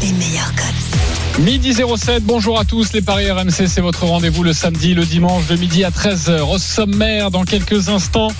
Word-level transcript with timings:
les 0.00 0.12
meilleurs 0.12 0.54
codes. 0.54 1.40
Midi 1.40 1.74
07, 1.74 2.22
bonjour 2.22 2.60
à 2.60 2.64
tous, 2.64 2.92
les 2.92 3.02
Paris 3.02 3.28
RMC, 3.28 3.66
c'est 3.66 3.80
votre 3.80 4.04
rendez-vous 4.04 4.44
le 4.44 4.52
samedi, 4.52 4.94
le 4.94 5.04
dimanche 5.04 5.48
de 5.48 5.56
midi 5.56 5.82
à 5.82 5.90
13h. 5.90 6.42
Au 6.42 6.58
sommaire, 6.58 7.32
dans 7.32 7.42
quelques 7.42 7.88
instants, 7.88 8.30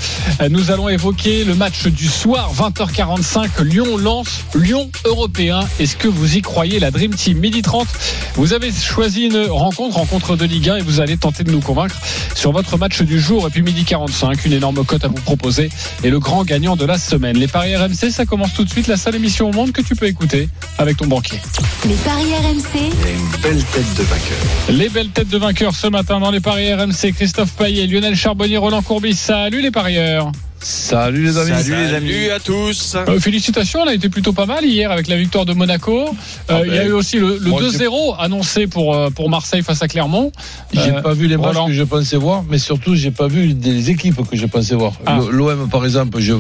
nous 0.49 0.71
allons 0.71 0.89
évoquer 0.89 1.43
le 1.43 1.57
match 1.57 1.89
du 1.89 2.07
soir, 2.07 2.53
20h45, 2.55 3.65
Lyon-Lens, 3.65 4.45
Lyon 4.55 4.93
européen. 5.07 5.59
Est-ce 5.81 5.97
que 5.97 6.07
vous 6.07 6.37
y 6.37 6.41
croyez, 6.41 6.79
la 6.79 6.93
Dream 6.93 7.13
Team? 7.13 7.39
Midi 7.39 7.63
30, 7.63 7.89
vous 8.37 8.53
avez 8.53 8.71
choisi 8.71 9.25
une 9.25 9.45
rencontre, 9.49 9.97
rencontre 9.97 10.37
de 10.37 10.45
Ligue 10.45 10.71
1, 10.71 10.77
et 10.77 10.83
vous 10.83 11.01
allez 11.01 11.17
tenter 11.17 11.43
de 11.43 11.51
nous 11.51 11.61
convaincre 11.61 11.97
sur 12.37 12.53
votre 12.53 12.79
match 12.79 13.03
du 13.03 13.19
jour. 13.19 13.49
Et 13.49 13.51
puis 13.51 13.63
midi 13.63 13.85
45, 13.85 14.45
une 14.45 14.53
énorme 14.53 14.85
cote 14.85 15.05
à 15.05 15.09
vous 15.09 15.15
proposer, 15.15 15.69
et 16.05 16.11
le 16.11 16.21
grand 16.21 16.45
gagnant 16.45 16.77
de 16.77 16.85
la 16.85 16.97
semaine. 16.97 17.37
Les 17.39 17.49
Paris 17.49 17.75
RMC, 17.75 18.13
ça 18.13 18.25
commence 18.25 18.55
tout 18.55 18.63
de 18.63 18.71
suite, 18.71 18.87
la 18.87 18.97
seule 18.97 19.17
émission 19.17 19.49
au 19.49 19.53
monde 19.53 19.73
que 19.73 19.83
tu 19.83 19.97
peux 19.97 20.07
écouter 20.07 20.49
avec 20.79 20.97
ton 20.97 21.09
banquier. 21.09 21.41
Les 21.87 21.95
Paris 21.97 22.33
RMC, 22.35 22.81
une 22.83 23.41
belle 23.43 23.63
tête 23.73 23.95
de 23.97 24.03
vainqueur. 24.03 24.39
Les 24.71 24.89
belles 24.89 25.09
têtes 25.11 25.29
de 25.29 25.39
vainqueurs 25.39 25.75
ce 25.75 25.87
matin 25.87 26.19
dans 26.19 26.31
les 26.33 26.41
paris 26.41 26.73
RMC. 26.75 27.13
Christophe 27.15 27.53
Payet, 27.53 27.87
Lionel 27.87 28.17
Charbonnier, 28.17 28.57
Roland 28.57 28.83
Courbis. 28.83 29.15
Salut 29.15 29.61
les 29.61 29.71
parieurs. 29.71 30.33
Salut 30.59 31.25
les 31.27 31.37
amis. 31.39 31.51
Salut, 31.51 31.71
les 31.77 31.95
amis. 31.95 32.11
Salut 32.11 32.31
à 32.31 32.41
tous. 32.41 32.97
Euh, 32.97 33.21
félicitations, 33.21 33.83
on 33.83 33.87
a 33.87 33.95
été 33.95 34.09
plutôt 34.09 34.33
pas 34.33 34.47
mal 34.47 34.65
hier 34.65 34.91
avec 34.91 35.07
la 35.07 35.17
victoire 35.17 35.45
de 35.45 35.53
Monaco. 35.53 36.09
Euh, 36.09 36.13
Ah 36.49 36.61
il 36.65 36.73
y 36.75 36.79
a 36.79 36.83
ben, 36.83 36.89
eu 36.89 36.93
aussi 36.93 37.19
le, 37.19 37.39
le 37.39 37.51
moi, 37.51 37.63
2-0 37.63 38.17
annoncé 38.19 38.67
pour, 38.67 38.95
euh, 38.97 39.11
pour 39.11 39.29
Marseille 39.31 39.63
face 39.63 39.83
à 39.83 39.87
Clermont. 39.89 40.33
J'ai 40.73 40.91
Euh, 40.91 41.03
pas 41.03 41.13
vu 41.13 41.29
les 41.29 41.37
matchs 41.37 41.67
que 41.67 41.73
je 41.73 41.83
pensais 41.85 42.17
voir, 42.17 42.43
mais 42.49 42.59
surtout 42.59 42.95
j'ai 42.97 43.11
pas 43.13 43.29
vu 43.29 43.53
des 43.55 43.91
équipes 43.91 44.29
que 44.29 44.37
je 44.37 44.47
pensais 44.47 44.75
voir. 44.75 44.95
Ah. 45.07 45.19
L'OM 45.31 45.69
par 45.69 45.85
exemple, 45.85 46.19
je 46.19 46.33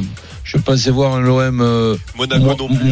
je 0.44 0.58
pensais 0.58 0.90
voir 0.90 1.14
un 1.14 1.20
l'OM 1.20 1.60
euh, 1.60 1.96
mo- 2.38 2.50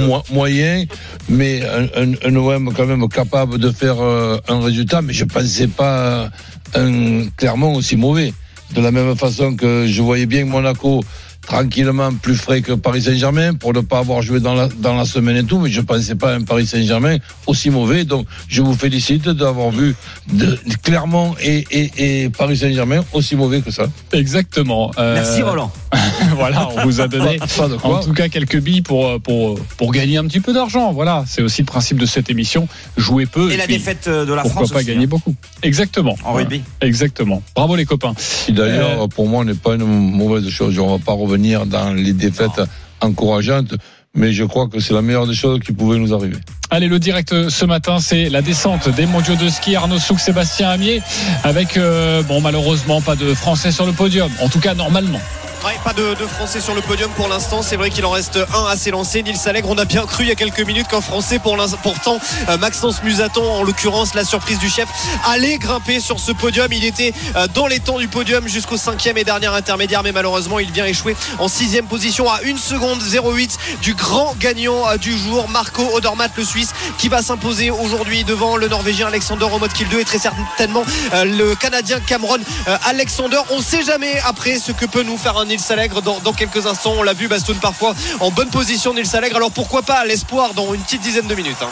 mo- 0.08 0.22
moyen, 0.32 0.84
mais 1.28 1.62
un, 1.64 1.84
un, 2.02 2.12
un 2.24 2.36
OM 2.36 2.72
quand 2.74 2.86
même 2.86 3.06
capable 3.08 3.58
de 3.58 3.70
faire 3.70 3.96
euh, 4.00 4.38
un 4.48 4.60
résultat, 4.62 5.02
mais 5.02 5.12
je 5.12 5.24
pensais 5.24 5.68
pas 5.68 6.30
un 6.74 7.24
Clermont 7.36 7.74
aussi 7.74 7.96
mauvais. 7.96 8.32
De 8.74 8.80
la 8.80 8.90
même 8.90 9.14
façon 9.16 9.54
que 9.54 9.86
je 9.86 10.00
voyais 10.00 10.24
bien 10.26 10.46
Monaco 10.46 11.04
tranquillement 11.46 12.12
plus 12.14 12.36
frais 12.36 12.62
que 12.62 12.72
Paris 12.72 13.02
Saint-Germain 13.02 13.52
pour 13.54 13.72
ne 13.74 13.80
pas 13.80 13.98
avoir 13.98 14.22
joué 14.22 14.38
dans 14.38 14.54
la, 14.54 14.68
dans 14.68 14.94
la 14.96 15.04
semaine 15.04 15.36
et 15.38 15.44
tout, 15.44 15.58
mais 15.58 15.68
je 15.70 15.80
pensais 15.80 16.14
pas 16.14 16.32
un 16.34 16.42
Paris 16.42 16.66
Saint-Germain 16.68 17.16
aussi 17.46 17.68
mauvais. 17.68 18.04
Donc 18.04 18.26
je 18.48 18.62
vous 18.62 18.74
félicite 18.74 19.28
d'avoir 19.28 19.70
vu 19.72 19.94
de, 20.32 20.56
Clermont 20.84 21.34
et, 21.42 21.64
et, 21.70 22.22
et 22.24 22.28
Paris 22.30 22.56
Saint-Germain 22.58 23.04
aussi 23.12 23.34
mauvais 23.36 23.60
que 23.60 23.72
ça. 23.72 23.86
Exactement. 24.12 24.92
Euh, 24.98 25.14
Merci 25.16 25.42
Roland. 25.42 25.70
voilà, 26.36 26.68
on 26.76 26.84
vous 26.84 27.00
a 27.00 27.08
donné 27.08 27.38
Pas 27.38 27.68
en 27.82 28.00
tout 28.02 28.12
cas 28.12 28.28
quelques 28.28 28.58
billes 28.58 28.82
pour, 28.82 29.20
pour, 29.20 29.58
pour 29.76 29.92
gagner 29.92 30.16
un 30.16 30.24
petit 30.24 30.40
peu 30.40 30.52
d'argent. 30.52 30.92
Voilà, 30.92 31.24
c'est 31.26 31.42
aussi 31.42 31.62
le 31.62 31.66
principe 31.66 31.98
de 31.98 32.06
cette 32.06 32.30
émission. 32.30 32.68
Jouer 32.96 33.26
peu. 33.26 33.50
Et 33.50 33.56
la 33.56 33.64
puis, 33.64 33.74
défaite 33.74 34.08
euh, 34.08 34.24
de 34.24 34.32
la 34.32 34.42
Pourquoi 34.42 34.62
France 34.62 34.72
pas 34.72 34.78
aussi, 34.78 34.86
gagner 34.86 35.04
hein, 35.04 35.08
beaucoup 35.08 35.34
Exactement. 35.62 36.16
en 36.24 36.32
rugby. 36.32 36.62
Exactement. 36.80 37.42
Bravo 37.54 37.76
les 37.76 37.84
copains. 37.84 38.14
Qui 38.46 38.52
d'ailleurs, 38.52 39.08
pour 39.08 39.28
moi, 39.28 39.44
n'est 39.44 39.54
pas 39.54 39.74
une 39.74 39.84
mauvaise 39.84 40.48
chose. 40.48 40.78
On 40.78 40.96
va 40.96 41.04
pas 41.04 41.12
revenir 41.12 41.66
dans 41.66 41.92
les 41.92 42.12
défaites 42.12 42.60
encourageantes, 43.00 43.74
mais 44.14 44.32
je 44.32 44.44
crois 44.44 44.68
que 44.68 44.80
c'est 44.80 44.94
la 44.94 45.02
meilleure 45.02 45.26
des 45.26 45.34
choses 45.34 45.60
qui 45.60 45.72
pouvait 45.72 45.98
nous 45.98 46.14
arriver. 46.14 46.36
Allez, 46.70 46.88
le 46.88 46.98
direct 46.98 47.32
euh, 47.32 47.50
ce 47.50 47.64
matin, 47.64 47.98
c'est 47.98 48.30
la 48.30 48.40
descente 48.40 48.88
des 48.88 49.06
mondiaux 49.06 49.36
de 49.36 49.48
ski. 49.48 49.76
Arnaud 49.76 49.98
Souk, 49.98 50.18
Sébastien 50.18 50.70
Amier, 50.70 51.02
avec, 51.44 51.76
euh, 51.76 52.22
bon, 52.22 52.40
malheureusement, 52.40 53.02
pas 53.02 53.14
de 53.14 53.34
Français 53.34 53.72
sur 53.72 53.84
le 53.84 53.92
podium. 53.92 54.30
En 54.40 54.48
tout 54.48 54.60
cas, 54.60 54.74
normalement. 54.74 55.20
Pas 55.62 55.92
de, 55.92 56.16
Français 56.26 56.60
sur 56.60 56.74
le 56.74 56.80
podium 56.80 57.08
pour 57.12 57.28
l'instant. 57.28 57.62
C'est 57.62 57.76
vrai 57.76 57.90
qu'il 57.90 58.04
en 58.04 58.10
reste 58.10 58.36
un 58.52 58.64
à 58.66 58.76
s'élancer. 58.76 59.22
Nils 59.22 59.38
Allègre, 59.46 59.70
on 59.70 59.78
a 59.78 59.84
bien 59.84 60.04
cru 60.06 60.24
il 60.24 60.28
y 60.28 60.32
a 60.32 60.34
quelques 60.34 60.60
minutes 60.60 60.88
qu'un 60.88 61.00
Français, 61.00 61.38
pour 61.38 61.56
pourtant, 61.84 62.18
euh, 62.48 62.56
Maxence 62.56 63.00
Musaton, 63.04 63.48
en 63.48 63.62
l'occurrence, 63.62 64.14
la 64.14 64.24
surprise 64.24 64.58
du 64.58 64.68
chef, 64.68 64.88
allait 65.24 65.58
grimper 65.58 66.00
sur 66.00 66.18
ce 66.18 66.32
podium. 66.32 66.66
Il 66.72 66.84
était 66.84 67.14
euh, 67.36 67.46
dans 67.54 67.68
les 67.68 67.78
temps 67.78 67.98
du 67.98 68.08
podium 68.08 68.48
jusqu'au 68.48 68.76
cinquième 68.76 69.16
et 69.18 69.24
dernier 69.24 69.46
intermédiaire, 69.46 70.02
mais 70.02 70.10
malheureusement, 70.10 70.58
il 70.58 70.72
vient 70.72 70.84
échouer 70.84 71.14
en 71.38 71.46
sixième 71.46 71.86
position 71.86 72.28
à 72.28 72.40
1 72.44 72.56
seconde 72.56 73.00
08 73.00 73.58
du 73.82 73.94
grand 73.94 74.34
gagnant 74.40 74.88
euh, 74.88 74.96
du 74.96 75.16
jour, 75.16 75.48
Marco 75.48 75.82
Odermatt, 75.94 76.32
le 76.36 76.44
Suisse, 76.44 76.72
qui 76.98 77.08
va 77.08 77.22
s'imposer 77.22 77.70
aujourd'hui 77.70 78.24
devant 78.24 78.56
le 78.56 78.66
Norvégien 78.66 79.06
Alexander 79.06 79.46
Kill 79.74 79.88
2 79.88 80.00
et 80.00 80.04
très 80.04 80.18
certainement 80.18 80.84
le 81.12 81.54
Canadien 81.54 82.00
Cameron 82.00 82.38
Alexander. 82.84 83.38
On 83.50 83.58
ne 83.58 83.62
sait 83.62 83.82
jamais 83.82 84.18
après 84.24 84.58
ce 84.58 84.72
que 84.72 84.86
peut 84.86 85.02
nous 85.02 85.16
faire 85.16 85.36
un 85.38 85.51
Nils 85.52 85.60
Allègre 85.70 86.00
dans, 86.00 86.18
dans 86.20 86.32
quelques 86.32 86.66
instants. 86.66 86.94
On 86.96 87.02
l'a 87.02 87.12
vu, 87.12 87.28
Bastoun 87.28 87.58
parfois 87.58 87.94
en 88.20 88.30
bonne 88.30 88.48
position, 88.48 88.94
Nils 88.94 89.14
Allègre. 89.14 89.36
Alors 89.36 89.50
pourquoi 89.50 89.82
pas 89.82 90.04
l'espoir 90.06 90.54
dans 90.54 90.72
une 90.72 90.80
petite 90.80 91.02
dizaine 91.02 91.26
de 91.26 91.34
minutes. 91.34 91.56
hein. 91.60 91.68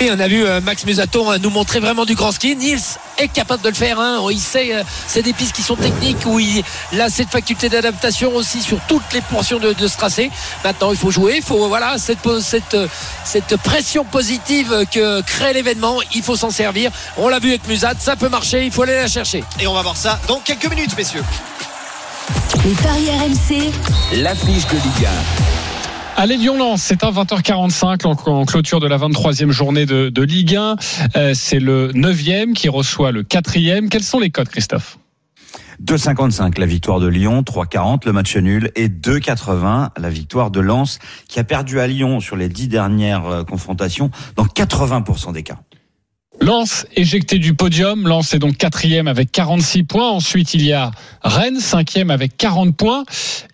Et 0.00 0.10
on 0.10 0.18
a 0.18 0.26
vu 0.26 0.44
euh, 0.44 0.60
Max 0.60 0.84
Musaton 0.86 1.30
euh, 1.30 1.38
nous 1.38 1.50
montrer 1.50 1.78
vraiment 1.78 2.04
du 2.04 2.16
grand 2.16 2.32
ski. 2.32 2.56
Niels 2.56 2.80
est 3.16 3.28
capable 3.28 3.62
de 3.62 3.68
le 3.68 3.74
faire. 3.76 4.00
hein. 4.00 4.20
Il 4.28 4.40
sait, 4.40 4.74
euh, 4.74 4.82
c'est 5.06 5.22
des 5.22 5.32
pistes 5.32 5.54
qui 5.54 5.62
sont 5.62 5.76
techniques 5.76 6.26
où 6.26 6.40
il, 6.40 6.64
a 7.00 7.08
cette 7.08 7.28
faculté 7.30 7.68
d'adaptation 7.68 8.34
aussi 8.34 8.60
sur 8.60 8.78
toutes 8.88 9.12
les 9.12 9.20
portions 9.20 9.60
de, 9.60 9.72
de 9.72 9.86
ce 9.86 9.96
tracé. 9.96 10.32
Maintenant, 10.64 10.90
il 10.90 10.98
faut 10.98 11.12
jouer. 11.12 11.34
Il 11.36 11.42
faut 11.44 11.68
voilà 11.68 11.96
cette, 11.98 12.18
po- 12.18 12.40
cette, 12.40 12.74
euh, 12.74 12.88
cette 13.24 13.56
pression 13.58 14.04
positive 14.04 14.84
que 14.90 15.20
crée 15.20 15.52
l'événement. 15.52 15.98
Il 16.12 16.24
faut 16.24 16.34
s'en 16.34 16.50
servir. 16.50 16.90
On 17.16 17.28
l'a 17.28 17.38
vu 17.38 17.50
avec 17.50 17.68
Musat. 17.68 17.94
Ça 18.00 18.16
peut 18.16 18.28
marcher. 18.28 18.64
Il 18.66 18.72
faut 18.72 18.82
aller 18.82 18.96
la 18.96 19.06
chercher. 19.06 19.44
Et 19.60 19.68
on 19.68 19.74
va 19.74 19.82
voir 19.82 19.96
ça 19.96 20.18
dans 20.26 20.40
quelques 20.40 20.66
minutes, 20.68 20.96
messieurs. 20.96 21.22
Les 22.64 22.72
Paris 22.72 23.10
RMC, 23.10 24.22
L'affiche 24.22 24.66
de 24.68 24.76
Ligue 24.76 25.08
Allez, 26.16 26.38
Lyon-Lens, 26.38 26.80
c'est 26.80 27.04
à 27.04 27.10
20h45 27.10 28.06
en, 28.06 28.12
en 28.12 28.46
clôture 28.46 28.80
de 28.80 28.86
la 28.86 28.96
23e 28.96 29.50
journée 29.50 29.84
de, 29.84 30.08
de 30.08 30.22
Ligue 30.22 30.56
1. 30.56 30.76
Euh, 31.16 31.32
c'est 31.34 31.58
le 31.58 31.92
9e 31.92 32.54
qui 32.54 32.70
reçoit 32.70 33.12
le 33.12 33.22
4e. 33.22 33.90
Quels 33.90 34.02
sont 34.02 34.18
les 34.18 34.30
codes, 34.30 34.48
Christophe? 34.48 34.96
2,55 35.84 36.58
la 36.58 36.64
victoire 36.64 37.00
de 37.00 37.06
Lyon, 37.06 37.42
3,40 37.42 38.06
le 38.06 38.12
match 38.12 38.34
nul 38.36 38.70
et 38.76 38.88
2,80 38.88 39.90
la 39.98 40.08
victoire 40.08 40.50
de 40.50 40.60
Lens 40.60 41.00
qui 41.28 41.40
a 41.40 41.44
perdu 41.44 41.80
à 41.80 41.86
Lyon 41.86 42.20
sur 42.20 42.36
les 42.36 42.48
dix 42.48 42.68
dernières 42.68 43.26
euh, 43.26 43.44
confrontations 43.44 44.10
dans 44.36 44.46
80% 44.46 45.34
des 45.34 45.42
cas. 45.42 45.58
Lens 46.40 46.86
éjecté 46.94 47.38
du 47.38 47.54
podium. 47.54 48.06
Lens 48.06 48.34
est 48.34 48.38
donc 48.38 48.56
quatrième 48.56 49.08
avec 49.08 49.32
46 49.32 49.84
points. 49.84 50.10
Ensuite, 50.10 50.54
il 50.54 50.62
y 50.62 50.72
a 50.72 50.90
Rennes, 51.22 51.60
cinquième 51.60 52.10
avec 52.10 52.36
40 52.36 52.76
points. 52.76 53.04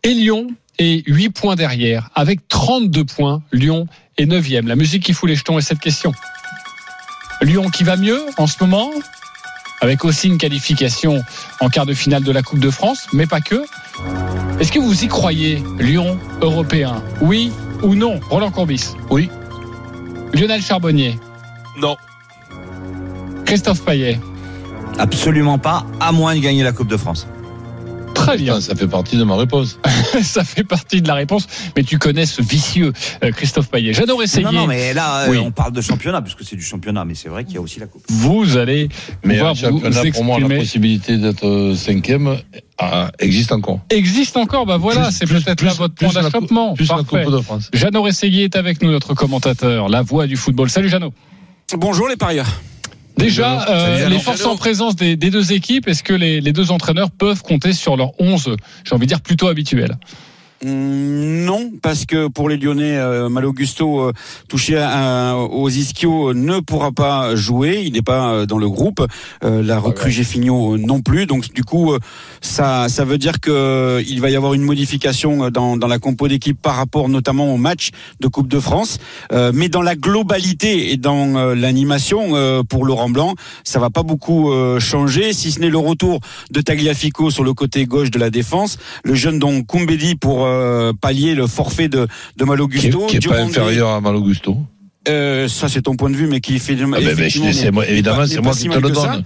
Et 0.02 0.14
Lyon 0.14 0.48
est 0.78 1.06
8 1.06 1.30
points 1.30 1.56
derrière 1.56 2.10
avec 2.14 2.48
32 2.48 3.04
points. 3.04 3.42
Lyon 3.52 3.86
est 4.18 4.26
neuvième. 4.26 4.66
La 4.66 4.76
musique 4.76 5.04
qui 5.04 5.12
fout 5.12 5.28
les 5.28 5.36
jetons 5.36 5.58
est 5.58 5.62
cette 5.62 5.80
question. 5.80 6.12
Lyon 7.42 7.70
qui 7.70 7.84
va 7.84 7.96
mieux 7.96 8.20
en 8.38 8.46
ce 8.46 8.56
moment? 8.60 8.90
Avec 9.82 10.04
aussi 10.04 10.28
une 10.28 10.36
qualification 10.36 11.22
en 11.60 11.70
quart 11.70 11.86
de 11.86 11.94
finale 11.94 12.22
de 12.22 12.32
la 12.32 12.42
Coupe 12.42 12.58
de 12.58 12.70
France, 12.70 13.06
mais 13.14 13.26
pas 13.26 13.40
que. 13.40 13.64
Est-ce 14.58 14.72
que 14.72 14.78
vous 14.78 15.04
y 15.04 15.08
croyez, 15.08 15.62
Lyon 15.78 16.18
européen? 16.42 17.02
Oui 17.22 17.50
ou 17.82 17.94
non? 17.94 18.20
Roland 18.28 18.50
Courbis 18.50 18.90
Oui. 19.08 19.30
Lionel 20.34 20.60
Charbonnier 20.62 21.18
Non. 21.78 21.96
Christophe 23.50 23.84
Payet 23.84 24.16
Absolument 24.96 25.58
pas, 25.58 25.84
à 25.98 26.12
moins 26.12 26.36
de 26.36 26.40
gagner 26.40 26.62
la 26.62 26.70
Coupe 26.70 26.86
de 26.86 26.96
France. 26.96 27.26
Très 28.14 28.36
bien. 28.36 28.60
Ça 28.60 28.76
fait 28.76 28.86
partie 28.86 29.16
de 29.16 29.24
ma 29.24 29.34
réponse. 29.34 29.80
ça 30.22 30.44
fait 30.44 30.62
partie 30.62 31.02
de 31.02 31.08
la 31.08 31.14
réponse, 31.14 31.48
mais 31.76 31.82
tu 31.82 31.98
connais 31.98 32.26
ce 32.26 32.42
vicieux 32.42 32.92
euh, 33.24 33.32
Christophe 33.32 33.68
Payet. 33.68 33.92
J'adore 33.92 34.22
essayer. 34.22 34.44
Non, 34.44 34.52
non, 34.52 34.66
mais 34.68 34.94
là, 34.94 35.22
euh, 35.22 35.30
Oui. 35.30 35.38
on 35.38 35.50
parle 35.50 35.72
de 35.72 35.80
championnat, 35.80 36.22
puisque 36.22 36.44
c'est 36.44 36.54
du 36.54 36.62
championnat, 36.62 37.04
mais 37.04 37.16
c'est 37.16 37.28
vrai 37.28 37.44
qu'il 37.44 37.56
y 37.56 37.58
a 37.58 37.60
aussi 37.60 37.80
la 37.80 37.86
Coupe. 37.86 38.04
Vous 38.08 38.56
allez 38.56 38.88
Mais 39.24 39.34
pouvoir 39.34 39.54
vous 39.54 39.60
championnat, 39.62 40.02
pour 40.12 40.22
moi, 40.24 40.36
la 40.38 40.44
exprimer. 40.44 40.60
possibilité 40.62 41.16
d'être 41.18 41.44
euh, 41.44 41.74
cinquième 41.74 42.36
euh, 42.82 43.08
existe 43.18 43.50
encore. 43.50 43.80
Existe 43.90 44.36
encore, 44.36 44.64
bah 44.64 44.76
voilà, 44.76 45.10
c'est 45.10 45.26
peut-être 45.26 45.56
plus- 45.56 45.66
là 45.66 45.72
votre 45.72 45.94
plus 45.96 46.06
point 46.06 46.22
d'achoppement. 46.22 46.74
Plus 46.74 46.88
la 46.88 46.98
Parfait. 47.02 47.24
Coupe 47.24 47.32
de 47.34 47.40
France. 47.40 47.68
Jeannot 47.72 48.02
Rességuier 48.02 48.44
est 48.44 48.54
avec 48.54 48.80
nous, 48.80 48.92
notre 48.92 49.14
commentateur, 49.14 49.88
la 49.88 50.02
voix 50.02 50.28
du 50.28 50.36
football. 50.36 50.70
Salut 50.70 50.88
Jeannot. 50.88 51.12
Bonjour 51.76 52.06
les 52.08 52.16
parieurs. 52.16 52.46
Déjà, 53.16 53.68
euh, 53.68 54.08
les 54.08 54.18
forces 54.18 54.44
en 54.46 54.56
présence 54.56 54.96
des, 54.96 55.16
des 55.16 55.30
deux 55.30 55.52
équipes, 55.52 55.88
est-ce 55.88 56.02
que 56.02 56.14
les, 56.14 56.40
les 56.40 56.52
deux 56.52 56.70
entraîneurs 56.70 57.10
peuvent 57.10 57.42
compter 57.42 57.72
sur 57.72 57.96
leur 57.96 58.12
11, 58.18 58.56
j'ai 58.84 58.94
envie 58.94 59.06
de 59.06 59.08
dire, 59.08 59.20
plutôt 59.20 59.48
habituel 59.48 59.96
Non, 60.62 61.70
parce 61.82 62.04
que 62.04 62.28
pour 62.28 62.50
les 62.50 62.58
Lyonnais, 62.58 62.96
euh, 62.98 63.30
Malaugusto 63.30 64.00
euh, 64.00 64.12
touché 64.46 64.76
à- 64.76 65.30
à- 65.30 65.36
aux 65.36 65.70
ischio 65.70 66.34
ne 66.34 66.60
pourra 66.60 66.92
pas 66.92 67.34
jouer. 67.34 67.82
Il 67.86 67.94
n'est 67.94 68.02
pas 68.02 68.32
euh, 68.34 68.46
dans 68.46 68.58
le 68.58 68.68
groupe. 68.68 69.00
Euh, 69.42 69.62
la 69.62 69.78
recrue 69.78 70.10
Geffinho 70.10 70.74
euh, 70.74 70.78
non 70.78 71.00
plus. 71.00 71.24
Donc 71.24 71.50
du 71.54 71.64
coup, 71.64 71.92
euh, 71.94 71.98
ça, 72.42 72.90
ça 72.90 73.06
veut 73.06 73.16
dire 73.16 73.40
que 73.40 73.50
euh, 73.50 74.02
il 74.06 74.20
va 74.20 74.28
y 74.28 74.36
avoir 74.36 74.52
une 74.52 74.60
modification 74.62 75.44
euh, 75.44 75.50
dans, 75.50 75.78
dans 75.78 75.86
la 75.86 75.98
compo 75.98 76.28
d'équipe 76.28 76.60
par 76.60 76.76
rapport 76.76 77.08
notamment 77.08 77.54
au 77.54 77.56
match 77.56 77.88
de 78.20 78.28
Coupe 78.28 78.48
de 78.48 78.60
France. 78.60 78.98
Euh, 79.32 79.52
mais 79.54 79.70
dans 79.70 79.82
la 79.82 79.96
globalité 79.96 80.92
et 80.92 80.98
dans 80.98 81.36
euh, 81.36 81.54
l'animation 81.54 82.36
euh, 82.36 82.62
pour 82.62 82.84
Laurent 82.84 83.08
Blanc, 83.08 83.34
ça 83.64 83.78
va 83.78 83.88
pas 83.88 84.02
beaucoup 84.02 84.50
euh, 84.52 84.78
changer, 84.78 85.32
si 85.32 85.52
ce 85.52 85.60
n'est 85.60 85.70
le 85.70 85.78
retour 85.78 86.20
de 86.50 86.60
Tagliafico 86.60 87.30
sur 87.30 87.44
le 87.44 87.54
côté 87.54 87.86
gauche 87.86 88.10
de 88.10 88.18
la 88.18 88.28
défense, 88.28 88.76
le 89.04 89.14
jeune 89.14 89.38
donc 89.38 89.66
Koumbedi 89.66 90.16
pour 90.16 90.49
euh, 90.50 90.92
pallier 90.92 91.34
le 91.34 91.46
forfait 91.46 91.88
de, 91.88 92.06
de 92.36 92.44
Malo 92.44 92.68
Qui, 92.68 92.90
qui 93.08 93.16
est 93.16 93.28
pas 93.28 93.40
inférieur 93.40 93.90
à 93.90 94.00
Malo 94.00 94.20
Gusto. 94.22 94.56
euh, 95.08 95.48
ça 95.48 95.68
c'est 95.68 95.82
ton 95.82 95.96
point 95.96 96.10
de 96.10 96.16
vue, 96.16 96.26
mais 96.26 96.40
qui 96.40 96.58
fait 96.58 96.74
Ah 96.98 97.00
je 97.00 97.08
effectivement 97.08 97.50
dis, 97.50 97.54
c'est 97.56 97.70
moi- 97.70 97.86
évidemment, 97.88 98.26
c'est 98.26 98.40
moi 98.40 98.52
qui 98.52 98.68
te 98.68 98.74
le 98.78 98.90
donne. 98.90 99.24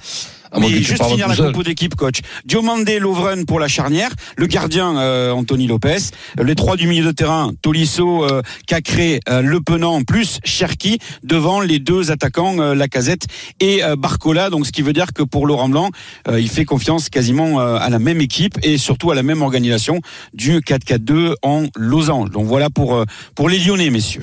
Mais 0.61 0.83
juste 0.83 1.05
finir 1.05 1.29
la 1.29 1.37
compo 1.37 1.63
d'équipe, 1.63 1.95
coach. 1.95 2.21
Diomandé, 2.45 2.99
Lovren 2.99 3.45
pour 3.47 3.61
la 3.61 3.69
charnière, 3.69 4.11
le 4.37 4.47
gardien 4.47 4.97
euh, 4.99 5.33
Anthony 5.33 5.67
Lopez, 5.67 5.99
les 6.43 6.55
trois 6.55 6.77
du 6.77 6.87
milieu 6.87 7.05
de 7.05 7.13
terrain, 7.13 7.53
Tolisso, 7.63 8.25
euh, 8.25 8.43
Cacré, 8.67 9.21
euh, 9.29 9.43
Le 9.43 9.61
Penant 9.61 10.03
plus 10.03 10.39
Cherki 10.45 10.99
devant 11.23 11.61
les 11.61 11.79
deux 11.79 12.11
attaquants 12.11 12.59
euh, 12.59 12.75
Lacazette 12.75 13.27
et 13.61 13.83
euh, 13.85 13.97
Barcola. 13.97 14.51
Donc 14.51 14.67
ce 14.67 14.73
qui 14.73 14.83
veut 14.83 14.93
dire 14.93 15.13
que 15.13 15.23
pour 15.23 15.47
Laurent 15.47 15.69
Blanc, 15.69 15.91
euh, 16.29 16.41
il 16.41 16.49
fait 16.49 16.65
confiance 16.65 17.09
quasiment 17.09 17.61
euh, 17.61 17.77
à 17.77 17.91
la 17.91 17.99
même 17.99 18.21
équipe 18.21 18.59
et 18.63 18.79
surtout 18.79 19.11
à 19.11 19.15
la 19.15 19.23
même 19.23 19.43
organisation 19.43 20.01
du 20.33 20.61
4-4-2 20.61 21.35
en 21.43 21.65
losange. 21.77 22.31
Donc 22.31 22.47
voilà 22.47 22.71
pour 22.71 22.95
euh, 22.95 23.05
pour 23.35 23.49
les 23.49 23.59
Lyonnais, 23.59 23.91
messieurs. 23.91 24.23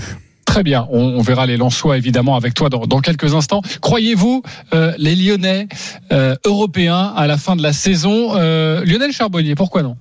Très 0.51 0.63
bien, 0.63 0.85
on, 0.91 0.99
on 0.99 1.21
verra 1.21 1.45
les 1.45 1.55
Lensois 1.55 1.95
évidemment 1.95 2.35
avec 2.35 2.53
toi 2.53 2.67
dans, 2.69 2.85
dans 2.85 2.99
quelques 2.99 3.33
instants. 3.35 3.61
Croyez-vous 3.79 4.43
euh, 4.73 4.91
les 4.97 5.15
Lyonnais 5.15 5.69
euh, 6.11 6.35
européens 6.45 7.13
à 7.15 7.25
la 7.25 7.37
fin 7.37 7.55
de 7.55 7.63
la 7.63 7.71
saison 7.71 8.35
euh, 8.35 8.83
Lionel 8.83 9.13
Charbonnier, 9.13 9.55
pourquoi 9.55 9.81
non? 9.81 9.95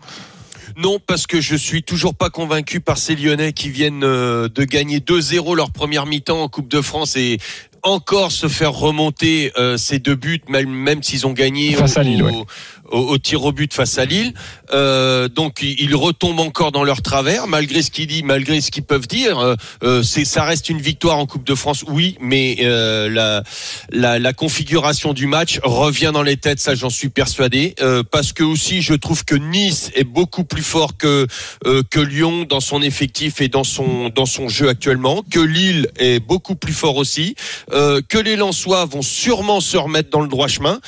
Non, 0.76 0.98
parce 1.06 1.28
que 1.28 1.40
je 1.40 1.54
suis 1.54 1.84
toujours 1.84 2.16
pas 2.16 2.30
convaincu 2.30 2.80
par 2.80 2.98
ces 2.98 3.14
Lyonnais 3.14 3.52
qui 3.52 3.70
viennent 3.70 4.00
de 4.00 4.64
gagner 4.64 4.98
2-0 4.98 5.54
leur 5.54 5.70
première 5.70 6.06
mi-temps 6.06 6.42
en 6.42 6.48
Coupe 6.48 6.68
de 6.68 6.80
France 6.80 7.14
et 7.16 7.38
encore 7.82 8.30
se 8.32 8.48
faire 8.48 8.72
remonter 8.72 9.52
euh, 9.58 9.76
ces 9.76 9.98
deux 9.98 10.14
buts, 10.14 10.42
même, 10.48 10.68
même 10.68 11.02
s'ils 11.02 11.26
ont 11.26 11.32
gagné 11.32 11.72
Face 11.72 11.96
au, 11.96 12.00
à 12.00 12.02
Lille, 12.02 12.22
ouais. 12.22 12.32
au- 12.32 12.46
au 12.90 13.18
tir 13.18 13.44
au 13.44 13.52
but 13.52 13.72
face 13.72 13.98
à 13.98 14.04
Lille. 14.04 14.34
Euh, 14.72 15.28
donc 15.28 15.62
ils 15.62 15.94
retombent 15.94 16.40
encore 16.40 16.72
dans 16.72 16.84
leur 16.84 17.02
travers, 17.02 17.46
malgré 17.46 17.82
ce 17.82 17.90
qu'ils 17.90 18.06
disent, 18.06 18.22
malgré 18.24 18.60
ce 18.60 18.70
qu'ils 18.70 18.84
peuvent 18.84 19.08
dire. 19.08 19.38
Euh, 19.38 19.54
euh, 19.82 20.02
c'est 20.02 20.24
ça 20.24 20.44
reste 20.44 20.68
une 20.68 20.80
victoire 20.80 21.18
en 21.18 21.26
Coupe 21.26 21.44
de 21.46 21.54
France, 21.54 21.84
oui, 21.88 22.16
mais 22.20 22.58
euh, 22.62 23.08
la, 23.08 23.42
la 23.90 24.18
la 24.18 24.32
configuration 24.32 25.12
du 25.12 25.26
match 25.26 25.60
revient 25.62 26.10
dans 26.12 26.22
les 26.22 26.36
têtes, 26.36 26.60
ça 26.60 26.74
j'en 26.74 26.90
suis 26.90 27.08
persuadé, 27.08 27.74
Euh, 27.80 28.02
parce 28.08 28.32
que 28.32 28.42
aussi 28.44 28.82
je 28.82 28.94
trouve 28.94 29.24
que 29.24 29.34
Nice 29.34 29.90
est 29.94 30.04
beaucoup 30.04 30.44
plus 30.44 30.62
fort 30.62 30.96
que 30.96 31.26
euh, 31.66 31.82
que 31.90 32.00
Lyon 32.00 32.44
dans 32.48 32.60
son 32.60 32.82
effectif 32.82 33.40
et 33.40 33.48
dans 33.48 33.64
son 33.64 34.10
dans 34.10 34.26
son 34.26 34.48
jeu 34.48 34.68
actuellement, 34.68 35.22
que 35.30 35.40
Lille 35.40 35.88
est 35.98 36.20
beaucoup 36.20 36.54
plus 36.54 36.72
fort 36.72 36.96
aussi, 36.96 37.34
que 37.70 38.18
les 38.18 38.36
Lensois 38.36 38.84
vont 38.84 39.02
sûrement 39.02 39.60
se 39.60 39.76
remettre 39.76 40.10
dans 40.10 40.20
le 40.20 40.28
droit 40.28 40.48
chemin, 40.48 40.80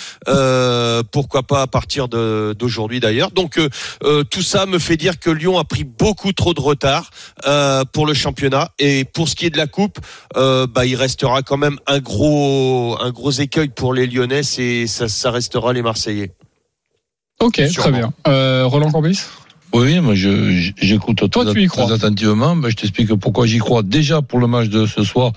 pourquoi 1.12 1.42
pas 1.42 1.62
à 1.62 1.66
partir 1.66 1.91
d'aujourd'hui 2.08 3.00
d'ailleurs. 3.00 3.30
Donc 3.30 3.58
euh, 3.58 3.68
euh, 4.04 4.24
tout 4.24 4.42
ça 4.42 4.66
me 4.66 4.78
fait 4.78 4.96
dire 4.96 5.18
que 5.18 5.30
Lyon 5.30 5.58
a 5.58 5.64
pris 5.64 5.84
beaucoup 5.84 6.32
trop 6.32 6.54
de 6.54 6.60
retard 6.60 7.10
euh, 7.46 7.84
pour 7.92 8.06
le 8.06 8.14
championnat 8.14 8.70
et 8.78 9.04
pour 9.04 9.28
ce 9.28 9.36
qui 9.36 9.46
est 9.46 9.50
de 9.50 9.56
la 9.58 9.66
coupe, 9.66 9.98
euh, 10.36 10.66
bah 10.66 10.86
il 10.86 10.96
restera 10.96 11.42
quand 11.42 11.56
même 11.56 11.78
un 11.86 12.00
gros 12.00 12.96
un 13.00 13.10
gros 13.10 13.30
écueil 13.30 13.68
pour 13.68 13.94
les 13.94 14.06
Lyonnais, 14.06 14.42
et 14.58 14.86
ça, 14.86 15.08
ça 15.08 15.30
restera 15.30 15.72
les 15.72 15.82
Marseillais. 15.82 16.32
Ok, 17.40 17.60
très 17.76 17.90
bien. 17.92 18.12
Euh, 18.28 18.64
Roland 18.66 18.90
Corbis? 18.90 19.20
Oui, 19.74 19.98
moi 20.00 20.14
je- 20.14 20.70
j'écoute 20.80 21.28
Toi, 21.30 21.44
très, 21.44 21.54
tu 21.54 21.62
y 21.62 21.66
crois. 21.66 21.86
très 21.86 21.94
attentivement. 21.94 22.54
Ben, 22.56 22.68
je 22.68 22.76
t'explique 22.76 23.12
pourquoi 23.14 23.46
j'y 23.46 23.58
crois. 23.58 23.82
Déjà 23.82 24.20
pour 24.22 24.38
le 24.38 24.46
match 24.46 24.68
de 24.68 24.86
ce 24.86 25.02
soir, 25.02 25.32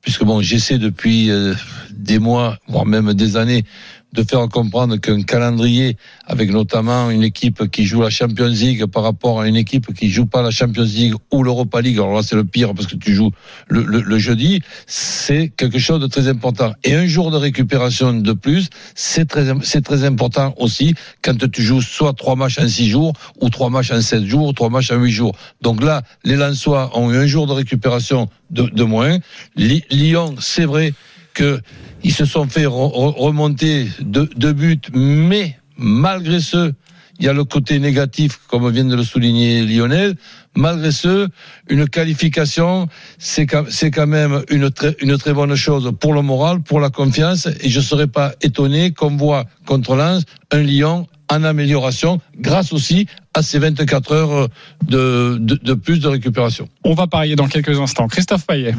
puisque 0.00 0.24
bon, 0.24 0.40
j'essaie 0.40 0.78
depuis 0.78 1.30
euh, 1.30 1.54
des 1.90 2.18
mois, 2.18 2.56
voire 2.66 2.86
même 2.86 3.12
des 3.14 3.36
années, 3.36 3.64
de 4.14 4.22
faire 4.22 4.48
comprendre 4.48 4.96
qu'un 4.96 5.22
calendrier 5.22 5.96
avec 6.26 6.50
notamment 6.50 7.10
une 7.10 7.22
équipe 7.24 7.68
qui 7.70 7.84
joue 7.84 8.00
la 8.02 8.10
Champions 8.10 8.46
League 8.46 8.86
par 8.86 9.02
rapport 9.02 9.40
à 9.40 9.48
une 9.48 9.56
équipe 9.56 9.92
qui 9.92 10.08
joue 10.08 10.26
pas 10.26 10.40
la 10.42 10.50
Champions 10.50 10.84
League 10.84 11.14
ou 11.32 11.42
l'Europa 11.42 11.80
League, 11.80 11.96
alors 11.96 12.14
là 12.14 12.22
c'est 12.22 12.36
le 12.36 12.44
pire 12.44 12.72
parce 12.74 12.86
que 12.86 12.96
tu 12.96 13.12
joues 13.12 13.32
le, 13.68 13.82
le- 13.82 14.00
le 14.02 14.18
jeudi, 14.18 14.60
c'est 14.86 15.48
quelque 15.56 15.78
chose 15.78 16.00
de 16.00 16.06
très 16.06 16.28
important. 16.28 16.72
Et 16.84 16.94
un 16.94 17.06
jour 17.06 17.30
de 17.30 17.36
récupération 17.36 18.12
de 18.12 18.32
plus, 18.32 18.68
c'est 18.94 19.26
très, 19.28 19.46
c'est 19.62 19.84
très 19.84 20.04
important 20.04 20.54
aussi 20.58 20.94
quand 21.22 21.36
tu 21.50 21.62
joues 21.62 21.82
soit 21.82 22.12
trois 22.12 22.36
matchs 22.36 22.58
en 22.60 22.68
six 22.68 22.88
jours 22.88 23.12
ou 23.40 23.50
trois 23.50 23.68
matchs 23.70 23.90
en 23.90 24.00
sept 24.00 24.24
jours, 24.24 24.46
ou 24.48 24.52
trois 24.52 24.70
matchs 24.70 24.90
en 24.92 24.96
huit 24.96 25.10
jours. 25.10 25.34
Donc 25.60 25.82
là, 25.82 26.02
les 26.22 26.36
Lensois 26.36 26.96
ont 26.96 27.10
eu 27.12 27.16
un 27.16 27.26
jour 27.26 27.46
de 27.46 27.52
récupération 27.52 28.28
de, 28.50 28.62
de 28.62 28.84
moins. 28.84 29.18
Lyon, 29.56 30.36
c'est 30.38 30.64
vrai 30.64 30.94
que 31.34 31.60
ils 32.04 32.12
se 32.12 32.24
sont 32.24 32.46
fait 32.48 32.64
re- 32.66 32.92
re- 32.92 33.14
remonter 33.18 33.88
deux, 34.00 34.28
deux 34.36 34.52
buts, 34.52 34.80
mais 34.92 35.58
malgré 35.76 36.38
ce, 36.40 36.72
il 37.18 37.24
y 37.26 37.28
a 37.28 37.32
le 37.32 37.44
côté 37.44 37.78
négatif, 37.78 38.40
comme 38.48 38.68
vient 38.70 38.84
de 38.84 38.96
le 38.96 39.04
souligner 39.04 39.64
Lionel. 39.64 40.16
Malgré 40.56 40.92
ce, 40.92 41.28
une 41.68 41.88
qualification, 41.88 42.88
c'est 43.18 43.46
quand, 43.46 43.64
c'est 43.70 43.90
quand 43.90 44.06
même 44.06 44.42
une 44.50 44.70
très, 44.70 44.96
une 45.00 45.16
très 45.18 45.32
bonne 45.32 45.54
chose 45.54 45.92
pour 45.98 46.12
le 46.12 46.22
moral, 46.22 46.60
pour 46.60 46.78
la 46.80 46.90
confiance. 46.90 47.48
Et 47.60 47.68
je 47.70 47.78
ne 47.78 47.84
serais 47.84 48.06
pas 48.06 48.34
étonné 48.42 48.92
qu'on 48.92 49.16
voit 49.16 49.46
contre 49.66 49.96
Lens 49.96 50.24
un 50.52 50.60
Lyon 50.62 51.06
en 51.30 51.42
amélioration, 51.42 52.20
grâce 52.38 52.72
aussi 52.72 53.06
à 53.32 53.42
ces 53.42 53.58
24 53.58 54.12
heures 54.12 54.48
de, 54.86 55.38
de, 55.40 55.54
de 55.54 55.74
plus 55.74 55.98
de 56.00 56.06
récupération. 56.08 56.68
On 56.84 56.94
va 56.94 57.06
parier 57.06 57.34
dans 57.34 57.48
quelques 57.48 57.80
instants. 57.80 58.06
Christophe 58.08 58.46
Payet. 58.46 58.74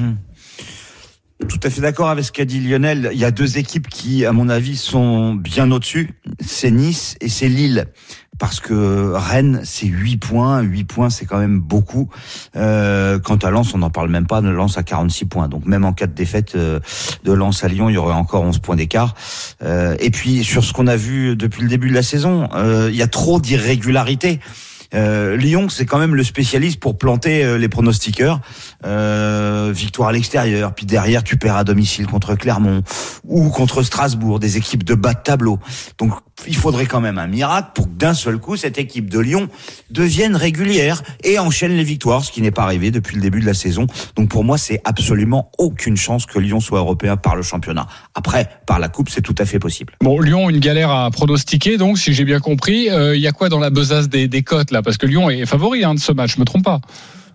Tout 1.49 1.59
à 1.63 1.69
fait 1.69 1.81
d'accord 1.81 2.09
avec 2.09 2.23
ce 2.23 2.31
qu'a 2.31 2.45
dit 2.45 2.61
Lionel. 2.61 3.09
Il 3.11 3.19
y 3.19 3.25
a 3.25 3.31
deux 3.31 3.57
équipes 3.57 3.89
qui, 3.89 4.25
à 4.25 4.31
mon 4.31 4.47
avis, 4.47 4.77
sont 4.77 5.33
bien 5.33 5.69
au-dessus. 5.69 6.11
C'est 6.39 6.71
Nice 6.71 7.17
et 7.19 7.27
c'est 7.27 7.49
Lille. 7.49 7.87
Parce 8.39 8.61
que 8.61 9.11
Rennes, 9.13 9.61
c'est 9.65 9.85
8 9.85 10.17
points. 10.17 10.61
8 10.61 10.85
points, 10.85 11.09
c'est 11.09 11.25
quand 11.25 11.37
même 11.37 11.59
beaucoup. 11.59 12.09
Euh, 12.55 13.19
quant 13.19 13.35
à 13.35 13.49
Lens, 13.49 13.73
on 13.73 13.79
n'en 13.79 13.89
parle 13.89 14.09
même 14.09 14.27
pas. 14.27 14.39
Lens 14.39 14.77
à 14.77 14.83
46 14.83 15.25
points. 15.25 15.49
Donc 15.49 15.65
même 15.65 15.83
en 15.83 15.91
cas 15.91 16.07
de 16.07 16.13
défaite 16.13 16.55
euh, 16.55 16.79
de 17.25 17.33
Lens 17.33 17.65
à 17.65 17.67
Lyon, 17.67 17.89
il 17.89 17.95
y 17.95 17.97
aurait 17.97 18.13
encore 18.13 18.43
11 18.43 18.59
points 18.59 18.77
d'écart. 18.77 19.13
Euh, 19.61 19.97
et 19.99 20.11
puis 20.11 20.41
sur 20.43 20.63
ce 20.63 20.71
qu'on 20.71 20.87
a 20.87 20.95
vu 20.95 21.35
depuis 21.35 21.63
le 21.63 21.67
début 21.67 21.89
de 21.89 21.95
la 21.95 22.03
saison, 22.03 22.47
euh, 22.55 22.89
il 22.89 22.95
y 22.95 23.01
a 23.01 23.07
trop 23.07 23.41
d'irrégularités. 23.41 24.39
Euh, 24.95 25.35
Lyon, 25.37 25.69
c'est 25.69 25.85
quand 25.85 25.99
même 25.99 26.15
le 26.15 26.23
spécialiste 26.23 26.79
pour 26.79 26.97
planter 26.97 27.43
euh, 27.43 27.57
les 27.57 27.69
pronostiqueurs. 27.69 28.39
Euh, 28.85 29.71
victoire 29.73 30.09
à 30.09 30.11
l'extérieur, 30.11 30.73
puis 30.73 30.85
derrière 30.85 31.23
tu 31.23 31.37
perds 31.37 31.57
à 31.57 31.63
domicile 31.63 32.07
contre 32.07 32.35
Clermont 32.35 32.83
ou 33.23 33.49
contre 33.49 33.83
Strasbourg, 33.83 34.39
des 34.39 34.57
équipes 34.57 34.83
de 34.83 34.93
bas 34.93 35.13
de 35.13 35.21
tableau. 35.23 35.59
Donc 35.97 36.13
il 36.47 36.55
faudrait 36.55 36.85
quand 36.85 37.01
même 37.01 37.17
un 37.17 37.27
miracle 37.27 37.69
pour 37.73 37.85
que 37.85 37.93
d'un 37.93 38.13
seul 38.13 38.37
coup 38.37 38.57
cette 38.57 38.77
équipe 38.77 39.09
de 39.09 39.19
Lyon 39.19 39.47
devienne 39.89 40.35
régulière 40.35 41.01
et 41.23 41.39
enchaîne 41.39 41.75
les 41.75 41.83
victoires, 41.83 42.23
ce 42.23 42.31
qui 42.31 42.41
n'est 42.41 42.51
pas 42.51 42.63
arrivé 42.63 42.91
depuis 42.91 43.15
le 43.15 43.21
début 43.21 43.39
de 43.39 43.45
la 43.45 43.53
saison. 43.53 43.87
Donc 44.15 44.29
pour 44.29 44.43
moi, 44.43 44.57
c'est 44.57 44.81
absolument 44.83 45.51
aucune 45.57 45.97
chance 45.97 46.25
que 46.25 46.39
Lyon 46.39 46.59
soit 46.59 46.79
européen 46.79 47.17
par 47.17 47.35
le 47.35 47.41
championnat. 47.41 47.87
Après, 48.13 48.49
par 48.67 48.79
la 48.79 48.89
coupe, 48.89 49.09
c'est 49.09 49.21
tout 49.21 49.35
à 49.37 49.45
fait 49.45 49.59
possible. 49.59 49.93
Bon, 50.01 50.19
Lyon, 50.19 50.49
une 50.49 50.59
galère 50.59 50.91
à 50.91 51.09
pronostiquer, 51.11 51.77
donc, 51.77 51.97
si 51.97 52.13
j'ai 52.13 52.25
bien 52.25 52.39
compris. 52.39 52.89
Euh, 52.89 53.15
Il 53.15 53.21
y 53.21 53.27
a 53.27 53.31
quoi 53.31 53.49
dans 53.49 53.59
la 53.59 53.69
besace 53.69 54.09
des, 54.09 54.27
des 54.27 54.43
cotes, 54.43 54.71
là? 54.71 54.81
Parce 54.81 54.97
que 54.97 55.05
Lyon 55.05 55.29
est 55.29 55.45
favori 55.45 55.83
hein, 55.83 55.93
de 55.93 55.99
ce 55.99 56.11
match, 56.11 56.35
je 56.35 56.39
me 56.39 56.45
trompe 56.45 56.65
pas. 56.65 56.81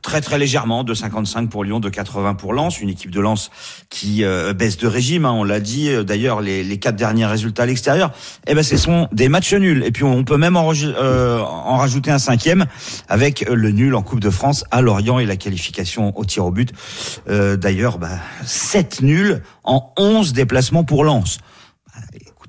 Très 0.03 0.21
très 0.21 0.39
légèrement, 0.39 0.85
de 0.85 0.95
55 0.95 1.49
pour 1.49 1.65
Lyon, 1.65 1.81
de 1.81 1.89
80 1.89 2.35
pour 2.35 2.53
Lens, 2.53 2.81
une 2.81 2.89
équipe 2.89 3.11
de 3.11 3.21
Lens 3.21 3.51
qui 3.89 4.25
euh, 4.25 4.53
baisse 4.53 4.77
de 4.77 4.87
régime, 4.87 5.25
hein, 5.25 5.33
on 5.33 5.45
l'a 5.45 5.61
dit. 5.61 5.91
euh, 5.91 6.03
D'ailleurs, 6.05 6.41
les, 6.41 6.79
quatre 6.79 6.97
derniers 6.97 7.27
résultats 7.27 7.65
à 7.65 7.67
l'extérieur, 7.67 8.13
eh 8.47 8.55
ben, 8.55 8.63
ce 8.63 8.77
sont 8.77 9.09
des 9.13 9.29
matchs 9.29 9.55
nuls. 9.55 9.83
Et 9.85 9.93
puis 9.93 10.05
on 10.05 10.25
peut 10.25 10.37
même 10.37 10.57
euh, 10.57 11.39
en 11.41 11.77
rajouter 11.77 12.11
un 12.11 12.19
cinquième 12.19 12.67
avec 13.09 13.47
le 13.49 13.71
nul 13.71 13.95
en 13.95 14.03
Coupe 14.03 14.21
de 14.21 14.31
France 14.31 14.65
à 14.71 14.81
Lorient 14.81 15.19
et 15.19 15.27
la 15.27 15.37
qualification 15.37 16.17
au 16.19 16.25
tir 16.25 16.45
au 16.47 16.51
but. 16.51 16.73
D'ailleurs, 17.27 17.99
bah, 17.99 18.19
7 18.45 19.03
nuls 19.03 19.43
en 19.65 19.93
11 19.97 20.33
déplacements 20.33 20.85
pour 20.85 21.05
Lens. 21.05 21.39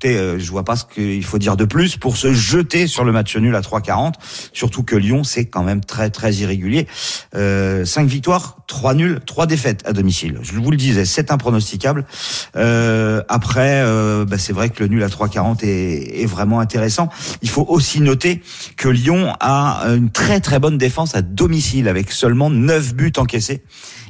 Écoutez, 0.03 0.17
euh, 0.17 0.39
je 0.39 0.49
vois 0.49 0.63
pas 0.63 0.75
ce 0.75 0.83
qu'il 0.83 1.23
faut 1.23 1.37
dire 1.37 1.55
de 1.55 1.63
plus 1.63 1.95
pour 1.95 2.17
se 2.17 2.33
jeter 2.33 2.87
sur 2.87 3.03
le 3.03 3.11
match 3.11 3.37
nul 3.37 3.55
à 3.55 3.61
3,40. 3.61 4.13
Surtout 4.51 4.81
que 4.81 4.95
Lyon, 4.95 5.23
c'est 5.23 5.45
quand 5.45 5.61
même 5.61 5.85
très 5.85 6.09
très 6.09 6.33
irrégulier. 6.33 6.87
Euh, 7.35 7.85
5 7.85 8.07
victoires, 8.07 8.57
3 8.65 8.95
nuls, 8.95 9.19
3 9.23 9.45
défaites 9.45 9.83
à 9.85 9.93
domicile. 9.93 10.39
Je 10.41 10.53
vous 10.53 10.71
le 10.71 10.77
disais, 10.77 11.05
c'est 11.05 11.29
impronosticable. 11.29 12.07
Euh, 12.55 13.21
après, 13.29 13.83
euh, 13.83 14.25
bah, 14.25 14.39
c'est 14.39 14.53
vrai 14.53 14.71
que 14.71 14.81
le 14.81 14.89
nul 14.89 15.03
à 15.03 15.07
3,40 15.07 15.63
est, 15.63 16.23
est 16.23 16.25
vraiment 16.25 16.59
intéressant. 16.59 17.09
Il 17.43 17.49
faut 17.49 17.67
aussi 17.69 18.01
noter 18.01 18.41
que 18.77 18.89
Lyon 18.89 19.35
a 19.39 19.83
une 19.85 20.09
très 20.09 20.39
très 20.39 20.57
bonne 20.57 20.79
défense 20.79 21.13
à 21.13 21.21
domicile 21.21 21.87
avec 21.87 22.11
seulement 22.11 22.49
9 22.49 22.95
buts 22.95 23.13
encaissés 23.17 23.61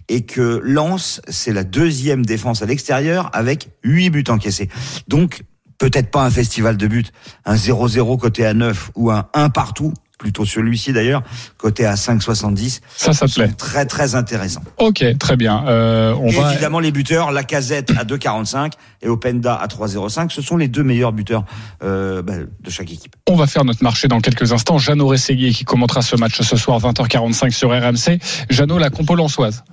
et 0.07 0.21
que 0.21 0.61
Lens, 0.63 1.21
c'est 1.27 1.51
la 1.51 1.65
deuxième 1.65 2.25
défense 2.25 2.61
à 2.61 2.65
l'extérieur 2.65 3.29
avec 3.33 3.69
8 3.83 4.09
buts 4.09 4.23
encaissés. 4.29 4.69
Donc, 5.09 5.43
peut-être 5.81 6.11
pas 6.11 6.23
un 6.23 6.29
festival 6.29 6.77
de 6.77 6.85
buts, 6.85 7.07
un 7.43 7.55
0-0 7.55 8.19
côté 8.19 8.45
à 8.45 8.53
9 8.53 8.91
ou 8.93 9.09
un 9.09 9.25
1 9.33 9.49
partout, 9.49 9.91
plutôt 10.19 10.45
celui-ci 10.45 10.93
d'ailleurs, 10.93 11.23
côté 11.57 11.87
à 11.87 11.95
5,70. 11.95 12.81
Ça, 12.95 13.13
ça 13.13 13.25
plaît. 13.25 13.47
Très, 13.57 13.87
très 13.87 14.13
intéressant. 14.13 14.61
Ok, 14.77 15.03
très 15.17 15.37
bien. 15.37 15.65
Euh, 15.67 16.13
on 16.21 16.27
et 16.27 16.35
va... 16.35 16.51
évidemment, 16.51 16.79
les 16.79 16.91
buteurs, 16.91 17.31
la 17.31 17.43
casette 17.43 17.89
à 17.97 18.03
2,45 18.03 18.73
et 19.01 19.07
Openda 19.07 19.55
à 19.55 19.65
3,05. 19.65 20.29
Ce 20.29 20.43
sont 20.43 20.55
les 20.55 20.67
deux 20.67 20.83
meilleurs 20.83 21.13
buteurs 21.13 21.45
euh, 21.83 22.21
bah, 22.21 22.33
de 22.59 22.69
chaque 22.69 22.91
équipe. 22.91 23.15
On 23.27 23.35
va 23.35 23.47
faire 23.47 23.65
notre 23.65 23.83
marché 23.83 24.07
dans 24.07 24.21
quelques 24.21 24.53
instants. 24.53 24.77
Jeannot 24.77 25.07
Rességuier 25.07 25.51
qui 25.51 25.65
commentera 25.65 26.03
ce 26.03 26.15
match 26.15 26.39
ce 26.39 26.57
soir 26.57 26.79
20h45 26.79 27.49
sur 27.49 27.71
RMC. 27.71 28.19
Jeannot, 28.51 28.77
la 28.77 28.91
compo 28.91 29.15
lançoise. 29.15 29.63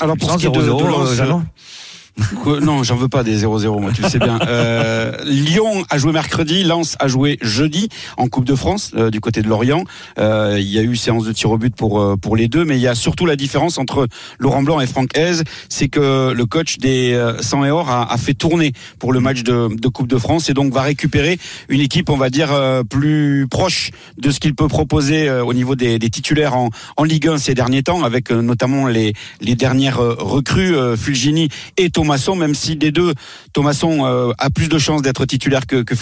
Alors 0.00 0.16
pour 0.16 0.32
ce 0.32 0.38
qui 0.38 0.46
est 0.46 0.50
de, 0.50 0.60
de 0.60 0.66
Lens, 0.66 1.44
non, 2.62 2.82
j'en 2.82 2.96
veux 2.96 3.08
pas 3.08 3.24
des 3.24 3.44
0-0, 3.44 3.80
moi, 3.80 3.90
tu 3.92 4.02
le 4.02 4.08
sais 4.08 4.18
bien. 4.18 4.38
Euh, 4.46 5.12
Lyon 5.24 5.84
a 5.90 5.98
joué 5.98 6.12
mercredi, 6.12 6.62
Lens 6.62 6.96
a 7.00 7.08
joué 7.08 7.38
jeudi 7.42 7.88
en 8.16 8.28
Coupe 8.28 8.44
de 8.44 8.54
France 8.54 8.92
euh, 8.96 9.10
du 9.10 9.20
côté 9.20 9.42
de 9.42 9.48
Lorient. 9.48 9.84
Euh, 10.18 10.56
il 10.58 10.70
y 10.70 10.78
a 10.78 10.82
eu 10.82 10.94
séance 10.96 11.24
de 11.24 11.32
tir 11.32 11.50
au 11.50 11.58
but 11.58 11.74
pour 11.74 12.00
euh, 12.00 12.16
pour 12.16 12.36
les 12.36 12.46
deux, 12.46 12.64
mais 12.64 12.76
il 12.76 12.80
y 12.80 12.86
a 12.86 12.94
surtout 12.94 13.26
la 13.26 13.36
différence 13.36 13.78
entre 13.78 14.06
Laurent 14.38 14.62
Blanc 14.62 14.80
et 14.80 14.86
Franck 14.86 15.16
Hez, 15.16 15.42
c'est 15.68 15.88
que 15.88 16.32
le 16.32 16.46
coach 16.46 16.78
des 16.78 17.20
100 17.40 17.64
et 17.64 17.70
or 17.70 17.90
a, 17.90 18.12
a, 18.12 18.16
fait 18.16 18.34
tourner 18.34 18.72
pour 18.98 19.12
le 19.12 19.20
match 19.20 19.42
de, 19.42 19.68
de, 19.74 19.88
Coupe 19.88 20.08
de 20.08 20.18
France 20.18 20.48
et 20.48 20.54
donc 20.54 20.72
va 20.72 20.82
récupérer 20.82 21.38
une 21.68 21.80
équipe, 21.80 22.10
on 22.10 22.16
va 22.16 22.30
dire, 22.30 22.50
plus 22.88 23.46
proche 23.50 23.90
de 24.18 24.30
ce 24.30 24.40
qu'il 24.40 24.54
peut 24.54 24.68
proposer 24.68 25.30
au 25.30 25.52
niveau 25.52 25.74
des, 25.74 25.98
des, 25.98 26.10
titulaires 26.10 26.56
en, 26.56 26.70
en 26.96 27.04
Ligue 27.04 27.28
1 27.28 27.38
ces 27.38 27.54
derniers 27.54 27.82
temps, 27.82 28.04
avec 28.04 28.30
notamment 28.30 28.86
les 28.86 29.14
les 29.40 29.54
dernières 29.54 29.98
recrues 29.98 30.74
Fulgini 30.96 31.48
et 31.76 31.90
Thomas 31.90 32.03
Thomasson, 32.04 32.36
même 32.36 32.54
si 32.54 32.76
des 32.76 32.92
deux, 32.92 33.14
Thomasson 33.54 34.04
euh, 34.04 34.32
a 34.36 34.50
plus 34.50 34.68
de 34.68 34.76
chances 34.76 35.00
d'être 35.00 35.24
titulaire 35.24 35.66
que, 35.66 35.82
que 35.82 35.94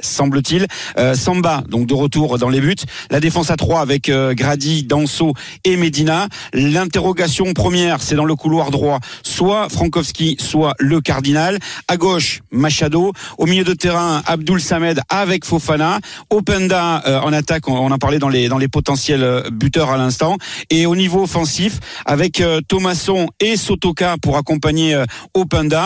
semble-t-il. 0.00 0.66
Euh, 0.98 1.14
Samba, 1.14 1.62
donc 1.66 1.86
de 1.86 1.94
retour 1.94 2.38
dans 2.38 2.50
les 2.50 2.60
buts. 2.60 2.74
La 3.10 3.20
défense 3.20 3.50
à 3.50 3.56
3 3.56 3.80
avec 3.80 4.10
euh, 4.10 4.34
Grady, 4.34 4.82
Danso 4.82 5.32
et 5.64 5.78
Medina. 5.78 6.28
L'interrogation 6.52 7.54
première, 7.54 8.02
c'est 8.02 8.16
dans 8.16 8.26
le 8.26 8.34
couloir 8.34 8.70
droit, 8.70 9.00
soit 9.22 9.70
Frankowski, 9.70 10.36
soit 10.38 10.74
le 10.78 11.00
Cardinal. 11.00 11.58
À 11.88 11.96
gauche, 11.96 12.42
Machado. 12.50 13.14
Au 13.38 13.46
milieu 13.46 13.64
de 13.64 13.72
terrain, 13.72 14.22
Abdul 14.26 14.60
Samed 14.60 15.00
avec 15.08 15.46
Fofana. 15.46 16.00
Openda 16.28 17.02
euh, 17.06 17.20
en 17.20 17.32
attaque, 17.32 17.66
on, 17.68 17.78
on 17.78 17.90
en 17.90 17.98
parlait 17.98 18.18
dans 18.18 18.28
les, 18.28 18.48
dans 18.48 18.58
les 18.58 18.68
potentiels 18.68 19.44
buteurs 19.52 19.88
à 19.88 19.96
l'instant. 19.96 20.36
Et 20.68 20.84
au 20.84 20.96
niveau 20.96 21.22
offensif, 21.22 21.80
avec 22.04 22.42
Thomasson 22.68 23.28
et 23.40 23.56
Sotoka 23.56 24.16
pour 24.20 24.36
accompagner 24.36 25.02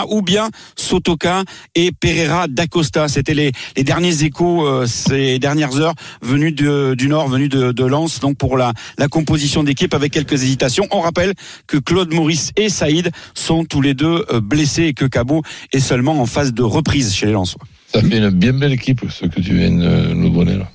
ou 0.08 0.22
bien 0.22 0.50
Sotoka 0.76 1.44
et 1.74 1.92
Pereira 1.92 2.48
d'Acosta. 2.48 3.08
C'était 3.08 3.34
les, 3.34 3.52
les 3.76 3.84
derniers 3.84 4.24
échos 4.24 4.66
euh, 4.66 4.86
ces 4.86 5.38
dernières 5.38 5.80
heures 5.80 5.94
venus 6.22 6.54
de, 6.54 6.94
du 6.96 7.08
nord, 7.08 7.28
venus 7.28 7.48
de, 7.48 7.72
de 7.72 7.84
Lens, 7.84 8.20
donc 8.20 8.36
pour 8.36 8.56
la, 8.56 8.72
la 8.98 9.08
composition 9.08 9.62
d'équipe 9.62 9.94
avec 9.94 10.12
quelques 10.12 10.42
hésitations. 10.42 10.86
On 10.90 11.00
rappelle 11.00 11.34
que 11.66 11.76
Claude 11.76 12.12
Maurice 12.12 12.52
et 12.56 12.68
Saïd 12.68 13.10
sont 13.34 13.64
tous 13.64 13.80
les 13.80 13.94
deux 13.94 14.24
euh, 14.30 14.40
blessés 14.40 14.84
et 14.84 14.94
que 14.94 15.04
Cabot 15.04 15.42
est 15.72 15.80
seulement 15.80 16.20
en 16.20 16.26
phase 16.26 16.52
de 16.52 16.62
reprise 16.62 17.14
chez 17.14 17.26
les 17.26 17.32
Lensois. 17.32 17.62
Ça 17.92 18.00
fait 18.00 18.18
une 18.18 18.30
bien 18.30 18.52
belle 18.52 18.72
équipe, 18.72 19.00
ce 19.10 19.26
que 19.26 19.40
tu 19.40 19.54
viens 19.54 19.70
de 19.72 20.12
nous 20.14 20.30
donner 20.30 20.56
là. 20.56 20.70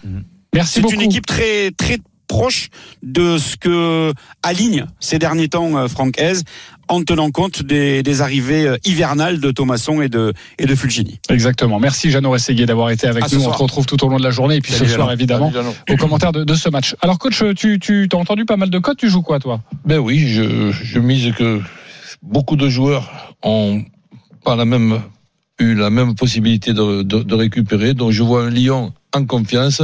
Merci 0.53 0.73
C'est 0.75 0.81
beaucoup. 0.81 0.95
une 0.95 1.01
équipe 1.01 1.25
très 1.25 1.71
très 1.71 1.97
proche 2.27 2.69
de 3.03 3.37
ce 3.37 3.55
que 3.55 4.11
aligne 4.41 4.85
ces 4.99 5.19
derniers 5.19 5.47
temps 5.47 5.77
euh, 5.77 5.87
Franck 5.87 6.19
Hez 6.19 6.33
en 6.87 7.03
tenant 7.03 7.31
compte 7.31 7.63
des, 7.63 8.03
des, 8.03 8.21
arrivées 8.21 8.67
euh, 8.67 8.77
hivernales 8.85 9.39
de 9.39 9.51
Thomasson 9.51 10.01
et 10.01 10.09
de, 10.09 10.33
et 10.59 10.65
de 10.65 10.75
Fulgini. 10.75 11.19
Exactement. 11.29 11.79
Merci 11.79 12.11
Jeannot 12.11 12.31
Rességuier 12.31 12.65
d'avoir 12.65 12.89
été 12.89 13.07
avec 13.07 13.23
À 13.23 13.27
nous. 13.35 13.43
On 13.45 13.51
te 13.51 13.57
retrouve 13.57 13.85
tout 13.85 14.03
au 14.05 14.09
long 14.09 14.17
de 14.17 14.23
la 14.23 14.31
journée 14.31 14.57
et 14.57 14.61
puis 14.61 14.73
Salut, 14.73 14.89
ce 14.89 14.95
soir 14.95 15.07
Jeannot. 15.07 15.17
évidemment 15.19 15.53
aux 15.89 15.95
commentaires 15.97 16.31
de, 16.31 16.43
de 16.43 16.53
ce 16.53 16.69
match. 16.69 16.95
Alors 17.01 17.17
coach, 17.17 17.43
tu, 17.55 17.79
tu 17.79 18.07
as 18.11 18.15
entendu 18.15 18.45
pas 18.45 18.57
mal 18.57 18.69
de 18.69 18.79
codes. 18.79 18.97
Tu 18.97 19.09
joues 19.09 19.21
quoi 19.21 19.39
toi? 19.39 19.61
Ben 19.85 19.97
oui, 19.99 20.19
je, 20.27 20.71
je 20.71 20.99
mise 20.99 21.33
que 21.33 21.61
beaucoup 22.21 22.55
de 22.55 22.69
joueurs 22.69 23.35
ont 23.43 23.83
pas 24.43 24.55
la 24.55 24.65
même 24.65 25.01
eu 25.59 25.73
la 25.73 25.89
même 25.89 26.15
possibilité 26.15 26.73
de, 26.73 27.01
de, 27.01 27.23
de 27.23 27.35
récupérer. 27.35 27.93
Donc 27.93 28.11
je 28.11 28.23
vois 28.23 28.43
un 28.43 28.49
Lyon 28.49 28.93
en 29.13 29.25
confiance, 29.25 29.81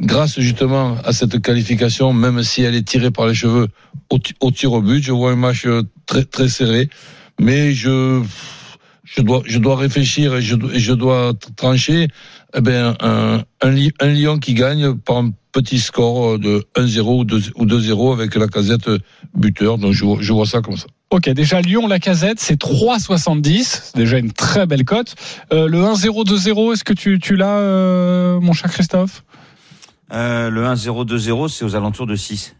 grâce 0.00 0.40
justement 0.40 0.96
à 1.04 1.12
cette 1.12 1.40
qualification, 1.42 2.14
même 2.14 2.42
si 2.42 2.62
elle 2.62 2.74
est 2.74 2.86
tirée 2.88 3.10
par 3.10 3.26
les 3.26 3.34
cheveux 3.34 3.68
au, 4.08 4.18
au 4.40 4.50
tir 4.50 4.72
au 4.72 4.80
but. 4.80 5.02
Je 5.02 5.12
vois 5.12 5.32
un 5.32 5.36
match 5.36 5.66
euh, 5.66 5.82
très 6.10 6.24
très 6.24 6.48
serré, 6.48 6.90
mais 7.40 7.72
je 7.72 8.20
je 9.04 9.22
dois 9.22 9.42
je 9.46 9.58
dois 9.58 9.76
réfléchir 9.76 10.34
et 10.34 10.42
je, 10.42 10.56
je 10.74 10.92
dois 10.92 11.32
trancher. 11.56 12.08
Eh 12.56 12.60
ben 12.60 12.96
un, 13.00 13.44
un, 13.62 14.08
Lyon 14.08 14.38
qui 14.38 14.54
gagne 14.54 14.94
par 14.96 15.18
un 15.18 15.30
petit 15.52 15.78
score 15.78 16.38
de 16.38 16.64
1-0 16.76 17.20
ou 17.20 17.24
2 17.24 17.42
ou 17.54 17.64
2-0 17.64 18.12
avec 18.12 18.34
la 18.34 18.48
casette 18.48 18.90
buteur. 19.34 19.78
Donc 19.78 19.92
je, 19.92 20.04
vois- 20.04 20.18
je 20.20 20.32
vois 20.32 20.46
ça 20.46 20.60
comme 20.60 20.76
ça. 20.76 20.86
Ok, 21.10 21.28
déjà 21.30 21.60
Lyon 21.60 21.86
la 21.86 22.00
casette, 22.00 22.40
c'est 22.40 22.60
3,70, 22.60 23.64
c'est 23.64 23.96
déjà 23.96 24.18
une 24.18 24.32
très 24.32 24.66
belle 24.66 24.84
cote. 24.84 25.14
Euh, 25.52 25.68
le 25.68 25.78
1-0 25.78 26.24
2-0, 26.26 26.72
est-ce 26.72 26.84
que 26.84 26.92
tu, 26.92 27.18
tu 27.20 27.36
l'as, 27.36 27.58
euh, 27.58 28.40
mon 28.40 28.52
cher 28.52 28.70
Christophe? 28.70 29.22
Euh, 30.12 30.50
le 30.50 30.64
1-0-2-0, 30.64 31.48
c'est 31.48 31.64
aux 31.64 31.76
alentours 31.76 32.06
de 32.06 32.16
6. 32.16 32.56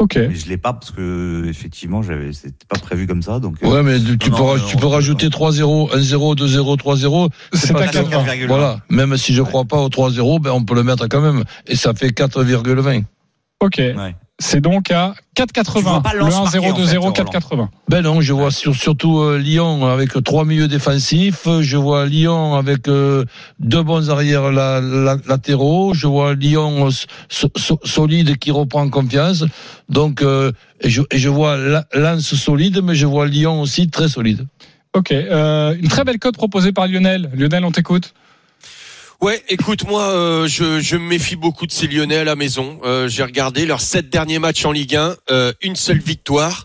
Ok. 0.00 0.16
Mais 0.16 0.34
je 0.34 0.48
l'ai 0.48 0.56
pas 0.56 0.72
parce 0.72 0.90
que 0.90 1.44
effectivement, 1.48 2.02
j'avais, 2.02 2.32
c'était 2.32 2.66
pas 2.68 2.78
prévu 2.78 3.06
comme 3.06 3.22
ça. 3.22 3.38
Donc, 3.38 3.56
euh, 3.62 3.68
Ouais, 3.68 3.82
mais 3.82 3.98
tu, 4.18 4.30
non, 4.30 4.36
peux, 4.36 4.42
non, 4.58 4.66
tu 4.66 4.76
peux 4.76 4.86
rajouter 4.86 5.28
3-0, 5.28 5.92
1-0, 5.94 6.36
2-0, 6.36 6.76
3-0. 6.76 7.30
C'est 7.52 7.72
pas 7.72 7.82
à 7.82 7.86
très 7.86 8.02
4,20. 8.02 8.10
grave. 8.10 8.26
4,20. 8.26 8.46
Voilà. 8.48 8.80
Même 8.90 9.16
si 9.16 9.34
je 9.34 9.42
crois 9.42 9.64
pas 9.64 9.78
au 9.80 9.88
3-0, 9.88 10.40
ben, 10.40 10.50
on 10.50 10.64
peut 10.64 10.74
le 10.74 10.82
mettre 10.82 11.06
quand 11.08 11.20
même. 11.20 11.44
Et 11.66 11.76
ça 11.76 11.94
fait 11.94 12.08
4,20. 12.08 13.04
Ok. 13.60 13.76
Ouais. 13.78 14.16
C'est 14.40 14.60
donc 14.60 14.90
à 14.90 15.14
Tu 15.36 15.42
4,80. 15.44 15.80
vois 15.82 16.02
pas 16.02 16.12
Le 16.12 16.18
Lens 16.20 16.52
marquer, 16.54 16.58
1-0 16.58 16.72
en 16.72 16.74
fait, 16.74 16.82
2-0 16.96 16.98
Roland. 16.98 17.12
4,80. 17.12 17.68
Ben 17.88 18.02
non, 18.02 18.20
je 18.20 18.32
vois 18.32 18.50
sur- 18.50 18.74
surtout 18.74 19.20
euh, 19.20 19.38
Lyon 19.38 19.86
avec 19.86 20.10
trois 20.24 20.44
milieux 20.44 20.66
défensifs. 20.66 21.46
Je 21.60 21.76
vois 21.76 22.06
Lyon 22.06 22.54
avec 22.56 22.88
euh, 22.88 23.24
deux 23.60 23.82
bons 23.84 24.10
arrières 24.10 24.50
la- 24.50 24.80
la- 24.80 25.18
latéraux. 25.28 25.94
Je 25.94 26.08
vois 26.08 26.34
Lyon 26.34 26.88
euh, 26.88 26.90
so- 27.28 27.48
so- 27.56 27.78
solide 27.84 28.36
qui 28.38 28.50
reprend 28.50 28.88
confiance. 28.90 29.44
Donc, 29.88 30.20
euh, 30.20 30.50
et, 30.80 30.90
je, 30.90 31.02
et 31.12 31.18
je 31.18 31.28
vois 31.28 31.56
Lens 31.94 32.34
solide, 32.34 32.80
mais 32.82 32.96
je 32.96 33.06
vois 33.06 33.26
Lyon 33.26 33.60
aussi 33.60 33.88
très 33.88 34.08
solide. 34.08 34.46
Ok. 34.96 35.12
Euh, 35.12 35.76
une 35.80 35.88
très 35.88 36.02
belle 36.04 36.18
cote 36.18 36.34
proposée 36.36 36.72
par 36.72 36.88
Lionel. 36.88 37.30
Lionel, 37.34 37.64
on 37.64 37.70
t'écoute. 37.70 38.14
Ouais, 39.20 39.42
écoute, 39.48 39.86
moi, 39.86 40.10
euh, 40.10 40.46
je, 40.48 40.80
je 40.80 40.96
me 40.96 41.08
méfie 41.08 41.36
beaucoup 41.36 41.66
de 41.66 41.72
ces 41.72 41.86
Lyonnais 41.86 42.18
à 42.18 42.24
la 42.24 42.36
maison. 42.36 42.78
Euh, 42.84 43.08
J'ai 43.08 43.22
regardé 43.22 43.64
leurs 43.64 43.80
sept 43.80 44.10
derniers 44.10 44.38
matchs 44.38 44.64
en 44.64 44.72
Ligue 44.72 44.96
1, 44.96 45.16
euh, 45.30 45.52
une 45.62 45.76
seule 45.76 45.98
victoire. 45.98 46.64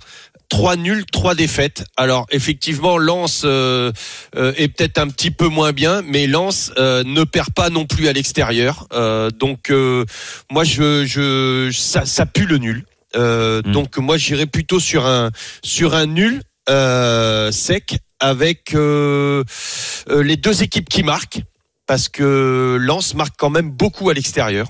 Trois 0.50 0.76
nuls, 0.76 1.06
trois 1.06 1.36
défaites. 1.36 1.86
Alors 1.96 2.26
effectivement, 2.32 2.98
Lens 2.98 3.44
euh, 3.46 3.92
euh, 4.36 4.52
est 4.58 4.68
peut-être 4.68 4.98
un 4.98 5.08
petit 5.08 5.30
peu 5.30 5.48
moins 5.48 5.74
bien, 5.74 6.02
mais 6.02 6.26
Lens 6.26 6.72
euh, 6.78 7.04
ne 7.06 7.24
perd 7.24 7.54
pas 7.54 7.70
non 7.70 7.86
plus 7.86 8.08
à 8.08 8.14
l'extérieur. 8.14 8.88
Euh, 8.92 9.30
donc 9.30 9.70
euh, 9.70 10.06
moi, 10.50 10.64
je, 10.64 11.06
je, 11.06 11.70
ça, 11.72 12.06
ça 12.06 12.26
pue 12.26 12.46
le 12.48 12.58
nul. 12.58 12.84
Euh, 13.16 13.62
Mm. 13.64 13.72
Donc 13.72 13.98
moi, 13.98 14.18
j'irais 14.18 14.46
plutôt 14.48 14.80
sur 14.80 15.06
un 15.06 15.30
sur 15.64 15.94
un 15.94 16.08
nul 16.08 16.42
euh, 16.70 17.52
sec 17.52 17.98
avec 18.20 18.74
les 18.74 20.36
deux 20.38 20.64
équipes 20.64 20.90
qui 20.90 21.04
marquent 21.04 21.42
parce 21.90 22.08
que 22.08 22.78
Lens 22.80 23.16
marque 23.16 23.34
quand 23.36 23.50
même 23.50 23.72
beaucoup 23.72 24.12
à 24.12 24.14
l'extérieur. 24.14 24.68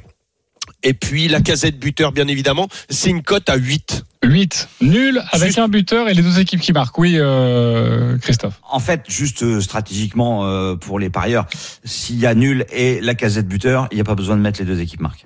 Et 0.83 0.93
puis 0.93 1.27
la 1.27 1.41
casette 1.41 1.77
buteur, 1.77 2.13
bien 2.13 2.29
évidemment, 2.29 2.69
c'est 2.89 3.09
une 3.09 3.23
cote 3.23 3.49
à 3.49 3.57
8. 3.57 4.05
8. 4.23 4.69
Nul 4.79 5.21
avec 5.33 5.47
Juste- 5.47 5.59
un 5.59 5.67
buteur 5.67 6.07
et 6.07 6.13
les 6.13 6.21
deux 6.21 6.39
équipes 6.39 6.61
qui 6.61 6.71
marquent. 6.71 6.97
Oui, 6.97 7.15
euh, 7.17 8.17
Christophe. 8.19 8.61
En 8.71 8.79
fait, 8.79 9.03
juste 9.09 9.43
euh, 9.43 9.59
stratégiquement 9.59 10.45
euh, 10.45 10.77
pour 10.77 10.97
les 10.97 11.09
parieurs, 11.09 11.45
s'il 11.83 12.17
y 12.19 12.25
a 12.25 12.33
nul 12.33 12.65
et 12.71 13.01
la 13.01 13.15
casette 13.15 13.49
buteur, 13.49 13.89
il 13.91 13.95
n'y 13.95 14.01
a 14.01 14.05
pas 14.05 14.15
besoin 14.15 14.38
de 14.38 14.41
mettre 14.41 14.61
les 14.61 14.65
deux 14.65 14.79
équipes 14.79 15.01
marques. 15.01 15.25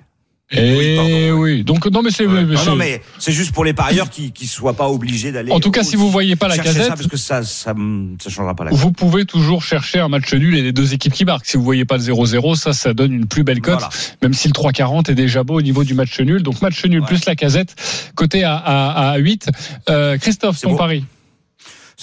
Et 0.50 1.32
oui, 1.32 1.64
donc 1.64 1.86
non 1.86 2.02
mais 2.02 2.10
c'est 2.10 2.26
Ouais. 2.26 2.44
mais 2.44 2.54
Non, 2.54 2.60
c'est- 2.60 2.70
non, 2.70 2.76
mais 2.76 3.00
c'est 3.18 3.32
juste 3.32 3.52
pour 3.52 3.64
les 3.64 3.72
parieurs 3.72 4.10
qui 4.10 4.30
qui 4.30 4.46
soient 4.46 4.74
pas 4.74 4.88
obligés 4.90 5.32
d'aller. 5.32 5.50
En 5.50 5.58
tout 5.58 5.70
cas, 5.70 5.82
si 5.82 5.96
vous 5.96 6.10
voyez 6.10 6.36
pas 6.36 6.48
la 6.48 6.58
casette- 6.58 6.82
ça, 6.82 6.88
parce 6.96 7.06
que 7.06 7.16
ça 7.16 7.42
ça 7.42 7.74
ça 8.20 8.30
changera 8.30 8.54
pas 8.54 8.64
la. 8.64 8.70
vous 8.70 8.92
pouvez 8.92 9.24
toujours 9.24 9.62
chercher 9.62 10.00
un 10.00 10.08
match 10.08 10.32
nul 10.34 10.54
et 10.56 10.62
les 10.62 10.72
deux 10.72 10.92
équipes 10.92 11.14
qui 11.14 11.24
marquent. 11.24 11.46
Si 11.46 11.56
vous 11.56 11.64
voyez 11.64 11.86
pas 11.86 11.96
le 11.96 12.02
0-0, 12.02 12.56
ça, 12.56 12.72
ça 12.74 12.92
donne 12.92 13.12
une 13.14 13.26
plus 13.26 13.42
belle 13.42 13.62
cote, 13.62 13.74
Voilà. 13.80 13.88
même 14.22 14.34
si 14.34 14.46
le 14.48 14.52
3-40 14.52 15.08
est 15.08 15.14
déjà 15.14 15.42
beau 15.44 15.54
au 15.58 15.62
niveau 15.62 15.82
du 15.82 15.94
match 15.94 16.20
nul. 16.20 16.42
Donc 16.42 16.60
match 16.60 16.84
nul 16.84 17.00
Ouais. 17.00 17.06
plus 17.06 17.24
la 17.24 17.36
casette, 17.36 17.74
côté 18.14 18.44
à, 18.44 18.54
à, 18.56 19.10
à 19.12 19.16
8. 19.16 19.48
Euh, 19.88 20.18
Christophe, 20.18 20.60
ton 20.60 20.72
beau. 20.72 20.76
pari? 20.76 21.04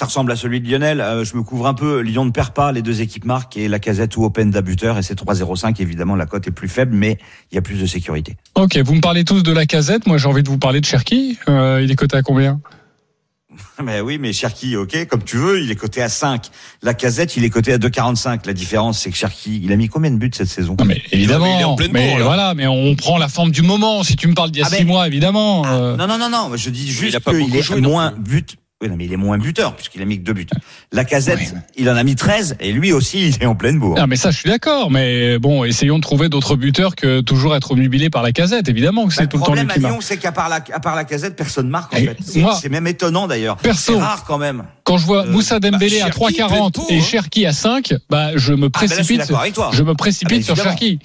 Ça 0.01 0.07
ressemble 0.07 0.31
à 0.31 0.35
celui 0.35 0.59
de 0.61 0.67
Lionel. 0.67 0.99
Euh, 0.99 1.23
je 1.23 1.37
me 1.37 1.43
couvre 1.43 1.67
un 1.67 1.75
peu. 1.75 1.99
Lyon 1.99 2.25
ne 2.25 2.31
perd 2.31 2.55
pas. 2.55 2.71
Les 2.71 2.81
deux 2.81 3.01
équipes 3.01 3.23
marquent 3.23 3.55
et 3.57 3.67
la 3.67 3.77
casette 3.77 4.17
ou 4.17 4.23
Open 4.23 4.49
d'abuteur 4.49 4.97
et 4.97 5.03
c'est 5.03 5.13
3-0-5. 5.13 5.79
Évidemment, 5.79 6.15
la 6.15 6.25
cote 6.25 6.47
est 6.47 6.51
plus 6.51 6.69
faible, 6.69 6.95
mais 6.95 7.19
il 7.51 7.55
y 7.55 7.57
a 7.59 7.61
plus 7.61 7.79
de 7.79 7.85
sécurité. 7.85 8.35
Ok, 8.55 8.79
vous 8.79 8.95
me 8.95 8.99
parlez 8.99 9.23
tous 9.25 9.43
de 9.43 9.51
la 9.51 9.67
casette. 9.67 10.07
Moi, 10.07 10.17
j'ai 10.17 10.27
envie 10.27 10.41
de 10.41 10.49
vous 10.49 10.57
parler 10.57 10.81
de 10.81 10.85
Cherki. 10.85 11.37
Euh, 11.47 11.81
il 11.83 11.91
est 11.91 11.95
coté 11.95 12.17
à 12.17 12.23
combien? 12.23 12.59
Mais 13.83 13.99
oui, 13.99 14.17
mais 14.17 14.31
Cherki, 14.31 14.75
ok, 14.77 15.05
comme 15.07 15.23
tu 15.23 15.35
veux, 15.37 15.61
il 15.61 15.69
est 15.69 15.75
coté 15.75 16.01
à 16.01 16.07
5. 16.09 16.45
La 16.83 16.93
casette, 16.93 17.35
il 17.35 17.43
est 17.43 17.49
coté 17.49 17.73
à 17.73 17.77
2,45. 17.77 18.47
La 18.47 18.53
différence, 18.53 18.99
c'est 18.99 19.11
que 19.11 19.17
Cherki, 19.17 19.59
il 19.63 19.71
a 19.71 19.75
mis 19.75 19.87
combien 19.89 20.09
de 20.09 20.15
buts 20.17 20.31
cette 20.33 20.47
saison? 20.47 20.75
Non, 20.79 20.85
mais 20.85 21.01
évidemment. 21.11 21.57
il 21.57 21.61
est 21.61 21.63
en 21.65 21.75
pleine 21.75 21.91
mais 21.91 22.15
bourre, 22.15 22.23
voilà, 22.25 22.53
mais 22.55 22.65
on 22.65 22.95
prend 22.95 23.17
la 23.17 23.27
forme 23.27 23.51
du 23.51 23.61
moment. 23.61 24.03
Si 24.03 24.15
tu 24.15 24.27
me 24.27 24.33
parles 24.33 24.51
d'il 24.51 24.61
y 24.61 24.63
a 24.63 24.67
Ah, 24.67 24.73
six 24.73 24.83
mais- 24.83 24.85
mois, 24.91 25.05
évidemment. 25.05 25.63
euh, 25.67 25.95
Non, 25.97 26.07
non, 26.07 26.17
non, 26.17 26.29
non. 26.29 26.51
Je 26.55 26.69
dis 26.71 26.89
juste 26.89 27.15
a 27.15 27.19
pas 27.19 27.31
qu'il 27.33 27.49
beaucoup 27.51 27.73
est 27.77 27.81
moins 27.81 28.13
but. 28.17 28.55
Oui, 28.81 28.89
non, 28.89 28.95
mais 28.97 29.05
il 29.05 29.13
est 29.13 29.17
moins 29.17 29.37
buteur 29.37 29.75
puisqu'il 29.75 30.01
a 30.01 30.05
mis 30.05 30.17
que 30.17 30.23
deux 30.23 30.33
buts. 30.33 30.47
La 30.91 31.05
casette, 31.05 31.53
il 31.77 31.89
en 31.89 31.95
a 31.95 32.03
mis 32.03 32.15
13 32.15 32.57
et 32.59 32.71
lui 32.71 32.91
aussi, 32.91 33.27
il 33.29 33.43
est 33.43 33.45
en 33.45 33.55
pleine 33.55 33.77
bourre. 33.79 33.95
Ah 33.99 34.07
mais 34.07 34.15
ça 34.15 34.31
je 34.31 34.37
suis 34.39 34.49
d'accord, 34.49 34.89
mais 34.89 35.37
bon, 35.37 35.63
essayons 35.63 35.97
de 35.97 36.01
trouver 36.03 36.29
d'autres 36.29 36.55
buteurs 36.55 36.95
que 36.95 37.21
toujours 37.21 37.55
être 37.55 37.71
obnubilé 37.71 38.09
par 38.09 38.23
la 38.23 38.31
casette, 38.31 38.69
évidemment 38.69 39.03
que 39.03 39.09
Bah, 39.09 39.15
c'est 39.17 39.21
le 39.23 39.27
tout 39.29 39.37
le 39.37 39.43
temps 39.43 39.53
lui 39.53 39.65
problème 39.65 39.85
à. 39.85 39.89
Lyon, 39.89 39.99
c'est 40.01 40.17
qu'à 40.17 40.31
part 40.31 40.49
la, 40.49 40.55
à 40.73 40.79
part 40.79 40.95
la 40.95 41.03
casette, 41.03 41.35
personne 41.35 41.69
marque 41.69 41.93
en 41.93 41.97
Et 41.97 42.05
fait. 42.07 42.17
C'est 42.25 42.39
moi- 42.41 42.57
c'est 42.59 42.69
même 42.69 42.87
étonnant 42.87 43.27
d'ailleurs. 43.27 43.57
Perso. 43.57 43.93
C'est 43.93 43.99
rare 43.99 44.23
quand 44.25 44.37
même. 44.39 44.63
Quand 44.83 44.97
je 44.97 45.05
vois 45.05 45.25
Euh, 45.27 45.31
Moussa 45.31 45.59
Dembélé 45.59 45.99
bah, 45.99 46.05
à 46.05 46.11
Cherki, 46.11 46.19
3,40 46.41 46.71
pleine 46.71 46.85
et 46.89 46.99
hein. 46.99 47.03
Cherki 47.03 47.45
à 47.45 47.53
5, 47.53 47.93
bah 48.09 48.31
je 48.35 48.53
me 48.53 48.69
Ah, 48.73 48.79
là, 48.81 48.87
je 48.87 48.87
suis 48.87 48.95
précipite, 48.95 49.17
d'accord 49.19 49.41
avec 49.41 49.53
toi. 49.53 49.69
je 49.73 49.83
me 49.83 49.91
Ah, 49.91 49.95
précipite 49.95 50.47
bah, 50.47 50.55
sur. 50.55 50.63
Cherki. 50.63 50.99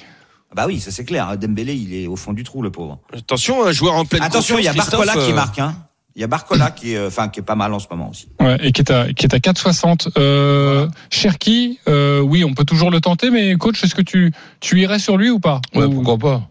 Bah 0.55 0.65
oui, 0.67 0.81
ça 0.81 0.91
c'est 0.91 1.05
clair. 1.05 1.37
Dembélé, 1.37 1.75
il 1.75 1.93
est 1.95 2.07
au 2.07 2.17
fond 2.17 2.33
du 2.33 2.43
trou, 2.43 2.63
le 2.63 2.71
pauvre. 2.71 2.99
Attention, 3.15 3.67
un 3.67 3.73
joueur 3.73 3.95
en 3.95 4.07
pleine 4.07 4.23
Attention, 4.23 4.59
il 4.59 4.65
y 4.65 4.69
a 4.69 4.73
Barcola 4.73 5.13
qui 5.13 5.19
euh, 5.33 5.35
marque. 5.35 5.59
Hein. 5.59 5.77
Il 6.17 6.21
y 6.21 6.25
a 6.25 6.29
Barcola 6.29 6.71
qui 6.71 6.95
est, 6.95 6.97
euh, 6.97 7.09
enfin, 7.09 7.29
qui 7.29 7.41
est 7.41 7.43
pas 7.43 7.55
mal 7.57 7.75
en 7.75 7.79
ce 7.79 7.87
moment 7.91 8.09
aussi. 8.09 8.27
Ouais, 8.41 8.57
et 8.67 8.73
qui 8.73 8.81
est 8.81 8.91
à 8.91 9.13
qui 9.13 9.27
est 9.27 9.35
à 9.35 9.39
4,60. 9.39 10.09
Euh, 10.17 10.89
Cherki, 11.11 11.79
euh, 11.89 12.21
oui, 12.21 12.43
on 12.43 12.55
peut 12.55 12.65
toujours 12.65 12.91
le 12.91 13.03
tenter, 13.03 13.31
mais 13.31 13.55
coach, 13.57 13.85
est-ce 13.85 13.95
que 13.95 14.01
tu 14.01 14.33
tu 14.61 14.81
irais 14.81 14.99
sur 14.99 15.19
lui 15.19 15.29
ou 15.29 15.39
pas? 15.41 15.61
Ouais, 15.75 15.85
Ou- 15.85 15.91
pourquoi 16.03 16.17
pas? 16.17 16.49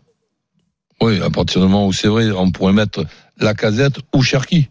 Oui, 1.02 1.20
à 1.20 1.32
partir 1.32 1.62
du 1.62 1.68
moment 1.68 1.88
où 1.88 1.94
c'est 1.94 2.08
vrai, 2.08 2.30
on 2.32 2.52
pourrait 2.52 2.74
mettre 2.74 3.06
la 3.40 3.56
casette 3.56 3.96
ou 4.14 4.22
Cherki. 4.22 4.70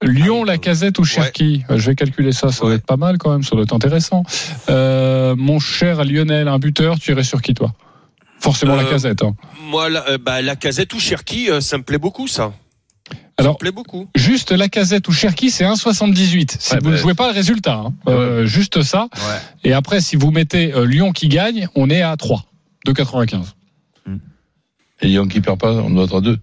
Lyon, 0.00 0.42
Ah 0.42 0.46
la 0.46 0.52
ouais. 0.52 0.58
casette 0.60 1.00
ou 1.00 1.04
Cherki? 1.04 1.64
Euh, 1.68 1.76
Je 1.76 1.90
vais 1.90 1.96
calculer 1.96 2.30
ça, 2.30 2.52
ça 2.52 2.60
doit 2.60 2.68
Ouais. 2.70 2.76
être 2.76 2.86
pas 2.86 2.96
mal 2.96 3.18
quand 3.18 3.32
même, 3.32 3.42
ça 3.42 3.56
doit 3.56 3.64
être 3.64 3.74
intéressant. 3.74 4.22
Euh, 4.70 5.34
mon 5.36 5.58
cher 5.58 6.04
Lionel, 6.04 6.46
un 6.46 6.60
buteur, 6.60 7.00
tu 7.00 7.10
irais 7.10 7.24
sur 7.24 7.42
qui 7.42 7.52
toi? 7.52 7.74
Forcément 8.38 8.76
la 8.76 8.84
casette. 8.84 9.22
hein. 9.24 9.34
Moi, 9.68 9.88
la, 9.90 10.16
bah, 10.18 10.40
la 10.40 10.54
casette 10.54 10.94
ou 10.94 11.00
Cherki, 11.00 11.48
ça 11.60 11.78
me 11.78 11.82
plaît 11.82 11.98
beaucoup, 11.98 12.28
ça. 12.28 12.52
Alors, 13.38 13.52
ça 13.52 13.54
me 13.54 13.58
plaît 13.58 13.72
beaucoup. 13.72 14.08
Juste 14.14 14.50
la 14.50 14.68
casette 14.68 15.08
ou 15.08 15.12
Cherki, 15.12 15.50
c'est 15.50 15.64
1,78. 15.64 16.56
Si 16.58 16.74
Ouais, 16.74 16.80
vous 16.82 16.90
ne 16.90 16.94
bah, 16.94 17.00
jouez 17.00 17.14
pas 17.14 17.28
le 17.28 17.34
résultat, 17.34 17.74
hein. 17.74 17.94
Euh, 18.08 18.44
juste 18.44 18.82
ça. 18.82 19.08
Ouais. 19.14 19.38
Et 19.64 19.72
après, 19.72 20.00
si 20.00 20.16
vous 20.16 20.30
mettez 20.30 20.74
euh, 20.74 20.84
Lyon 20.84 21.12
qui 21.12 21.28
gagne, 21.28 21.68
on 21.74 21.88
est 21.88 22.02
à 22.02 22.16
3, 22.16 22.44
2,95. 22.86 23.54
Et 25.00 25.06
Lyon 25.06 25.28
qui 25.28 25.40
perd 25.40 25.58
pas, 25.58 25.72
on 25.72 25.90
doit 25.90 26.04
être 26.04 26.16
à 26.16 26.20
deux. 26.20 26.38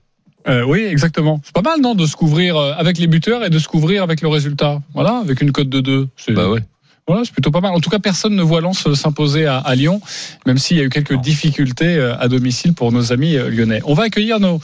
Euh, 0.48 0.64
oui, 0.64 0.82
exactement. 0.82 1.42
C'est 1.44 1.54
pas 1.54 1.62
mal, 1.62 1.82
non, 1.82 1.96
de 1.96 2.06
se 2.06 2.16
couvrir 2.16 2.56
euh, 2.56 2.74
avec 2.78 2.98
les 2.98 3.08
buteurs 3.08 3.44
et 3.44 3.50
de 3.50 3.60
se 3.60 3.68
couvrir 3.68 4.04
avec 4.04 4.22
le 4.22 4.28
résultat. 4.28 4.82
Voilà, 4.94 5.18
avec 5.18 5.42
une 5.42 5.52
cote 5.52 5.70
de 5.70 5.82
2. 5.82 6.08
C'est, 6.16 6.34
Bah 6.34 6.50
ouais. 6.50 6.62
Voilà, 7.08 7.24
c'est 7.24 7.34
plutôt 7.34 7.52
pas 7.52 7.62
mal. 7.62 7.72
En 7.74 7.80
tout 7.80 7.92
cas, 7.92 8.00
personne 8.00 8.36
ne 8.36 8.42
voit 8.42 8.62
Lens 8.62 8.92
s'imposer 8.96 9.46
à, 9.46 9.60
à 9.60 9.76
Lyon, 9.76 10.02
même 10.48 10.58
s'il 10.58 10.78
y 10.78 10.80
a 10.80 10.84
eu 10.84 10.90
quelques 10.90 11.20
difficultés 11.22 11.98
euh, 11.98 12.18
à 12.18 12.28
domicile 12.28 12.74
pour 12.74 12.92
nos 12.92 13.14
amis 13.14 13.36
euh, 13.36 13.50
lyonnais. 13.50 13.82
On 13.86 13.94
va 13.94 14.04
accueillir 14.04 14.40
nos, 14.40 14.60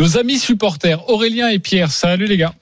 nos 0.00 0.18
amis 0.18 0.38
supporters, 0.38 1.08
Aurélien 1.08 1.48
et 1.48 1.60
Pierre. 1.60 1.92
Salut 1.92 2.26
les 2.26 2.36
gars. 2.36 2.52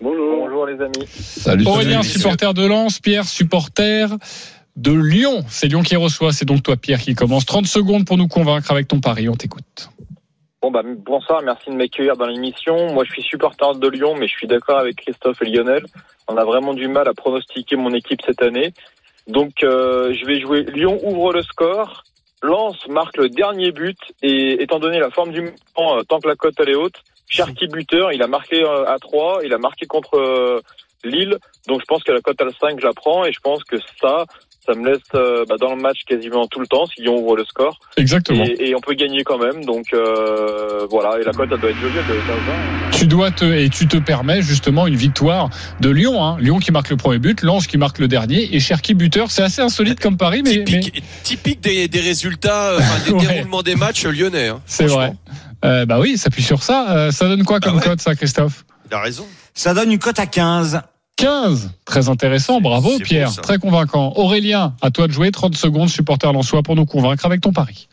Bonjour. 0.00 0.40
Bonjour 0.40 0.66
les 0.66 0.80
amis. 0.82 1.06
Salut, 1.08 1.64
Aurélien, 1.64 2.02
salut. 2.02 2.18
supporter 2.18 2.54
de 2.54 2.66
Lens, 2.66 2.98
Pierre, 2.98 3.24
supporter 3.24 4.08
de 4.74 4.92
Lyon. 4.92 5.44
C'est 5.48 5.68
Lyon 5.68 5.82
qui 5.82 5.94
reçoit, 5.94 6.32
c'est 6.32 6.44
donc 6.44 6.64
toi 6.64 6.76
Pierre 6.76 7.00
qui 7.00 7.14
commence. 7.14 7.46
30 7.46 7.66
secondes 7.66 8.04
pour 8.04 8.16
nous 8.16 8.26
convaincre 8.26 8.72
avec 8.72 8.88
ton 8.88 8.98
pari, 9.00 9.28
on 9.28 9.36
t'écoute. 9.36 9.90
Bon 10.66 10.72
bah 10.72 10.82
bonsoir, 10.84 11.42
merci 11.42 11.70
de 11.70 11.76
m'accueillir 11.76 12.16
dans 12.16 12.26
l'émission. 12.26 12.92
Moi 12.92 13.04
je 13.04 13.12
suis 13.12 13.22
supporter 13.22 13.72
de 13.76 13.88
Lyon, 13.88 14.16
mais 14.16 14.26
je 14.26 14.32
suis 14.32 14.48
d'accord 14.48 14.80
avec 14.80 14.96
Christophe 14.96 15.40
et 15.42 15.44
Lionel. 15.44 15.84
On 16.26 16.36
a 16.36 16.44
vraiment 16.44 16.74
du 16.74 16.88
mal 16.88 17.06
à 17.06 17.14
pronostiquer 17.14 17.76
mon 17.76 17.94
équipe 17.94 18.20
cette 18.26 18.42
année. 18.42 18.72
Donc 19.28 19.62
euh, 19.62 20.12
je 20.12 20.26
vais 20.26 20.40
jouer 20.40 20.64
Lyon 20.64 20.98
ouvre 21.04 21.32
le 21.32 21.42
score. 21.42 22.02
Lens 22.42 22.74
marque 22.88 23.16
le 23.16 23.28
dernier 23.28 23.70
but 23.70 23.96
et 24.22 24.60
étant 24.60 24.80
donné 24.80 24.98
la 24.98 25.10
forme 25.10 25.30
du 25.30 25.42
moment, 25.42 25.98
euh, 25.98 26.02
tant 26.02 26.18
que 26.18 26.26
la 26.26 26.34
cote 26.34 26.56
elle 26.58 26.70
est 26.70 26.74
haute, 26.74 27.00
Cherki 27.28 27.68
buteur, 27.68 28.12
il 28.12 28.20
a 28.20 28.26
marqué 28.26 28.64
euh, 28.64 28.86
à 28.86 28.98
3, 28.98 29.42
il 29.44 29.54
a 29.54 29.58
marqué 29.58 29.86
contre 29.86 30.64
Lille. 31.04 31.38
Donc 31.68 31.80
je 31.80 31.86
pense 31.86 32.02
que 32.02 32.10
la 32.10 32.20
cote 32.20 32.42
à 32.42 32.50
5 32.50 32.80
je 32.80 32.86
la 32.86 32.92
prends 32.92 33.24
et 33.24 33.30
je 33.30 33.38
pense 33.38 33.62
que 33.62 33.76
ça, 34.00 34.24
ça 34.66 34.74
me 34.74 34.86
laisse 34.90 34.98
euh, 35.14 35.44
bah, 35.48 35.54
dans 35.60 35.74
le 35.74 35.80
match 35.80 35.98
quasiment 36.06 36.46
tout 36.46 36.60
le 36.60 36.66
temps 36.66 36.86
si 36.86 37.02
Lyon 37.02 37.16
ouvre 37.18 37.36
le 37.36 37.44
score. 37.44 37.78
Exactement. 37.96 38.44
Et, 38.44 38.68
et 38.70 38.74
on 38.74 38.80
peut 38.80 38.94
gagner 38.94 39.22
quand 39.24 39.38
même. 39.38 39.64
Donc 39.64 39.86
euh, 39.94 40.86
voilà, 40.90 41.18
et 41.20 41.24
la 41.24 41.32
cote 41.32 41.48
elle 41.52 41.58
doit 41.60 41.70
être 41.70 41.80
jolie, 41.80 41.94
elle 41.98 42.06
doit 42.06 42.16
être 42.16 42.90
15 42.90 42.98
Tu 42.98 43.06
dois 43.06 43.30
te 43.30 43.44
et 43.44 43.68
tu 43.70 43.86
te 43.88 43.96
permets 43.96 44.42
justement 44.42 44.86
une 44.86 44.96
victoire 44.96 45.50
de 45.80 45.90
Lyon. 45.90 46.24
Hein. 46.24 46.36
Lyon 46.40 46.58
qui 46.58 46.72
marque 46.72 46.90
le 46.90 46.96
premier 46.96 47.18
but, 47.18 47.42
Lens 47.42 47.66
qui 47.66 47.78
marque 47.78 47.98
le 47.98 48.08
dernier 48.08 48.54
et 48.54 48.60
Cherki 48.60 48.94
buteur. 48.94 49.30
C'est 49.30 49.42
assez 49.42 49.62
insolite 49.62 50.00
comme 50.00 50.16
pari, 50.16 50.42
mais, 50.42 50.64
mais 50.70 50.80
Typique, 51.22 51.60
des, 51.60 51.88
des 51.88 52.00
résultats, 52.00 52.72
euh, 52.72 52.78
enfin, 52.78 53.04
des 53.04 53.12
Ouais. 53.16 53.26
déroulements 53.34 53.62
des 53.62 53.76
matchs 53.76 54.04
lyonnais. 54.06 54.48
hein, 54.48 54.60
c'est 54.66 54.86
vrai. 54.86 55.12
Euh, 55.64 55.86
bah 55.86 55.98
oui, 56.00 56.18
ça 56.18 56.28
appuie 56.28 56.42
sur 56.42 56.62
ça. 56.62 56.90
Euh, 56.90 57.10
ça 57.10 57.26
donne 57.28 57.44
quoi 57.44 57.60
Bah 57.60 57.68
comme 57.68 57.78
ouais. 57.78 57.82
cote, 57.84 58.00
ça, 58.00 58.14
Christophe? 58.14 58.64
Il 58.90 58.94
a 58.94 59.00
raison. 59.00 59.26
Ça 59.54 59.72
donne 59.74 59.90
une 59.90 59.98
cote 59.98 60.18
à 60.18 60.26
15. 60.26 60.80
15. 61.16 61.70
Très 61.84 62.08
intéressant. 62.08 62.60
Bravo, 62.60 62.98
Pierre. 62.98 63.30
beau. 63.34 63.40
Très 63.42 63.58
convaincant. 63.58 64.12
Aurélien, 64.16 64.74
à 64.82 64.90
toi 64.90 65.06
de 65.06 65.12
jouer. 65.12 65.30
30 65.30 65.56
secondes, 65.56 65.88
supporter 65.88 66.32
lensois 66.32 66.62
pour 66.62 66.76
nous 66.76 66.84
convaincre 66.86 67.24
avec 67.26 67.40
ton 67.40 67.52
pari. 67.52 67.88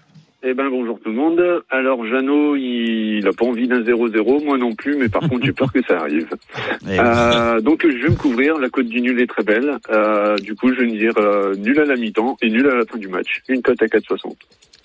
Eh 0.45 0.53
ben 0.53 0.65
bonjour 0.69 0.99
tout 1.01 1.09
le 1.09 1.15
monde. 1.15 1.39
Alors 1.71 2.05
Jeannot, 2.05 2.57
il 2.57 3.25
a 3.25 3.31
pas 3.31 3.45
envie 3.45 3.65
d'un 3.65 3.79
0-0, 3.79 4.43
moi 4.43 4.57
non 4.57 4.75
plus, 4.75 4.97
mais 4.97 5.07
par 5.07 5.21
contre 5.29 5.45
j'ai 5.45 5.53
peur 5.53 5.71
que 5.71 5.79
ça 5.87 6.01
arrive. 6.01 6.27
Et 6.89 6.99
Euh, 6.99 7.61
donc 7.61 7.83
je 7.83 8.03
vais 8.03 8.09
me 8.09 8.15
couvrir, 8.17 8.57
la 8.57 8.67
cote 8.67 8.89
du 8.89 8.99
nul 8.99 9.21
est 9.21 9.27
très 9.27 9.43
belle. 9.43 9.77
Euh, 9.89 10.35
du 10.39 10.53
coup 10.55 10.73
je 10.73 10.81
vais 10.81 10.87
me 10.87 10.97
dire 10.97 11.13
euh, 11.17 11.55
nul 11.55 11.79
à 11.79 11.85
la 11.85 11.95
mi-temps 11.95 12.35
et 12.41 12.49
nul 12.49 12.67
à 12.67 12.75
la 12.75 12.83
fin 12.85 12.97
du 12.97 13.07
match. 13.07 13.41
Une 13.47 13.61
cote 13.61 13.81
à 13.81 13.85
4,60. 13.85 14.33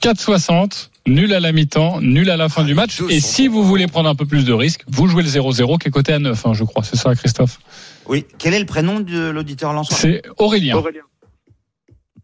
4,60. 0.01 0.90
Nul 1.09 1.35
à 1.35 1.40
la 1.40 1.51
mi-temps, 1.51 2.01
nul 2.03 2.31
à 2.31 2.37
la 2.37 2.48
fin 2.48 2.62
Ah, 2.62 2.66
du 2.66 2.74
match. 2.74 3.03
Et 3.11 3.18
si 3.18 3.48
vous 3.48 3.64
voulez 3.64 3.88
prendre 3.88 4.09
un 4.09 4.14
peu 4.14 4.27
plus 4.27 4.44
de 4.44 4.53
risques, 4.53 4.85
vous 4.87 5.09
jouez 5.09 5.24
le 5.24 5.29
0-0 5.29 5.79
qui 5.79 5.88
est 5.88 5.90
coté 5.90 6.12
à 6.12 6.20
9, 6.20 6.46
hein, 6.46 6.53
je 6.55 6.62
crois. 6.62 6.85
C'est 6.85 6.96
ça, 6.96 7.16
Christophe? 7.16 7.59
Oui. 8.09 8.25
Quel 8.38 8.55
est 8.55 8.59
le 8.61 8.66
prénom 8.66 9.01
de 9.01 9.29
l'auditeur 9.31 9.73
Lançois 9.73 9.97
C'est 9.97 10.23
Aurélien. 10.38 10.77
Aurélien. 10.77 11.03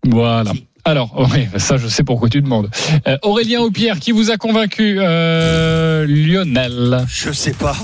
Voilà. 0.07 0.53
Alors, 0.87 1.15
oui, 1.33 1.47
ça, 1.59 1.79
je 1.79 1.89
sais 1.89 2.05
pourquoi 2.05 2.29
tu 2.29 2.43
demandes. 2.43 2.69
Euh, 3.09 3.17
Aurélien 3.23 3.61
ou 3.63 3.71
Pierre, 3.71 3.99
qui 4.01 4.13
vous 4.13 4.31
a 4.31 4.37
convaincu 4.37 4.97
euh, 4.99 6.05
Lionel? 6.07 7.07
Je 7.09 7.33
sais 7.33 7.55
pas. 7.55 7.75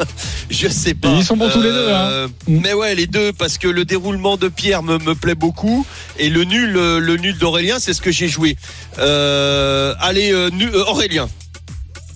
je 0.50 0.68
sais 0.68 0.92
pas. 0.92 1.08
Ils 1.16 1.24
sont 1.24 1.38
bons 1.38 1.48
tous 1.48 1.62
les 1.62 1.70
deux, 1.70 1.88
hein. 1.88 2.08
Euh, 2.10 2.28
Mais 2.46 2.74
ouais, 2.74 2.94
les 2.94 3.06
deux, 3.06 3.32
parce 3.32 3.56
que 3.56 3.66
le 3.68 3.86
déroulement 3.86 4.36
de 4.36 4.48
Pierre 4.48 4.82
me, 4.82 4.98
me 4.98 5.14
plaît 5.14 5.34
beaucoup. 5.34 5.86
Et 6.18 6.28
le 6.28 6.44
nul, 6.44 6.72
le 6.72 7.16
nul 7.16 7.38
d'Aurélien, 7.38 7.78
c'est 7.78 7.94
ce 7.94 8.02
que 8.02 8.12
j'ai 8.12 8.28
joué. 8.28 8.56
Euh, 8.98 9.94
allez, 10.00 10.30
euh, 10.32 10.50
nu- 10.50 10.68
euh, 10.68 10.84
Aurélien. 10.84 11.28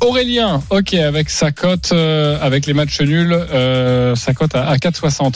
Aurélien, 0.00 0.62
ok, 0.70 0.94
avec 0.94 1.28
sa 1.28 1.50
cote, 1.50 1.90
euh, 1.92 2.38
avec 2.40 2.66
les 2.66 2.72
matchs 2.72 3.00
nuls, 3.00 3.32
euh, 3.32 4.14
sa 4.14 4.32
cote 4.32 4.54
à, 4.54 4.68
à 4.68 4.76
4,60. 4.76 5.34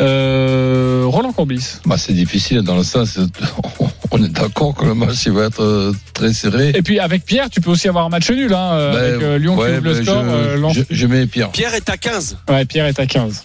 Euh, 0.00 1.02
Roland 1.06 1.32
Courbis. 1.32 1.76
Bah, 1.86 1.96
c'est 1.98 2.12
difficile 2.12 2.60
dans 2.62 2.76
le 2.76 2.82
sens. 2.84 3.18
On 4.10 4.22
est 4.22 4.28
d'accord 4.28 4.74
que 4.74 4.84
le 4.84 4.94
match 4.94 5.24
il 5.26 5.32
va 5.32 5.44
être 5.46 5.62
euh, 5.62 5.92
très 6.12 6.32
serré. 6.34 6.72
Et 6.74 6.82
puis 6.82 6.98
avec 6.98 7.24
Pierre, 7.24 7.48
tu 7.48 7.60
peux 7.62 7.70
aussi 7.70 7.88
avoir 7.88 8.04
un 8.04 8.10
match 8.10 8.30
nul, 8.30 8.52
hein, 8.52 8.72
euh, 8.74 8.92
Ben, 8.92 8.98
avec 8.98 9.22
euh, 9.22 9.38
Lyon 9.38 9.56
ouais, 9.56 9.70
qui 9.70 9.76
ouvre 9.78 9.84
le 9.88 9.94
ben, 9.94 10.04
score. 10.04 10.24
euh, 10.26 10.68
je, 10.74 10.82
je 10.90 11.06
mets 11.06 11.26
Pierre. 11.26 11.50
Pierre 11.50 11.74
est 11.74 11.88
à 11.88 11.96
15. 11.96 12.36
Ouais, 12.48 12.64
Pierre 12.66 12.86
est 12.86 13.00
à 13.00 13.06
15. 13.06 13.44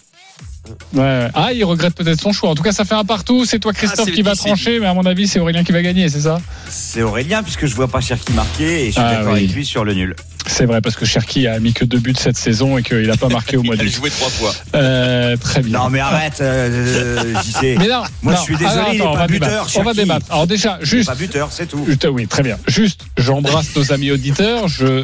Ouais. 0.93 1.27
Ah, 1.33 1.53
il 1.53 1.63
regrette 1.63 1.95
peut-être 1.95 2.19
son 2.21 2.31
choix. 2.31 2.49
En 2.49 2.55
tout 2.55 2.63
cas, 2.63 2.71
ça 2.71 2.85
fait 2.85 2.95
un 2.95 3.03
partout. 3.05 3.45
C'est 3.45 3.59
toi, 3.59 3.73
Christophe, 3.73 4.05
c'est 4.05 4.11
qui 4.11 4.21
va 4.21 4.35
trancher, 4.35 4.79
mais 4.79 4.87
à 4.87 4.93
mon 4.93 5.05
avis, 5.05 5.27
c'est 5.27 5.39
Aurélien 5.39 5.63
qui 5.63 5.71
va 5.71 5.81
gagner, 5.81 6.09
c'est 6.09 6.21
ça 6.21 6.39
C'est 6.69 7.01
Aurélien, 7.01 7.43
puisque 7.43 7.65
je 7.65 7.75
vois 7.75 7.87
pas 7.87 8.01
Cherki 8.01 8.31
marquer 8.33 8.83
et 8.83 8.87
je 8.87 8.91
suis 8.91 9.01
Ah 9.03 9.15
d'accord 9.15 9.33
oui. 9.33 9.39
avec 9.43 9.53
lui 9.53 9.65
sur 9.65 9.83
le 9.83 9.93
nul. 9.93 10.15
C'est 10.49 10.65
vrai, 10.65 10.79
parce 10.79 10.95
que 10.95 11.05
Cherki 11.05 11.45
a 11.47 11.59
mis 11.59 11.73
que 11.73 11.83
deux 11.83 11.99
buts 11.99 12.15
cette 12.17 12.37
saison 12.37 12.77
et 12.77 12.83
qu'il 12.83 13.01
n'a 13.05 13.17
pas 13.17 13.27
marqué 13.27 13.57
au 13.57 13.63
mois 13.63 13.75
Il 13.75 13.81
a 13.81 13.83
d'août. 13.83 13.93
joué 13.93 14.09
trois 14.09 14.29
fois. 14.29 14.53
Euh, 14.75 15.35
très 15.37 15.61
bien. 15.61 15.77
Non, 15.79 15.89
mais 15.89 15.99
arrête, 15.99 16.39
euh, 16.39 17.33
j'y 17.43 17.51
sais. 17.51 17.75
Mais 17.77 17.87
non, 17.89 18.03
Moi, 18.21 18.33
non. 18.33 18.39
je 18.39 18.43
suis 18.43 18.55
désolé, 18.57 18.81
il 18.93 18.95
est 18.97 19.01
attends, 19.01 19.09
on 19.09 19.13
pas 19.13 19.19
va 19.19 19.27
buteur. 19.27 19.67
On 19.75 19.79
va 19.79 19.83
Cherki. 19.83 19.97
débattre. 19.97 20.25
Alors 20.31 20.47
déjà, 20.47 20.79
juste, 20.81 21.09
pas 21.09 21.15
buteur, 21.15 21.49
c'est 21.51 21.65
tout. 21.67 21.83
juste, 21.85 22.07
oui, 22.09 22.27
très 22.27 22.43
bien. 22.43 22.57
Juste, 22.67 23.01
j'embrasse 23.17 23.75
nos 23.75 23.91
amis 23.91 24.11
auditeurs. 24.11 24.67
Je 24.69 25.03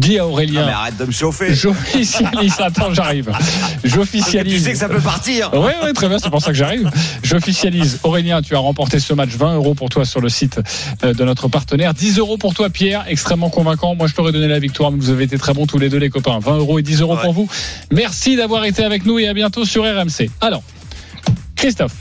dis 0.00 0.18
à 0.18 0.22
Non, 0.22 0.28
mais 0.28 0.32
Aurélien. 0.32 0.66
arrête 0.68 0.96
de 0.96 1.04
me 1.04 1.12
chauffer. 1.12 1.54
J'officialise. 1.54 2.54
Attends, 2.58 2.92
j'arrive. 2.92 3.26
Que 3.26 3.88
tu 3.88 3.88
J'officialise. 3.88 4.64
sais 4.64 4.72
que 4.72 4.78
ça 4.78 4.88
peut 4.88 5.00
partir. 5.00 5.50
Oui, 5.54 5.70
oui, 5.84 5.92
très 5.92 6.08
bien, 6.08 6.18
c'est 6.18 6.30
pour 6.30 6.40
ça 6.42 6.48
que 6.50 6.56
j'arrive. 6.56 6.90
J'officialise. 7.22 8.00
Aurélien, 8.02 8.42
tu 8.42 8.54
as 8.54 8.58
remporté 8.58 8.98
ce 9.00 9.14
match. 9.14 9.30
20 9.30 9.54
euros 9.56 9.74
pour 9.74 9.88
toi 9.88 10.04
sur 10.04 10.20
le 10.20 10.28
site 10.28 10.60
euh, 11.04 11.14
de 11.14 11.24
notre 11.24 11.48
partenaire. 11.48 11.94
10 11.94 12.18
euros 12.18 12.36
pour 12.38 12.54
toi, 12.54 12.70
Pierre. 12.70 13.04
Extrêmement 13.08 13.50
convaincant. 13.50 13.94
Moi, 13.94 14.06
je 14.06 14.14
t'aurais 14.14 14.32
donné 14.32 14.48
la 14.48 14.58
victoire, 14.58 14.90
mais 14.90 14.98
vous 14.98 15.10
avez 15.10 15.24
été 15.24 15.38
très 15.38 15.54
bons 15.54 15.66
tous 15.66 15.78
les 15.78 15.88
deux, 15.88 15.98
les 15.98 16.10
copains. 16.10 16.38
20 16.40 16.56
euros 16.58 16.78
et 16.78 16.82
10 16.82 17.00
euros 17.00 17.16
pour 17.16 17.32
vous. 17.32 17.48
Merci 17.92 18.36
d'avoir 18.36 18.64
été 18.64 18.84
avec 18.84 19.06
nous 19.06 19.18
et 19.18 19.28
à 19.28 19.34
bientôt 19.34 19.64
sur 19.64 19.84
RMC. 19.84 20.28
Alors, 20.40 20.62
Christophe. 21.56 21.94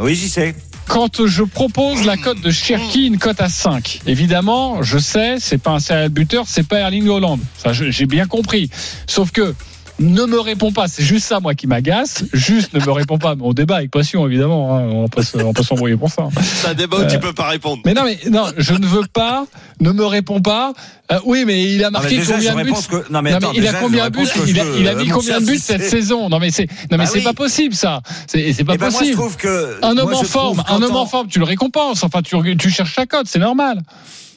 Oui, 0.00 0.14
j'y 0.14 0.28
sais. 0.28 0.54
Quand 0.88 1.26
je 1.26 1.42
propose 1.44 2.04
la 2.06 2.16
cote 2.16 2.40
de 2.40 2.50
Cherki, 2.50 3.06
une 3.06 3.18
cote 3.18 3.40
à 3.40 3.48
5, 3.48 4.00
évidemment, 4.06 4.82
je 4.82 4.98
sais, 4.98 5.36
c'est 5.38 5.58
pas 5.58 5.72
un 5.72 5.80
serial 5.80 6.08
buteur, 6.08 6.44
c'est 6.48 6.66
pas 6.66 6.78
Erling 6.78 7.08
Holland. 7.08 7.38
Ça, 7.62 7.72
j'ai 7.72 8.06
bien 8.06 8.26
compris. 8.26 8.70
Sauf 9.06 9.30
que, 9.30 9.54
ne 10.00 10.24
me 10.26 10.38
réponds 10.38 10.72
pas, 10.72 10.86
c'est 10.88 11.02
juste 11.02 11.26
ça, 11.26 11.40
moi, 11.40 11.54
qui 11.54 11.66
m'agace. 11.66 12.24
Juste 12.32 12.72
ne 12.74 12.80
me 12.80 12.90
réponds 12.92 13.18
pas. 13.18 13.34
Mais 13.34 13.42
on 13.44 13.52
débat 13.52 13.76
avec 13.76 13.90
passion, 13.90 14.26
évidemment. 14.26 14.76
hein. 14.76 14.82
On 14.92 15.02
va 15.02 15.08
pas 15.08 15.22
se- 15.22 15.36
on 15.38 15.52
s'embrouiller 15.62 15.96
pour 15.96 16.10
ça. 16.10 16.28
C'est 16.40 16.68
un 16.68 16.74
débat 16.74 16.98
où 16.98 17.06
tu 17.10 17.18
peux 17.18 17.32
pas 17.32 17.48
répondre. 17.48 17.82
Mais 17.84 17.94
non, 17.94 18.02
mais 18.04 18.18
non, 18.30 18.46
je 18.56 18.74
ne 18.74 18.86
veux 18.86 19.06
pas. 19.12 19.46
Ne 19.80 19.90
me 19.92 20.04
réponds 20.06 20.40
pas. 20.40 20.72
Euh, 21.10 21.18
oui, 21.24 21.44
mais 21.46 21.62
il 21.74 21.82
a 21.84 21.90
Non, 21.90 21.98
mais 22.00 22.02
marqué 22.02 22.16
déjà, 22.18 22.34
combien 22.34 22.54
de 22.56 22.62
buts? 22.64 22.72
non, 23.10 23.22
mais 23.22 23.32
attends, 23.32 23.52
il 23.54 23.66
a 23.66 23.72
combien 23.72 24.10
de 24.10 24.16
buts? 24.16 24.26
il 24.46 24.54
je 24.54 24.60
a, 24.60 24.64
veux, 24.64 24.80
il 24.80 24.88
a 24.88 24.92
euh, 24.92 24.96
mis 24.96 25.08
combien 25.08 25.40
de 25.40 25.46
buts 25.46 25.58
cette 25.58 25.82
saison? 25.82 26.28
Non, 26.28 26.38
mais 26.38 26.50
c'est 26.50 26.66
non, 26.66 26.76
mais 26.92 26.98
Bah 26.98 27.06
c'est 27.06 27.18
oui. 27.18 27.24
pas 27.24 27.32
possible 27.32 27.74
ça. 27.74 28.00
C'est 28.26 28.52
c'est 28.52 28.64
pas 28.64 28.74
Eh 28.74 28.78
ben, 28.78 28.90
moi, 28.90 28.98
possible. 28.98 29.16
je 29.16 29.18
trouve 29.18 29.36
que. 29.36 29.78
un 29.82 29.96
homme 29.96 30.10
moi, 30.10 30.20
en 30.20 30.24
forme, 30.24 30.62
un 30.68 30.82
homme 30.82 30.96
en 30.96 31.06
forme, 31.06 31.28
tu 31.28 31.38
le 31.38 31.44
récompenses. 31.44 32.02
Enfin, 32.04 32.20
tu, 32.22 32.36
tu 32.56 32.70
cherches 32.70 32.94
sa 32.94 33.06
cote, 33.06 33.26
c'est 33.26 33.38
normal. 33.38 33.80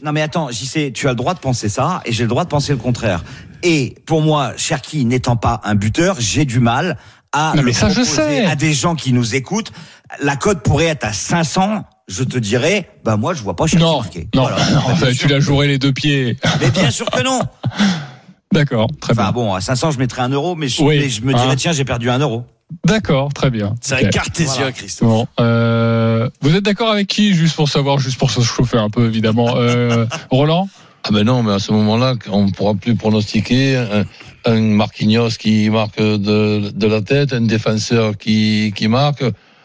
Non 0.03 0.11
mais 0.11 0.21
attends, 0.21 0.49
j'y 0.51 0.65
sais, 0.65 0.91
tu 0.93 1.07
as 1.07 1.11
le 1.11 1.15
droit 1.15 1.33
de 1.33 1.39
penser 1.39 1.69
ça 1.69 2.01
et 2.05 2.11
j'ai 2.11 2.23
le 2.23 2.29
droit 2.29 2.43
de 2.43 2.49
penser 2.49 2.71
le 2.71 2.79
contraire. 2.79 3.23
Et 3.63 3.95
pour 4.05 4.21
moi, 4.21 4.53
Cherki 4.57 5.05
n'étant 5.05 5.35
pas 5.35 5.61
un 5.63 5.75
buteur, 5.75 6.15
j'ai 6.19 6.45
du 6.45 6.59
mal 6.59 6.97
à 7.31 7.51
Non, 7.55 7.61
le 7.61 7.67
mais 7.67 7.73
ça, 7.73 7.89
je 7.89 8.01
proposer 8.01 8.15
sais. 8.15 8.45
à 8.45 8.55
des 8.55 8.73
gens 8.73 8.95
qui 8.95 9.13
nous 9.13 9.35
écoutent. 9.35 9.71
La 10.21 10.35
cote 10.35 10.63
pourrait 10.63 10.85
être 10.87 11.05
à 11.05 11.13
500. 11.13 11.83
Je 12.07 12.23
te 12.23 12.37
dirais, 12.37 12.89
bah 13.05 13.15
moi 13.15 13.33
je 13.33 13.41
vois 13.43 13.55
pas 13.55 13.67
Cherki 13.67 13.85
Non, 13.85 13.97
marquer. 14.01 14.27
non, 14.35 14.41
Voilà. 14.41 14.57
non, 14.73 14.95
Bien 14.95 15.11
tu 15.13 15.27
l'as 15.27 15.39
joué 15.39 15.67
les 15.67 15.77
deux 15.77 15.93
pieds. 15.93 16.37
Mais 16.59 16.71
bien 16.71 16.89
sûr 16.91 17.09
que 17.09 17.21
non. 17.23 17.41
D'accord, 18.53 18.87
très 18.99 19.13
Enfin 19.13 19.23
bien. 19.23 19.31
bon, 19.31 19.53
à 19.53 19.61
500 19.61 19.91
je 19.91 19.99
mettrais 19.99 20.23
un 20.23 20.29
euro, 20.29 20.55
mais 20.55 20.67
je, 20.67 20.81
Oui. 20.83 20.99
mais 20.99 21.09
je 21.09 21.21
me 21.21 21.33
dirais 21.33 21.47
Hein. 21.51 21.55
tiens 21.55 21.71
j'ai 21.71 21.85
perdu 21.85 22.09
un 22.09 22.19
euro. 22.19 22.43
D'accord, 22.85 23.33
très 23.33 23.49
bien. 23.49 23.75
C'est 23.81 23.95
Ok. 23.95 24.03
un 24.05 24.09
cartésien, 24.09 24.53
Voilà. 24.55 24.71
Christophe. 24.71 25.07
Bon, 25.07 25.27
euh, 25.41 26.00
vous 26.41 26.55
êtes 26.55 26.63
d'accord 26.63 26.91
avec 26.91 27.07
qui, 27.07 27.33
juste 27.33 27.55
pour 27.55 27.69
savoir, 27.69 27.99
juste 27.99 28.17
pour 28.17 28.31
se 28.31 28.41
chauffer 28.41 28.77
un 28.77 28.89
peu, 28.89 29.05
évidemment. 29.05 29.55
Euh, 29.55 30.05
Roland 30.29 30.67
Ah 31.03 31.09
ben 31.11 31.23
non, 31.23 31.43
mais 31.43 31.53
à 31.53 31.59
ce 31.59 31.71
moment-là, 31.71 32.15
on 32.29 32.45
ne 32.45 32.51
pourra 32.51 32.75
plus 32.75 32.95
pronostiquer 32.95 33.77
un, 33.77 34.05
un 34.45 34.59
Marquinhos 34.59 35.37
qui 35.39 35.69
marque 35.69 35.99
de, 35.99 36.71
de 36.71 36.87
la 36.87 37.01
tête, 37.01 37.33
un 37.33 37.41
défenseur 37.41 38.17
qui, 38.17 38.73
qui 38.75 38.87
marque. 38.87 39.23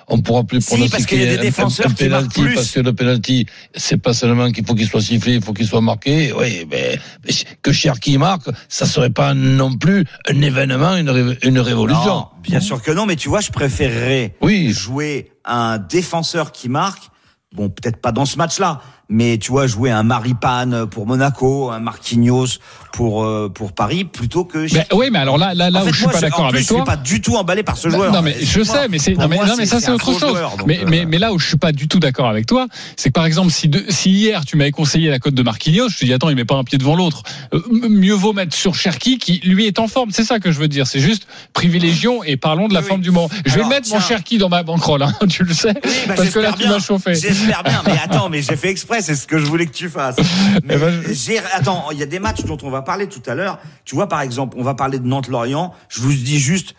On 0.08 0.20
pourra 0.20 0.44
plus 0.44 0.60
Si, 0.60 0.68
pronostiquer 0.68 1.26
parce 1.26 1.40
défenseurs 1.40 1.90
un, 1.90 1.94
penalty, 1.94 2.42
parce 2.54 2.70
que 2.70 2.80
le 2.80 2.92
penalty, 2.92 3.46
c'est 3.74 3.96
pas 3.96 4.14
seulement 4.14 4.52
qu'il 4.52 4.64
faut 4.64 4.74
qu'il 4.74 4.86
soit 4.86 5.00
sifflé, 5.00 5.34
il 5.34 5.42
faut 5.42 5.52
qu'il 5.52 5.66
soit 5.66 5.80
marqué. 5.80 6.32
Oui, 6.32 6.66
mais, 6.70 6.98
mais 7.24 7.32
que 7.60 7.72
Cherki 7.72 8.16
marque, 8.16 8.48
ça 8.68 8.86
serait 8.86 9.10
pas 9.10 9.34
non 9.34 9.76
plus 9.76 10.04
un 10.28 10.40
événement, 10.42 10.96
une, 10.96 11.10
ré- 11.10 11.38
une 11.42 11.58
révolution. 11.58 12.04
Non, 12.06 12.28
bien 12.42 12.60
sûr 12.60 12.80
que 12.82 12.92
non, 12.92 13.04
mais 13.06 13.16
tu 13.16 13.28
vois, 13.28 13.40
je 13.40 13.50
préférerais 13.50 14.36
Oui. 14.40 14.72
jouer 14.72 15.32
un 15.44 15.78
défenseur 15.78 16.52
qui 16.52 16.68
marque. 16.68 17.10
Bon, 17.54 17.68
peut-être 17.68 17.96
pas 18.00 18.12
dans 18.12 18.26
ce 18.26 18.36
match-là, 18.36 18.82
mais 19.08 19.38
tu 19.38 19.50
vois, 19.50 19.66
jouer 19.66 19.90
un 19.90 20.02
Maripane 20.02 20.86
pour 20.86 21.06
Monaco, 21.06 21.70
un 21.70 21.80
Marquinhos 21.80 22.58
pour 22.96 23.24
euh, 23.24 23.50
pour 23.54 23.72
Paris, 23.72 24.04
plutôt 24.04 24.44
que. 24.46 24.66
Oui, 24.94 25.08
mais 25.12 25.18
alors 25.18 25.36
là, 25.36 25.52
là, 25.52 25.68
là 25.70 25.80
En 25.80 25.82
où 25.82 25.86
fait, 25.86 25.90
je 25.92 25.96
suis 25.96 26.04
moi, 26.06 26.12
pas 26.14 26.20
d'accord 26.20 26.46
avec 26.46 26.62
Je 26.62 26.68
toi. 26.68 26.78
suis 26.78 26.84
pas 26.86 26.96
du 26.96 27.20
tout 27.20 27.36
emballé 27.36 27.62
par 27.62 27.76
ce 27.76 27.90
joueur. 27.90 28.10
Non 28.10 28.22
mais 28.22 28.34
je 28.40 28.62
sais, 28.62 28.88
mais 28.88 28.98
c'est 28.98 29.12
non 29.12 29.28
mais, 29.28 29.36
moi, 29.36 29.44
non, 29.46 29.54
mais 29.58 29.66
ça 29.66 29.80
c'est 29.80 29.90
autre 29.90 30.06
chose. 30.12 30.18
joueur, 30.30 30.56
donc, 30.56 30.66
mais, 30.66 30.78
euh, 30.80 30.86
mais 30.88 31.04
mais 31.04 31.18
là 31.18 31.34
où 31.34 31.38
je 31.38 31.46
suis 31.46 31.58
pas 31.58 31.72
du 31.72 31.88
tout 31.88 32.00
d'accord 32.00 32.26
avec 32.28 32.46
toi, 32.46 32.66
c'est 32.96 33.10
que 33.10 33.12
par 33.14 33.26
exemple 33.26 33.50
si 33.52 33.68
de- 33.68 33.84
si 33.90 34.10
hier 34.10 34.44
tu 34.46 34.56
m'avais 34.56 34.70
conseillé 34.70 35.10
la 35.10 35.18
cote 35.18 35.34
de 35.34 35.42
Marquinhos, 35.42 35.90
je 35.90 35.98
te 35.98 36.04
dis 36.06 36.12
attends 36.14 36.30
il 36.30 36.36
met 36.36 36.46
pas 36.46 36.54
un 36.56 36.64
pied 36.64 36.78
devant 36.78 36.96
l'autre. 36.96 37.22
Euh, 37.52 37.60
mieux 37.90 38.14
vaut 38.14 38.32
mettre 38.32 38.56
sur 38.56 38.74
Cherki 38.74 39.18
qui 39.18 39.40
lui 39.44 39.66
est 39.66 39.78
en 39.78 39.88
forme. 39.88 40.10
C'est 40.10 40.24
ça 40.24 40.38
que 40.40 40.50
je 40.50 40.58
veux 40.58 40.68
dire. 40.68 40.86
C'est 40.86 41.00
juste 41.00 41.26
privilégions 41.52 42.22
et 42.24 42.36
parlons 42.36 42.68
de 42.68 42.74
la 42.74 42.80
Oui, 42.80 42.86
forme 42.86 43.00
oui. 43.00 43.04
du 43.04 43.10
moment. 43.10 43.28
Je 43.44 43.50
vais 43.52 43.56
Alors, 43.58 43.68
mettre 43.68 43.88
mon 43.90 43.98
tiens. 43.98 44.06
Cherki 44.08 44.38
dans 44.38 44.48
ma 44.48 44.62
banquerolle, 44.62 45.02
hein, 45.02 45.12
tu 45.28 45.42
le 45.44 45.52
sais, 45.52 45.74
Oui, 45.84 45.90
bah, 46.08 46.14
parce 46.16 46.30
que 46.30 46.38
là 46.38 46.54
tu 46.58 46.66
m'as 46.66 46.78
chauffé. 46.78 47.14
J'espère 47.14 47.62
bien, 47.62 47.82
mais 47.86 47.98
attends, 48.04 48.28
mais 48.28 48.40
j'ai 48.42 48.56
fait 48.56 48.70
exprès, 48.70 49.02
c'est 49.02 49.14
ce 49.14 49.26
que 49.26 49.38
je 49.38 49.44
voulais 49.44 49.66
que 49.66 49.72
tu 49.74 49.88
fasses. 49.88 50.16
Mais 50.64 50.74
Eh 50.74 50.78
ben, 50.78 51.02
je- 51.12 51.32
attends, 51.54 51.86
il 51.92 51.98
y 51.98 52.02
a 52.02 52.06
des 52.06 52.18
matchs 52.18 52.44
dont 52.44 52.58
on 52.62 52.70
va 52.70 52.82
parler 52.86 53.06
tout 53.06 53.22
à 53.26 53.34
l'heure. 53.34 53.58
Tu 53.84 53.94
vois, 53.94 54.08
par 54.08 54.22
exemple, 54.22 54.56
on 54.58 54.62
va 54.62 54.72
parler 54.74 54.98
de 54.98 55.06
Nantes-Lorient. 55.06 55.74
Je 55.90 56.00
vous 56.00 56.14
dis 56.14 56.38
juste 56.38 56.74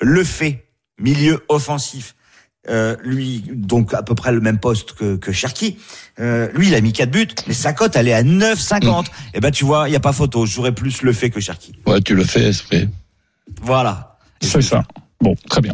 le- 0.00 0.24
fait, 0.24 0.66
milieu 1.00 1.42
offensif. 1.48 2.14
Euh, 2.68 2.96
lui, 3.02 3.42
donc 3.52 3.92
à 3.94 4.02
peu 4.04 4.14
près 4.14 4.30
le 4.30 4.40
même 4.40 4.58
poste 4.58 4.92
que, 4.92 5.16
que 5.16 5.32
Cherki. 5.32 5.78
Euh, 6.20 6.48
lui, 6.54 6.68
il 6.68 6.74
a 6.76 6.80
mis 6.80 6.92
4 6.92 7.10
buts, 7.10 7.26
mais 7.48 7.54
sa 7.54 7.72
cote, 7.72 7.96
elle 7.96 8.06
est 8.06 8.12
à 8.12 8.22
9,50. 8.22 9.06
Et 9.34 9.40
ben, 9.40 9.50
tu 9.50 9.64
vois, 9.64 9.88
il 9.88 9.92
y 9.92 9.96
a 9.96 10.00
pas 10.00 10.12
photo. 10.12 10.46
Je 10.46 10.52
jouerais 10.52 10.72
plus 10.72 11.02
le 11.02 11.12
fait 11.12 11.30
que 11.30 11.40
Cherki. 11.40 11.72
Ouais, 11.86 12.00
tu 12.00 12.14
le 12.14 12.22
fais 12.24 12.44
esprit. 12.50 12.88
Voilà. 13.62 14.16
C'est 14.40 14.62
ça. 14.62 14.84
Bon, 15.20 15.34
très 15.48 15.60
bien. 15.60 15.72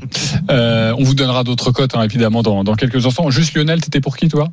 Euh, 0.51 0.95
on 0.99 1.05
vous 1.05 1.15
donnera 1.15 1.43
d'autres 1.45 1.73
cotes 1.73 1.95
hein, 1.95 2.03
évidemment 2.03 2.43
dans, 2.43 2.65
dans 2.65 2.75
quelques 2.75 3.05
instants. 3.07 3.31
Juste 3.31 3.55
Lionel, 3.55 3.81
t'étais 3.81 4.01
pour 4.01 4.17
qui 4.17 4.29
toi? 4.29 4.49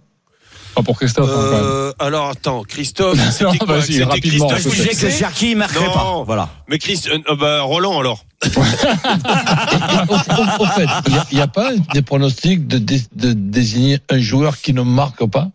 Pas 0.76 0.84
pour 0.84 0.98
Christophe. 0.98 1.30
hein, 1.30 1.34
quand 1.36 1.52
même. 1.52 1.62
Euh, 1.64 1.92
alors 2.00 2.30
attends, 2.30 2.64
Christophe, 2.64 3.18
Non, 3.42 3.52
c'était 3.52 3.58
quoi 3.60 3.78
vas-y, 3.78 3.94
C'était 3.94 4.04
rapidement, 4.04 4.48
Christophe 4.50 4.76
Je 4.76 4.82
disais 4.90 5.08
que 5.08 5.10
Cherki, 5.14 5.52
il 5.52 5.58
marquerait 5.58 5.86
Non. 5.88 5.94
pas. 5.94 6.24
Voilà. 6.26 6.50
Mais 6.68 6.78
Christ, 6.80 7.08
euh, 7.12 7.18
euh, 7.32 7.36
bah, 7.36 7.62
Roland 7.62 8.00
alors. 8.00 8.26
au, 8.46 8.50
au- 10.14 10.64
au 10.64 10.66
fait, 10.68 10.88
il 11.32 11.36
n'y 11.36 11.42
a, 11.42 11.48
pas 11.48 11.72
des 11.94 12.02
pronostics 12.02 12.68
de, 12.68 12.78
dé- 12.78 13.02
de 13.16 13.34
désigner 13.34 14.00
un 14.10 14.20
joueur 14.20 14.60
qui 14.60 14.74
ne 14.74 14.82
marque 14.82 15.26
pas? 15.26 15.50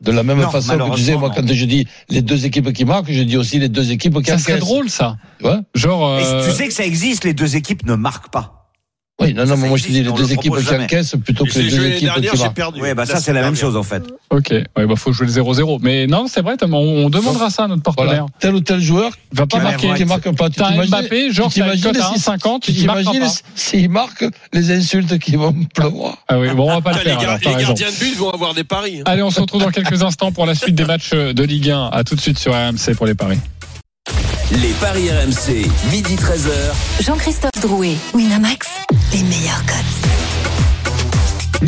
De 0.00 0.12
la 0.12 0.22
même 0.22 0.38
Non, 0.40 0.48
façon 0.50 0.78
que 0.78 0.84
tu 0.90 0.94
disais, 0.96 1.16
moi, 1.16 1.28
non. 1.28 1.34
quand 1.34 1.52
je 1.52 1.64
dis 1.64 1.88
les 2.08 2.22
deux 2.22 2.46
équipes 2.46 2.72
qui 2.72 2.84
marquent, 2.84 3.10
je 3.10 3.22
dis 3.22 3.36
aussi 3.36 3.58
les 3.58 3.68
deux 3.68 3.90
équipes 3.90 4.22
qui 4.22 4.30
Ça 4.30 4.38
serait 4.38 4.58
drôle 4.58 4.88
ça. 4.88 5.16
Ouais. 5.42 5.56
Genre. 5.74 6.20
Et 6.20 6.24
euh, 6.24 6.44
tu 6.48 6.52
sais 6.54 6.68
que 6.68 6.72
ça 6.74 6.84
existe, 6.84 7.24
les 7.24 7.34
deux 7.34 7.56
équipes 7.56 7.84
ne 7.84 7.96
marquent 7.96 8.30
pas. 8.30 8.57
Oui, 9.20 9.34
non, 9.34 9.42
non, 9.46 9.48
Ça, 9.48 9.56
mais 9.56 9.68
moi 9.68 9.76
je 9.76 9.82
te 9.82 9.88
dis 9.88 10.02
les 10.04 10.12
deux 10.12 10.32
équipes 10.32 10.54
qui 10.56 10.74
encaissent 10.74 11.16
plutôt 11.24 11.44
que 11.44 11.58
les 11.58 11.70
deux 11.70 11.86
équipes 11.88 12.04
dernière, 12.04 12.32
qui 12.32 12.38
j'ai 12.38 12.50
perdu. 12.50 12.80
Oui, 12.80 12.94
bah 12.94 13.04
ça 13.04 13.18
c'est 13.20 13.32
la 13.32 13.42
même 13.42 13.56
chose 13.56 13.76
en 13.76 13.82
fait. 13.82 14.02
Ok, 14.30 14.50
ouais, 14.50 14.66
bah 14.86 14.94
faut 14.96 15.12
jouer 15.12 15.26
le 15.26 15.32
0-0. 15.32 15.78
Mais 15.82 16.06
non, 16.06 16.26
c'est 16.28 16.40
vrai, 16.40 16.54
on, 16.62 16.72
on 16.72 17.10
demandera 17.10 17.50
ça 17.50 17.64
à 17.64 17.66
notre 17.68 17.82
partenaire. 17.82 18.08
Voilà. 18.10 18.26
Tel 18.38 18.54
ou 18.54 18.60
tel 18.60 18.80
joueur 18.80 19.10
Il 19.32 19.38
va 19.38 19.46
pas 19.48 19.58
Qui 19.58 19.62
marquer. 19.64 19.88
va 19.88 19.96
qui 19.96 20.04
marque 20.04 20.36
pas. 20.36 20.50
Tu 20.50 20.60
Mbappé, 20.88 21.32
genre 21.32 21.50
t'imagines 21.52 21.92
si- 22.14 22.20
1,50, 22.20 22.60
Tu 22.60 22.72
t'imagines 22.74 23.26
s'il 23.56 23.90
marque 23.90 24.24
les 24.52 24.70
insultes 24.70 25.18
qui 25.18 25.34
vont 25.34 25.52
pleuvoir. 25.74 26.18
Ah 26.28 26.38
oui, 26.38 26.50
bon, 26.54 26.70
on 26.70 26.74
va 26.74 26.80
pas 26.80 26.92
le 26.92 26.98
faire. 26.98 27.18
les 27.18 27.24
gardiens 27.64 27.90
de 27.90 27.98
but 27.98 28.16
vont 28.16 28.30
avoir 28.30 28.54
des 28.54 28.62
paris. 28.64 28.98
hein. 29.00 29.04
Allez, 29.06 29.22
on 29.22 29.30
se 29.30 29.40
retrouve 29.40 29.62
dans 29.62 29.70
quelques 29.72 30.02
instants 30.04 30.30
pour 30.30 30.46
la 30.46 30.54
suite 30.54 30.76
des 30.76 30.84
matchs 30.84 31.10
de 31.10 31.42
Ligue 31.42 31.70
1. 31.70 31.86
À 31.92 32.04
tout 32.04 32.14
de 32.14 32.20
suite 32.20 32.38
sur 32.38 32.52
RMC 32.52 32.94
pour 32.96 33.06
les 33.06 33.14
paris. 33.14 33.38
Les 34.50 34.72
paris 34.80 35.10
RMC, 35.10 35.68
midi 35.90 36.16
13h. 36.16 37.02
Jean-Christophe 37.04 37.60
Drouet, 37.60 37.96
Winamax, 38.14 38.66
les 39.12 39.22
meilleurs 39.24 39.62
cotes. 39.66 39.76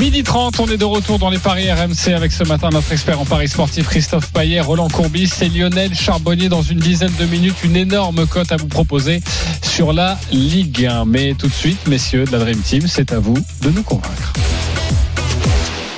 Midi 0.00 0.22
30, 0.22 0.60
on 0.60 0.66
est 0.66 0.78
de 0.78 0.86
retour 0.86 1.18
dans 1.18 1.28
les 1.28 1.38
paris 1.38 1.70
RMC 1.70 2.14
avec 2.16 2.32
ce 2.32 2.42
matin 2.44 2.70
notre 2.72 2.90
expert 2.90 3.20
en 3.20 3.26
paris 3.26 3.48
sportif 3.48 3.86
Christophe 3.86 4.32
Payet, 4.32 4.62
Roland 4.62 4.88
Courbis 4.88 5.30
et 5.42 5.50
Lionel 5.50 5.94
Charbonnier 5.94 6.48
dans 6.48 6.62
une 6.62 6.78
dizaine 6.78 7.12
de 7.20 7.26
minutes. 7.26 7.56
Une 7.64 7.76
énorme 7.76 8.26
cote 8.26 8.50
à 8.50 8.56
vous 8.56 8.68
proposer 8.68 9.20
sur 9.62 9.92
la 9.92 10.18
Ligue 10.32 10.86
1. 10.86 11.04
Mais 11.04 11.34
tout 11.34 11.48
de 11.48 11.52
suite, 11.52 11.86
messieurs 11.86 12.24
de 12.24 12.32
la 12.32 12.38
Dream 12.38 12.60
Team, 12.60 12.86
c'est 12.86 13.12
à 13.12 13.18
vous 13.18 13.36
de 13.60 13.68
nous 13.68 13.82
convaincre. 13.82 14.32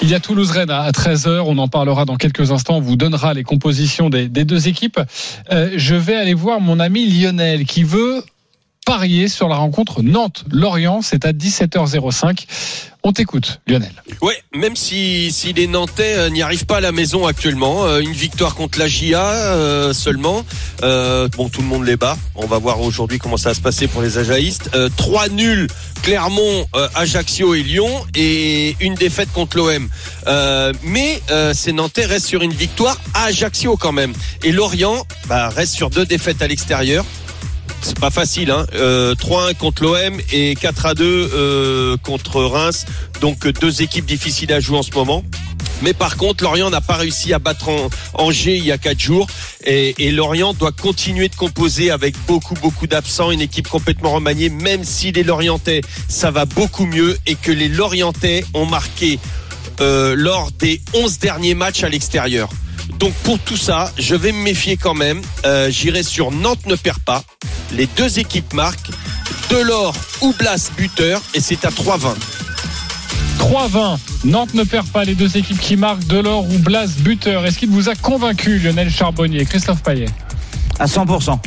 Il 0.03 0.11
y 0.11 0.15
a 0.15 0.21
Toulouse-Rennes 0.21 0.71
à 0.71 0.91
13h, 0.91 1.45
on 1.47 1.59
en 1.59 1.69
parlera 1.69 2.05
dans 2.05 2.17
quelques 2.17 2.51
instants, 2.51 2.79
on 2.79 2.81
vous 2.81 2.97
donnera 2.97 3.35
les 3.35 3.45
compositions 3.45 4.11
des, 4.11 4.29
des 4.29 4.45
deux 4.45 4.67
équipes. 4.67 4.99
Euh, 5.53 5.75
je 5.77 5.95
vais 5.95 6.17
aller 6.17 6.35
voir 6.35 6.61
mon 6.61 6.81
ami 6.81 7.07
Lionel 7.07 7.65
qui 7.65 7.85
veut 7.85 8.25
parier 8.85 9.29
sur 9.29 9.49
la 9.49 9.57
rencontre 9.57 10.03
Nantes-Lorient, 10.03 11.03
c'est 11.03 11.25
à 11.25 11.33
17h05. 11.33 12.47
On 13.05 13.13
t'écoute 13.13 13.61
Lionel. 13.67 13.91
Ouais, 14.21 14.41
même 14.55 14.77
si, 14.77 15.33
si 15.33 15.53
les 15.53 15.67
Nantais 15.67 16.15
euh, 16.17 16.31
n'y 16.31 16.41
arrivent 16.41 16.67
pas 16.67 16.77
à 16.77 16.81
la 16.81 16.93
maison 16.93 17.27
actuellement, 17.27 17.85
euh, 17.85 17.99
une 17.99 18.13
victoire 18.13 18.55
contre 18.55 18.79
la 18.79 18.87
euh, 18.87 19.93
seulement. 19.93 20.45
Bon, 20.81 21.49
tout 21.49 21.63
le 21.63 21.67
monde 21.67 21.85
les 21.85 21.97
bat. 21.97 22.17
On 22.37 22.47
va 22.47 22.59
voir 22.59 22.81
aujourd'hui 22.81 23.19
comment 23.19 23.37
ça 23.37 23.49
va 23.49 23.55
se 23.55 23.61
passer 23.61 23.89
pour 23.89 24.03
les 24.03 24.19
Ajaïstes. 24.19 24.71
Trois 24.97 25.29
nuls, 25.29 25.67
Clermont, 26.03 26.67
Ajaccio 26.95 27.55
et 27.55 27.63
Lyon, 27.63 27.89
et 28.15 28.77
une 28.81 28.95
défaite 28.95 29.33
contre 29.33 29.57
l'OM. 29.57 29.89
Mais 30.85 31.21
ces 31.55 31.73
Nantais 31.73 32.05
restent 32.05 32.27
sur 32.27 32.43
une 32.43 32.53
victoire 32.53 33.01
à 33.15 33.25
Ajaccio 33.25 33.77
quand 33.77 33.93
même. 33.93 34.13
Et 34.43 34.53
Lorient 34.53 35.05
bah, 35.29 35.49
reste 35.49 35.75
sur 35.75 35.91
deux 35.91 36.07
défaites 36.07 36.43
à 36.43 36.47
l'extérieur. 36.47 37.05
C'est 37.83 37.99
pas 37.99 38.11
facile, 38.11 38.51
hein. 38.51 38.67
Euh, 38.75 39.15
3-1 39.15 39.55
contre 39.57 39.83
l'OM 39.83 40.21
et 40.33 40.55
4 40.55 40.87
à 40.87 40.95
2 40.95 41.05
euh, 41.05 41.97
contre 41.97 42.43
Reims. 42.43 42.87
Donc 43.21 43.47
euh, 43.47 43.53
deux 43.53 43.83
équipes 43.83 44.07
difficiles 44.07 44.53
à 44.53 44.61
jouer 44.61 44.79
en 44.79 44.83
ce 44.83 44.93
moment. 44.93 45.25
Mais 45.83 45.93
par 45.93 46.17
contre, 46.17 46.45
Lorient 46.45 46.71
n'a 46.71 46.81
pas 46.81 46.95
réussi 46.95 47.35
à 47.35 47.41
battre 47.41 47.71
Angers 48.15 48.57
il 48.57 48.65
y 48.65 48.71
a 48.71 48.79
quatre 48.79 49.01
jours. 49.01 49.27
Et, 49.65 50.07
et 50.07 50.13
Lorient 50.13 50.55
doit 50.55 50.71
continuer 50.71 51.29
de 51.29 51.35
composer 51.35 51.91
avec 51.91 52.15
beaucoup, 52.29 52.55
beaucoup 52.55 52.87
d'absents. 52.87 53.33
Une 53.33 53.41
équipe 53.41 53.67
complètement 53.67 54.13
remaniée, 54.13 54.49
même 54.49 54.85
si 54.85 55.11
les 55.11 55.25
Lorientais, 55.25 55.81
ça 56.09 56.31
va 56.31 56.45
beaucoup 56.45 56.87
mieux. 56.87 57.19
Et 57.27 57.35
que 57.35 57.51
les 57.51 57.69
Lorientais 57.69 58.45
ont 58.55 58.67
marqué 58.67 59.19
euh, 59.81 60.15
lors 60.17 60.53
des 60.53 60.81
11 60.95 61.19
derniers 61.19 61.55
matchs 61.55 61.83
à 61.83 61.89
l'extérieur. 61.89 62.49
Donc 62.99 63.13
pour 63.25 63.39
tout 63.39 63.57
ça, 63.57 63.93
je 63.99 64.15
vais 64.15 64.33
me 64.33 64.43
méfier 64.43 64.77
quand 64.77 64.95
même. 64.95 65.21
Euh, 65.45 65.71
J'irai 65.71 66.03
sur 66.03 66.31
Nantes 66.31 66.67
ne 66.67 66.75
perd 66.75 66.99
pas. 67.01 67.23
Les 67.73 67.87
deux 67.87 68.19
équipes 68.19 68.53
marquent. 68.55 68.91
Delors 69.51 69.95
ou 70.21 70.33
Blas 70.39 70.71
buteur. 70.77 71.21
Et 71.35 71.41
c'est 71.41 71.65
à 71.65 71.71
3-20. 71.71 72.15
3-20. 73.39 73.99
Nantes 74.25 74.55
ne 74.55 74.65
perd 74.65 74.87
pas 74.89 75.05
les 75.05 75.15
deux 75.15 75.37
équipes 75.37 75.59
qui 75.59 75.77
marquent 75.77 76.07
Delors 76.07 76.45
ou 76.45 76.59
Blas 76.59 76.87
buteur. 76.99 77.45
Est-ce 77.45 77.59
qu'il 77.59 77.71
vous 77.71 77.89
a 77.89 77.95
convaincu, 77.95 78.59
Lionel 78.59 78.91
Charbonnier, 78.91 79.45
Christophe 79.45 79.83
Payet? 79.83 80.07
À 80.79 80.87
100%. 80.87 81.39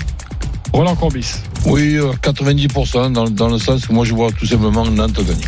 Roland 0.73 0.95
Courbis. 0.95 1.35
Oui, 1.65 1.95
euh, 1.95 2.11
90% 2.21 3.11
dans, 3.13 3.29
dans 3.29 3.47
le 3.47 3.57
sens 3.57 3.85
que 3.87 3.93
moi 3.93 4.03
je 4.05 4.13
vois 4.13 4.31
tout 4.31 4.45
simplement 4.45 4.85
Nantes 4.85 5.25
gagner. 5.25 5.45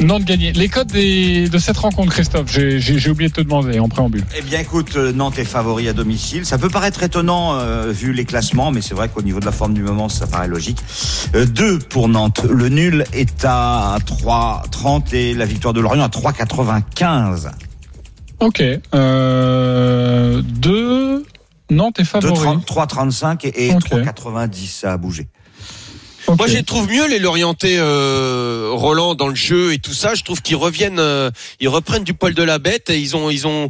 Nantes 0.00 0.24
gagné. 0.24 0.52
Les 0.52 0.68
codes 0.68 0.88
des- 0.92 1.48
de 1.48 1.58
cette 1.58 1.78
rencontre, 1.78 2.12
Christophe, 2.12 2.50
j'ai 2.50 3.10
oublié 3.10 3.30
de 3.30 3.34
te 3.34 3.40
demander 3.40 3.78
en 3.78 3.88
préambule. 3.88 4.24
Eh 4.36 4.42
bien, 4.42 4.58
écoute, 4.60 4.96
euh, 4.96 5.12
Nantes 5.12 5.38
est 5.38 5.44
favori 5.44 5.88
à 5.88 5.92
domicile. 5.92 6.44
Ça 6.44 6.58
peut 6.58 6.68
paraître 6.68 7.02
étonnant 7.02 7.54
euh, 7.54 7.90
vu 7.92 8.12
les 8.12 8.24
classements, 8.24 8.70
mais 8.70 8.82
c'est 8.82 8.94
vrai 8.94 9.08
qu'au 9.08 9.22
niveau 9.22 9.40
de 9.40 9.46
la 9.46 9.52
forme 9.52 9.72
du 9.72 9.82
moment, 9.82 10.08
ça 10.08 10.26
paraît 10.26 10.48
logique. 10.48 10.78
Euh, 11.34 11.46
deux 11.46 11.78
pour 11.78 12.08
Nantes. 12.08 12.42
Le 12.50 12.68
nul 12.68 13.04
est 13.12 13.44
à 13.44 13.96
3,30 14.04 15.14
et 15.14 15.32
la 15.32 15.46
victoire 15.46 15.72
de 15.72 15.80
Lorient 15.80 16.02
à 16.02 16.08
3,95. 16.08 17.50
Ok. 18.40 18.62
Euh, 18.94 20.42
2. 20.42 21.24
Nantes 21.70 21.98
est 22.00 22.04
favori. 22.04 22.58
3,35 22.66 23.44
et, 23.46 23.68
et 23.68 23.72
Ok. 23.74 23.88
3,90, 23.90 24.66
ça 24.80 24.92
a 24.92 24.96
bougé. 24.98 25.28
Moi, 26.28 26.46
je 26.46 26.54
les 26.54 26.62
trouve 26.62 26.88
mieux 26.88 27.06
les 27.08 27.18
Lorientais, 27.18 27.76
euh, 27.78 28.68
Roland 28.72 29.14
dans 29.14 29.28
le 29.28 29.34
jeu 29.34 29.72
et 29.72 29.78
tout 29.78 29.92
ça. 29.92 30.14
Je 30.14 30.22
trouve 30.22 30.40
qu'ils 30.42 30.56
reviennent, 30.56 30.98
euh, 30.98 31.30
ils 31.60 31.68
reprennent 31.68 32.04
du 32.04 32.14
poil 32.14 32.34
de 32.34 32.42
la 32.42 32.58
bête. 32.58 32.90
Et 32.90 32.98
ils 32.98 33.14
ont, 33.16 33.30
ils 33.30 33.46
ont, 33.46 33.68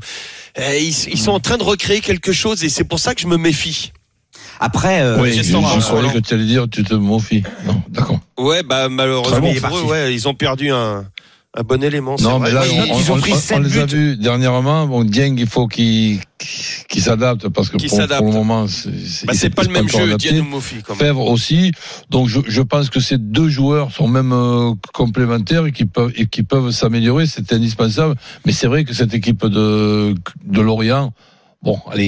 euh, 0.58 0.78
ils, 0.78 1.08
ils 1.08 1.18
sont 1.18 1.32
en 1.32 1.40
train 1.40 1.58
de 1.58 1.64
recréer 1.64 2.00
quelque 2.00 2.32
chose 2.32 2.62
et 2.64 2.68
c'est 2.68 2.84
pour 2.84 2.98
ça 2.98 3.14
que 3.14 3.20
je 3.20 3.26
me 3.26 3.36
méfie. 3.36 3.92
Après, 4.60 5.00
euh, 5.02 5.18
oui, 5.20 5.32
je, 5.36 5.42
je 5.42 5.56
Roland. 5.56 6.10
que 6.10 6.18
tu 6.18 6.34
allais 6.34 6.44
dire 6.44 6.66
tu 6.70 6.84
te 6.84 6.94
méfies. 6.94 7.42
Non, 7.66 7.82
d'accord. 7.88 8.20
Ouais, 8.38 8.62
bah 8.62 8.88
malheureusement 8.88 9.50
Très 9.50 9.60
bon, 9.60 9.68
pour 9.68 9.76
eux, 9.76 9.80
parti. 9.80 9.90
ouais, 9.90 10.14
ils 10.14 10.28
ont 10.28 10.34
perdu 10.34 10.70
un, 10.70 11.04
un 11.56 11.62
bon 11.62 11.82
élément. 11.82 12.16
c'est 12.16 12.24
Non, 12.24 12.38
mais 12.40 12.50
là, 12.50 12.62
on, 12.64 12.94
qu'ils 12.96 13.12
ont 13.12 13.14
on- 13.14 13.18
pris 13.20 13.32
on- 13.32 13.54
on 13.56 13.58
les 13.60 13.78
a 13.78 13.86
vus 13.86 14.16
dernièrement. 14.16 14.86
Bon, 14.86 15.04
Dieng, 15.04 15.36
il 15.38 15.46
faut 15.46 15.66
qu'il 15.68 16.20
qu'il 16.88 17.00
s'adapte 17.00 17.48
parce 17.48 17.70
que 17.70 17.76
Qu'il 17.78 17.88
pour, 17.88 17.98
pour 18.18 18.26
le 18.26 18.32
moment, 18.32 18.66
c'est 18.66 19.24
Bah, 19.26 19.32
s'est 19.34 19.50
pas 19.50 19.62
le 19.62 19.68
même 19.70 19.88
jeu, 19.88 19.98
même. 20.32 20.44
Fèvre 20.98 21.26
aussi. 21.30 21.72
Donc 22.10 22.28
je, 22.28 22.40
je 22.46 22.60
pense 22.60 22.90
que 22.90 23.00
ces 23.00 23.18
deux 23.18 23.48
joueurs 23.48 23.92
sont 23.92 24.08
même 24.08 24.32
euh, 24.32 24.72
complémentaires 24.92 25.64
et 25.66 25.72
qui 25.72 25.84
peuvent 25.86 26.12
et 26.16 26.26
qui 26.26 26.42
peuvent 26.42 26.70
s'améliorer. 26.72 27.26
C'est 27.26 27.52
indispensable. 27.52 28.14
Mais 28.44 28.52
c'est 28.52 28.66
vrai 28.66 28.84
que 28.84 28.92
cette 28.92 29.14
équipe 29.14 29.46
de 29.46 30.14
de 30.44 30.60
Lorient, 30.60 31.12
bon, 31.62 31.78
allez, 31.90 32.06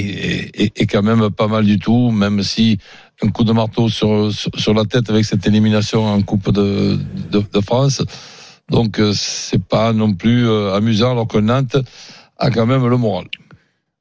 est, 0.54 0.60
est- 0.62 0.80
est 0.82 0.86
quand 0.86 1.02
même 1.02 1.30
pas 1.30 1.46
mal 1.46 1.64
du 1.64 1.78
tout. 1.78 2.10
Même 2.10 2.42
si 2.42 2.78
un 3.22 3.28
coup 3.28 3.44
de 3.44 3.52
marteau 3.52 3.88
sur 3.88 4.30
sur, 4.32 4.50
sur 4.58 4.74
la 4.74 4.84
tête 4.84 5.08
avec 5.08 5.24
cette 5.24 5.46
élimination 5.46 6.04
en 6.04 6.20
Coupe 6.22 6.50
de 6.52 6.98
de, 7.30 7.42
de 7.52 7.60
France. 7.60 8.02
Donc 8.70 8.98
euh, 8.98 9.12
c'est 9.14 9.62
pas 9.62 9.92
non 9.92 10.12
plus 10.14 10.48
euh, 10.48 10.74
amusant 10.74 11.12
alors 11.12 11.28
que 11.28 11.38
Nantes 11.38 11.76
a 12.38 12.50
quand 12.50 12.66
même 12.66 12.86
le 12.86 12.96
moral. 12.96 13.26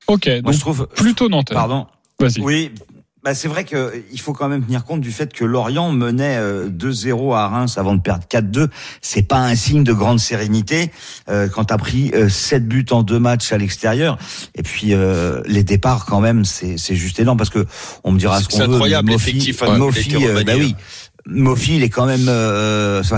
Ok. 0.08 0.28
moi, 0.28 0.42
Donc 0.42 0.54
je 0.54 0.60
trouve. 0.60 0.88
plutôt 0.96 1.30
Nantes. 1.30 1.50
Pardon. 1.52 1.88
Vas-y. 2.20 2.42
Oui. 2.42 2.72
Bah 3.24 3.34
c'est 3.34 3.48
vrai 3.48 3.64
que 3.64 4.04
il 4.12 4.20
faut 4.20 4.34
quand 4.34 4.48
même 4.48 4.64
tenir 4.64 4.86
compte 4.86 5.02
du 5.02 5.12
fait 5.12 5.34
que 5.34 5.44
Lorient 5.44 5.92
menait 5.92 6.38
euh, 6.38 6.70
2-0 6.70 7.36
à 7.36 7.48
Reims 7.48 7.76
avant 7.80 7.96
de 7.96 8.00
perdre 8.02 8.24
4-2. 8.30 8.68
C'est 9.02 9.24
pas 9.24 9.40
un 9.40 9.56
signe 9.56 9.84
de 9.84 9.94
grande 9.94 10.20
sérénité 10.20 10.92
euh, 11.28 11.48
quand 11.50 11.66
t'as 11.66 11.80
pris 11.80 12.12
euh, 12.14 12.30
7 12.30 12.68
buts 12.68 12.86
en 12.92 13.02
deux 13.02 13.18
matchs 13.18 13.52
à 13.52 13.58
l'extérieur. 13.58 14.20
Et 14.54 14.62
puis 14.62 14.94
euh, 14.94 15.42
les 15.48 15.64
départs 15.64 16.06
quand 16.06 16.22
même, 16.22 16.46
c'est 16.46 16.78
c'est 16.78 16.96
juste 16.96 17.20
énorme 17.20 17.40
parce 17.40 17.50
que 17.50 17.66
on 18.04 18.12
me 18.12 18.20
dira 18.20 18.40
ce 18.40 18.46
C'est 18.48 18.60
qu'on 18.60 18.68
veut. 18.68 18.74
incroyable, 18.76 19.08
mais 19.08 19.14
l'effectif, 19.14 19.64
Mofi, 19.64 20.16
euh, 20.24 20.44
bah 20.46 20.54
oui, 20.56 20.76
Mofi, 21.26 21.78
il 21.78 21.84
est 21.84 21.90
quand 21.90 22.06
même. 22.06 22.28
Euh, 22.30 23.02
enfin, 23.02 23.18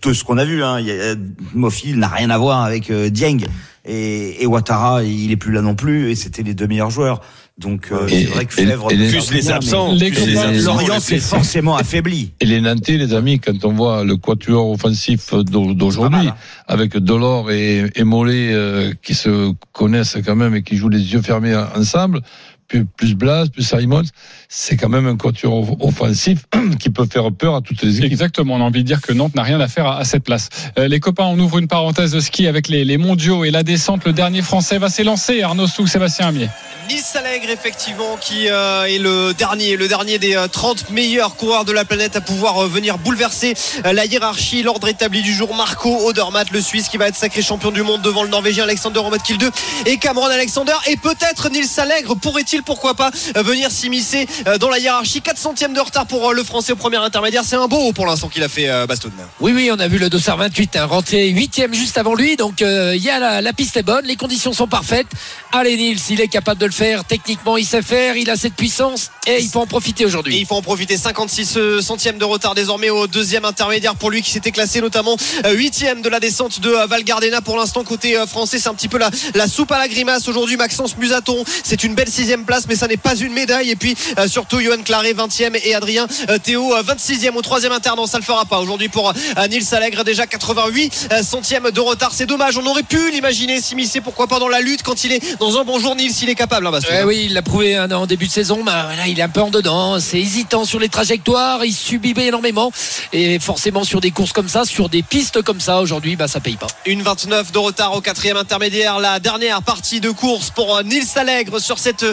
tout 0.00 0.14
ce 0.14 0.24
qu'on 0.24 0.38
a 0.38 0.44
vu, 0.44 0.62
hein, 0.62 0.76
a- 0.84 1.14
Mofi 1.54 1.90
il 1.90 1.98
n'a 1.98 2.08
rien 2.08 2.30
à 2.30 2.38
voir 2.38 2.64
avec 2.64 2.90
euh, 2.90 3.10
Dieng 3.10 3.38
et, 3.84 4.42
et 4.42 4.46
Ouattara, 4.46 5.02
il 5.04 5.30
est 5.30 5.36
plus 5.36 5.52
là 5.52 5.62
non 5.62 5.74
plus. 5.74 6.10
Et 6.10 6.14
c'était 6.14 6.42
les 6.42 6.54
deux 6.54 6.66
meilleurs 6.66 6.90
joueurs. 6.90 7.20
Donc 7.58 7.88
euh, 7.90 8.06
c'est 8.08 8.24
vrai 8.26 8.44
que 8.44 8.52
et- 8.60 8.66
Fèvre 8.66 8.86
Plus 8.88 9.32
les 9.32 9.50
absents. 9.50 9.92
Lorient 9.92 11.00
s'est 11.00 11.18
forcément 11.18 11.76
affaibli. 11.76 12.32
Et 12.40 12.46
les 12.46 12.60
Nantais, 12.60 12.96
les 12.98 13.14
amis, 13.14 13.40
quand 13.40 13.64
on 13.64 13.72
voit 13.72 14.04
le 14.04 14.16
quatuor 14.16 14.70
offensif 14.70 15.34
d'aujourd'hui, 15.34 16.28
hein. 16.28 16.34
avec 16.68 16.92
Delors 16.96 17.50
et, 17.50 17.90
et 17.96 18.04
Mollet 18.04 18.52
euh, 18.52 18.92
qui 19.02 19.14
se 19.14 19.52
connaissent 19.72 20.18
quand 20.24 20.36
même 20.36 20.54
et 20.54 20.62
qui 20.62 20.76
jouent 20.76 20.88
les 20.88 21.12
yeux 21.12 21.22
fermés 21.22 21.56
en- 21.56 21.66
ensemble, 21.76 22.20
plus, 22.68 22.84
plus 22.84 23.14
Blas, 23.14 23.46
plus 23.52 23.62
Simons, 23.66 24.02
c'est 24.48 24.76
quand 24.76 24.88
même 24.88 25.06
un 25.06 25.16
quatuor 25.16 25.54
off- 25.54 25.76
offensif 25.80 26.44
qui 26.80 26.88
peut 26.90 27.06
faire 27.10 27.30
peur 27.32 27.54
à 27.54 27.60
toutes 27.60 27.82
les 27.82 27.98
équipes. 27.98 28.04
Exactement, 28.10 28.54
on 28.54 28.60
a 28.60 28.64
envie 28.64 28.82
de 28.82 28.86
dire 28.86 29.00
que 29.02 29.12
Nantes 29.12 29.34
n'a 29.34 29.42
rien 29.42 29.60
à 29.60 29.68
faire 29.68 29.86
à, 29.86 29.98
à 29.98 30.04
cette 30.04 30.24
place. 30.24 30.48
Euh, 30.78 30.88
les 30.88 31.00
copains, 31.00 31.24
on 31.26 31.38
ouvre 31.38 31.58
une 31.58 31.68
parenthèse 31.68 32.12
de 32.12 32.20
ski 32.20 32.46
avec 32.46 32.68
les, 32.68 32.84
les 32.84 32.96
mondiaux 32.96 33.44
et 33.44 33.50
la 33.50 33.62
descente. 33.62 34.04
Le 34.06 34.12
dernier 34.12 34.40
français 34.42 34.78
va 34.78 34.88
s'élancer, 34.88 35.42
Arnaud 35.42 35.66
Souk, 35.66 35.88
Sébastien 35.88 36.28
Amier. 36.28 36.48
Nice 36.88 37.16
Allègre 37.16 37.50
effectivement 37.50 38.16
qui 38.18 38.48
euh, 38.48 38.84
est 38.84 38.96
le 38.98 39.34
dernier 39.34 39.76
le 39.76 39.88
dernier 39.88 40.18
des 40.18 40.34
euh, 40.36 40.46
30 40.48 40.88
meilleurs 40.88 41.36
coureurs 41.36 41.66
de 41.66 41.72
la 41.72 41.84
planète 41.84 42.16
à 42.16 42.22
pouvoir 42.22 42.64
euh, 42.64 42.66
venir 42.66 42.96
bouleverser 42.96 43.52
euh, 43.84 43.92
la 43.92 44.06
hiérarchie 44.06 44.62
l'ordre 44.62 44.88
établi 44.88 45.20
du 45.20 45.34
jour 45.34 45.54
Marco 45.54 45.94
Odermatt 46.08 46.50
le 46.50 46.62
Suisse 46.62 46.88
qui 46.88 46.96
va 46.96 47.08
être 47.08 47.14
sacré 47.14 47.42
champion 47.42 47.72
du 47.72 47.82
monde 47.82 48.00
devant 48.00 48.22
le 48.22 48.30
Norvégien 48.30 48.64
Alexander 48.64 49.00
Romotkil 49.00 49.36
2 49.36 49.50
et 49.84 49.98
Cameron 49.98 50.28
Alexander 50.28 50.72
et 50.86 50.96
peut-être 50.96 51.50
Nils 51.50 51.66
Allègre 51.76 52.16
pourrait-il 52.16 52.62
pourquoi 52.62 52.94
pas 52.94 53.10
euh, 53.36 53.42
venir 53.42 53.70
s'immiscer 53.70 54.26
euh, 54.26 54.37
dans 54.60 54.68
la 54.68 54.78
hiérarchie 54.78 55.20
4 55.20 55.38
centièmes 55.38 55.74
de 55.74 55.80
retard 55.80 56.06
pour 56.06 56.28
euh, 56.28 56.32
le 56.32 56.42
français 56.44 56.72
au 56.72 56.76
premier 56.76 56.96
intermédiaire 56.96 57.42
c'est 57.44 57.56
un 57.56 57.66
beau 57.66 57.92
pour 57.92 58.06
l'instant 58.06 58.28
qu'il 58.28 58.42
a 58.42 58.48
fait 58.48 58.68
euh, 58.68 58.86
Bastogne 58.86 59.12
Oui, 59.40 59.52
oui, 59.54 59.70
on 59.72 59.78
a 59.78 59.88
vu 59.88 59.98
le 59.98 60.08
dossard 60.08 60.36
28 60.36 60.76
hein, 60.76 60.86
rentrer 60.86 61.28
huitième 61.28 61.74
juste 61.74 61.98
avant 61.98 62.14
lui. 62.14 62.36
Donc, 62.36 62.62
euh, 62.62 62.94
il 62.94 63.02
y 63.02 63.10
a 63.10 63.18
la, 63.18 63.40
la 63.40 63.52
piste 63.52 63.76
est 63.76 63.82
bonne, 63.82 64.04
les 64.04 64.16
conditions 64.16 64.52
sont 64.52 64.66
parfaites. 64.66 65.06
Allez, 65.52 65.76
Nils, 65.76 66.00
il 66.10 66.20
est 66.20 66.28
capable 66.28 66.60
de 66.60 66.66
le 66.66 66.72
faire. 66.72 67.04
Techniquement, 67.04 67.56
il 67.56 67.64
sait 67.64 67.82
faire. 67.82 68.16
Il 68.16 68.30
a 68.30 68.36
cette 68.36 68.54
puissance 68.54 69.10
et 69.26 69.40
il 69.40 69.48
faut 69.48 69.60
en 69.60 69.66
profiter 69.66 70.04
aujourd'hui. 70.04 70.38
il 70.38 70.46
faut 70.46 70.54
en 70.54 70.62
profiter. 70.62 70.96
56 70.96 71.80
centièmes 71.80 72.18
de 72.18 72.24
retard 72.24 72.54
désormais 72.54 72.90
au 72.90 73.06
deuxième 73.06 73.44
intermédiaire 73.44 73.94
pour 73.94 74.10
lui 74.10 74.22
qui 74.22 74.30
s'était 74.30 74.52
classé 74.52 74.80
notamment 74.80 75.16
euh, 75.44 75.52
huitième 75.52 76.02
de 76.02 76.08
la 76.08 76.20
descente 76.20 76.60
de 76.60 76.70
euh, 76.70 76.86
Val 76.86 77.04
Gardena. 77.04 77.40
Pour 77.40 77.56
l'instant, 77.56 77.84
côté 77.84 78.16
euh, 78.16 78.26
français, 78.26 78.58
c'est 78.58 78.68
un 78.68 78.74
petit 78.74 78.88
peu 78.88 78.98
la, 78.98 79.10
la 79.34 79.48
soupe 79.48 79.72
à 79.72 79.78
la 79.78 79.88
grimace 79.88 80.28
aujourd'hui. 80.28 80.56
Maxence 80.56 80.96
Musaton, 80.96 81.44
c'est 81.64 81.82
une 81.84 81.94
belle 81.94 82.08
sixième 82.08 82.44
place, 82.44 82.66
mais 82.68 82.76
ça 82.76 82.86
n'est 82.86 82.96
pas 82.96 83.16
une 83.16 83.32
médaille. 83.32 83.70
Et 83.70 83.76
puis 83.76 83.96
euh, 84.18 84.27
surtout, 84.28 84.60
Johan 84.60 84.82
Claré, 84.84 85.14
20e 85.14 85.58
et 85.64 85.74
Adrien 85.74 86.06
euh, 86.28 86.38
Théo, 86.38 86.74
euh, 86.74 86.82
26e 86.82 87.34
au 87.34 87.42
troisième 87.42 87.72
inter. 87.72 87.90
Non, 87.96 88.06
ça 88.06 88.18
le 88.18 88.24
fera 88.24 88.44
pas 88.44 88.58
aujourd'hui 88.58 88.88
pour 88.88 89.10
euh, 89.10 89.46
Nils 89.48 89.74
Allègre. 89.74 90.04
Déjà 90.04 90.26
88 90.26 91.08
euh, 91.12 91.22
centièmes 91.22 91.70
de 91.70 91.80
retard. 91.80 92.12
C'est 92.14 92.26
dommage. 92.26 92.56
On 92.58 92.66
aurait 92.66 92.82
pu 92.82 93.10
l'imaginer 93.10 93.60
s'immiscer, 93.60 94.00
pourquoi 94.00 94.26
pas 94.26 94.38
dans 94.38 94.48
la 94.48 94.60
lutte 94.60 94.82
quand 94.82 95.04
il 95.04 95.12
est 95.12 95.38
dans 95.38 95.58
un 95.58 95.64
bon 95.64 95.78
jour. 95.78 95.96
Nils, 95.96 96.12
il 96.22 96.28
est 96.28 96.34
capable. 96.34 96.66
Hein. 96.66 96.78
Ouais, 96.90 97.04
oui, 97.04 97.22
il 97.26 97.34
l'a 97.34 97.42
prouvé 97.42 97.76
hein, 97.76 97.90
en 97.90 98.06
début 98.06 98.26
de 98.26 98.32
saison. 98.32 98.62
Bah, 98.64 98.88
là, 98.96 99.06
il 99.06 99.18
est 99.18 99.22
un 99.22 99.28
peu 99.28 99.40
en 99.40 99.50
dedans. 99.50 99.98
C'est 100.00 100.20
hésitant 100.20 100.64
sur 100.64 100.78
les 100.78 100.88
trajectoires. 100.88 101.64
Il 101.64 101.72
subit 101.72 102.14
énormément. 102.16 102.72
Et 103.12 103.38
forcément, 103.38 103.84
sur 103.84 104.00
des 104.00 104.10
courses 104.10 104.32
comme 104.32 104.48
ça, 104.48 104.64
sur 104.64 104.88
des 104.88 105.02
pistes 105.02 105.42
comme 105.42 105.60
ça, 105.60 105.80
aujourd'hui, 105.80 106.16
bah, 106.16 106.28
ça 106.28 106.40
paye 106.40 106.56
pas. 106.56 106.68
Une 106.86 107.02
29 107.02 107.52
de 107.52 107.58
retard 107.58 107.94
au 107.94 108.00
quatrième 108.00 108.36
intermédiaire. 108.36 108.98
La 108.98 109.20
dernière 109.20 109.62
partie 109.62 110.00
de 110.00 110.10
course 110.10 110.50
pour 110.50 110.82
Nils 110.84 111.06
Allègre 111.16 111.60
sur 111.60 111.78
cette 111.78 112.04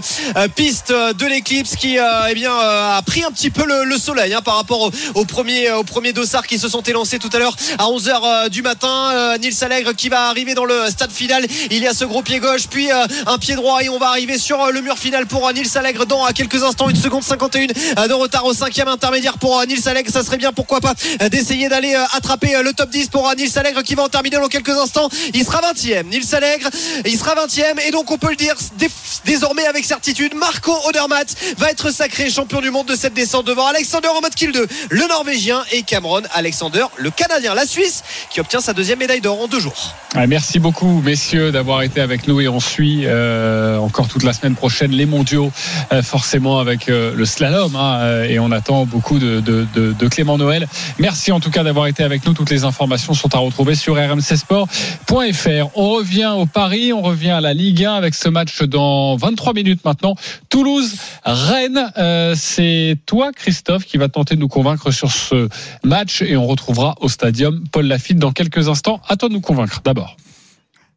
piste 0.56 0.92
de 0.92 1.26
l'éclipse 1.26 1.76
qui 1.76 1.98
euh, 2.06 2.28
eh 2.30 2.34
bien, 2.36 2.52
euh, 2.54 2.98
a 2.98 3.02
pris 3.02 3.24
un 3.24 3.32
petit 3.32 3.50
peu 3.50 3.66
le, 3.66 3.84
le 3.86 3.98
soleil 3.98 4.34
hein, 4.34 4.42
par 4.42 4.56
rapport 4.58 4.82
au, 4.82 4.92
au 5.16 5.26
premier, 5.26 5.72
au 5.72 5.84
premier 5.84 6.14
dossard 6.14 6.46
qui 6.48 6.58
se 6.60 6.68
sont 6.70 6.82
élancés 6.82 7.20
tout 7.20 7.30
à 7.34 7.40
l'heure 7.40 7.56
à 7.78 7.86
11h 7.86 8.50
du 8.50 8.62
matin. 8.62 9.12
Euh, 9.14 9.38
Nils 9.38 9.64
Allègre 9.64 9.94
qui 9.96 10.10
va 10.10 10.30
arriver 10.30 10.54
dans 10.54 10.66
le 10.66 10.90
stade 10.90 11.12
final. 11.12 11.46
Il 11.72 11.80
y 11.84 11.88
a 11.88 11.94
ce 11.94 12.06
gros 12.06 12.22
pied 12.22 12.40
gauche, 12.40 12.68
puis 12.70 12.92
euh, 12.92 13.06
un 13.28 13.38
pied 13.38 13.56
droit 13.56 13.82
et 13.84 13.90
on 13.90 13.98
va 13.98 14.08
arriver 14.10 14.38
sur 14.38 14.62
euh, 14.62 14.72
le 14.72 14.82
mur 14.82 14.98
final 14.98 15.26
pour 15.26 15.48
euh, 15.48 15.54
Nils 15.54 15.78
Allègre 15.78 16.06
dans 16.06 16.26
euh, 16.26 16.30
quelques 16.34 16.64
instants. 16.64 16.90
Une 16.90 16.96
seconde 16.96 17.24
51 17.24 17.68
euh, 17.98 18.08
de 18.08 18.14
retard 18.14 18.46
au 18.46 18.54
cinquième 18.54 18.88
intermédiaire 18.88 19.38
pour 19.38 19.60
euh, 19.60 19.66
Nils 19.66 19.88
Allègre. 19.88 20.12
Ça 20.12 20.24
serait 20.24 20.38
bien, 20.38 20.52
pourquoi 20.54 20.82
pas, 20.82 20.94
euh, 21.22 21.30
d'essayer 21.30 21.70
d'aller 21.70 21.96
euh, 21.96 22.04
attraper 22.14 22.56
euh, 22.56 22.64
le 22.64 22.74
top 22.74 22.90
10 22.90 23.10
pour 23.10 23.28
euh, 23.30 23.36
Nils 23.36 23.58
Allègre 23.58 23.84
qui 23.84 23.96
va 23.96 24.04
en 24.04 24.10
terminer 24.10 24.38
dans 24.38 24.48
quelques 24.48 24.70
instants. 24.70 25.10
Il 25.34 25.44
sera 25.46 25.62
20e. 25.74 26.04
Nils 26.10 26.36
Allègre, 26.36 26.70
il 27.06 27.18
sera 27.18 27.34
20e 27.36 27.80
et 27.88 27.92
donc 27.92 28.12
on 28.12 28.18
peut 28.18 28.30
le 28.30 28.36
dire 28.36 28.56
dé- 28.78 28.90
désormais 29.26 29.66
avec 29.66 29.86
certitude. 29.86 30.34
Marco 30.36 30.74
Odermatt 30.88 31.28
va 31.58 31.70
être 31.72 31.92
sacré 31.96 32.30
champion 32.30 32.60
du 32.60 32.72
monde 32.72 32.88
de 32.88 32.96
cette 32.96 33.14
descente 33.14 33.46
devant 33.48 33.68
Alexander 33.68 34.10
en 34.10 34.20
mode 34.22 34.36
kill 34.36 34.52
2, 34.52 34.68
le 34.90 35.08
Norvégien 35.08 35.64
et 35.72 35.82
Cameron 35.84 36.22
Alexander, 36.34 36.84
le 36.98 37.10
Canadien. 37.10 37.54
La 37.56 37.66
Suisse 37.66 38.04
qui 38.30 38.42
obtient 38.42 38.60
sa 38.60 38.74
deuxième 38.74 39.00
médaille 39.00 39.22
d'or 39.22 39.42
en 39.42 39.48
deux 39.48 39.62
jours. 39.62 39.94
Merci 40.28 40.60
beaucoup, 40.60 41.02
messieurs, 41.02 41.52
d'avoir 41.54 41.82
été 41.84 42.02
avec 42.02 42.28
nous 42.28 42.42
et 42.42 42.48
on 42.50 42.60
suit 42.60 43.04
euh, 43.06 43.78
encore 43.78 44.08
toute 44.10 44.24
la 44.24 44.34
semaine 44.34 44.56
prochaine 44.56 44.92
les 44.92 45.06
mondiaux, 45.06 45.52
euh, 45.94 46.02
forcément 46.04 46.60
avec 46.60 46.90
euh, 46.90 47.14
le 47.16 47.26
slalom. 47.26 47.76
hein, 47.78 48.24
et 48.24 48.40
on 48.40 48.52
attend 48.52 48.86
beaucoup 48.86 49.18
de, 49.20 49.40
de- 49.40 50.08
Clément 50.10 50.38
Noël. 50.38 50.68
Merci 51.00 51.32
en 51.32 51.40
tout 51.40 51.50
cas 51.50 51.64
d'avoir 51.64 51.88
été 51.88 52.04
avec 52.04 52.26
nous. 52.26 52.34
Toutes 52.34 52.50
les 52.52 52.64
informations 52.66 53.14
sont 53.14 53.34
à 53.34 53.40
retrouver 53.40 53.76
sur 53.76 53.96
rmcsport.fr. 53.96 55.68
On 55.76 55.90
revient 55.92 56.32
au 56.38 56.46
Paris, 56.46 56.94
on 56.94 57.02
revient 57.02 57.32
à 57.32 57.42
la 57.42 57.54
Ligue 57.54 57.84
1 57.86 57.94
avec 57.96 58.14
ce 58.16 58.30
match 58.30 58.62
dans 58.64 59.16
23 59.16 59.54
minutes 59.54 59.84
maintenant. 59.86 60.16
Toulouse-Rennes. 60.50 61.85
Euh, 61.98 62.36
C'est 62.38 62.98
toi, 63.06 63.32
Christophe, 63.32 63.86
qui 63.86 63.98
va 63.98 64.10
tenter 64.10 64.36
de 64.36 64.40
nous 64.40 64.48
convaincre 64.48 64.92
sur 64.92 65.12
ce 65.12 65.50
match 65.84 66.22
et 66.22 66.38
on 66.38 66.46
retrouvera 66.46 66.96
au 67.02 67.10
stadium 67.10 67.64
Paul 67.72 67.86
Lafitte 67.86 68.18
dans 68.18 68.32
quelques 68.32 68.68
instants. 68.70 69.02
À 69.08 69.16
toi 69.16 69.30
de 69.30 69.34
nous 69.34 69.42
convaincre 69.42 69.82
d'abord. 69.84 70.18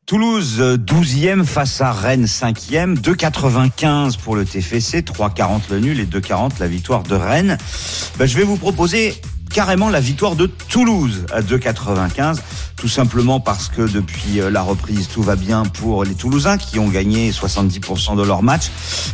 Toulouse, 0.08 0.56
euh, 0.60 0.78
12e 0.78 1.44
face 1.44 1.82
à 1.82 1.92
Rennes, 1.92 2.26
5e. 2.26 2.96
2,95 2.96 4.16
pour 4.16 4.36
le 4.36 4.46
TFC, 4.46 5.02
3,40 5.02 5.70
le 5.70 5.80
nul 5.80 6.00
et 6.00 6.06
2,40 6.06 6.52
la 6.60 6.66
victoire 6.66 7.02
de 7.02 7.14
Rennes. 7.14 7.58
Ben, 8.18 8.24
je 8.24 8.34
vais 8.38 8.44
vous 8.44 8.56
proposer 8.56 9.14
carrément 9.52 9.88
la 9.88 10.00
victoire 10.00 10.36
de 10.36 10.46
Toulouse 10.46 11.24
à 11.32 11.40
2,95. 11.40 12.38
Tout 12.76 12.88
simplement 12.88 13.40
parce 13.40 13.68
que 13.68 13.82
depuis 13.82 14.40
euh, 14.40 14.50
la 14.50 14.62
reprise, 14.62 15.08
tout 15.08 15.22
va 15.22 15.36
bien 15.36 15.64
pour 15.64 16.04
les 16.04 16.14
Toulousains 16.14 16.58
qui 16.58 16.78
ont 16.78 16.88
gagné 16.88 17.30
70% 17.30 18.16
de 18.16 18.22
leur 18.22 18.42
match. 18.42 18.70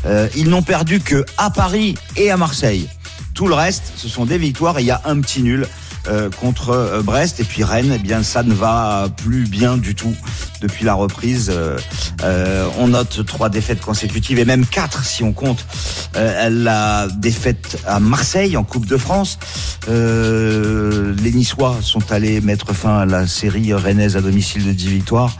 Euh, 0.06 0.28
ils 0.36 0.48
n'ont 0.48 0.62
perdu 0.62 1.00
que 1.00 1.24
à 1.38 1.50
Paris 1.50 1.94
et 2.16 2.30
à 2.30 2.36
Marseille. 2.36 2.88
Tout 3.34 3.48
le 3.48 3.54
reste, 3.54 3.92
ce 3.96 4.08
sont 4.08 4.26
des 4.26 4.38
victoires 4.38 4.78
et 4.78 4.82
il 4.82 4.86
y 4.86 4.90
a 4.90 5.00
un 5.06 5.20
petit 5.20 5.42
nul 5.42 5.66
euh, 6.06 6.28
contre 6.28 6.70
euh, 6.70 7.02
Brest. 7.02 7.40
Et 7.40 7.44
puis 7.44 7.64
Rennes, 7.64 7.92
eh 7.94 7.98
bien 7.98 8.22
ça 8.22 8.42
ne 8.42 8.52
va 8.52 9.08
plus 9.16 9.44
bien 9.44 9.76
du 9.76 9.94
tout 9.94 10.14
depuis 10.60 10.84
la 10.84 10.94
reprise. 10.94 11.50
Euh, 12.22 12.68
on 12.78 12.88
note 12.88 13.24
trois 13.26 13.48
défaites 13.48 13.80
consécutives 13.80 14.38
et 14.38 14.44
même 14.44 14.66
quatre 14.66 15.04
si 15.04 15.22
on 15.22 15.32
compte 15.32 15.66
la 16.14 17.08
défaite 17.08 17.78
à 17.86 17.98
Marseille 18.00 18.56
en 18.56 18.64
Coupe 18.64 18.86
de 18.86 18.96
France. 18.96 19.38
Les 19.88 21.32
Niçois 21.32 21.76
sont 21.80 22.12
allés 22.12 22.40
mettre 22.40 22.72
fin 22.72 22.98
à 22.98 23.06
la 23.06 23.26
série 23.26 23.74
rennaise 23.74 24.16
à 24.16 24.20
domicile 24.20 24.64
de 24.64 24.72
10 24.72 24.88
victoires. 24.88 25.32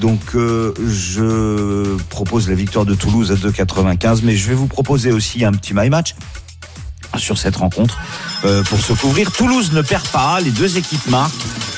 Donc 0.00 0.20
je 0.34 1.96
propose 2.08 2.48
la 2.48 2.54
victoire 2.54 2.84
de 2.84 2.94
Toulouse 2.94 3.30
à 3.30 3.34
2,95, 3.34 4.20
mais 4.24 4.36
je 4.36 4.48
vais 4.48 4.54
vous 4.54 4.66
proposer 4.66 5.12
aussi 5.12 5.44
un 5.44 5.52
petit 5.52 5.74
my 5.74 5.88
match 5.88 6.14
sur 7.18 7.38
cette 7.38 7.56
rencontre 7.56 7.98
euh, 8.44 8.62
pour 8.64 8.80
se 8.80 8.92
couvrir. 8.92 9.32
Toulouse 9.32 9.72
ne 9.72 9.82
perd 9.82 10.06
pas, 10.08 10.40
les 10.40 10.50
deux 10.50 10.76
équipes 10.76 11.06
marquent. 11.08 11.32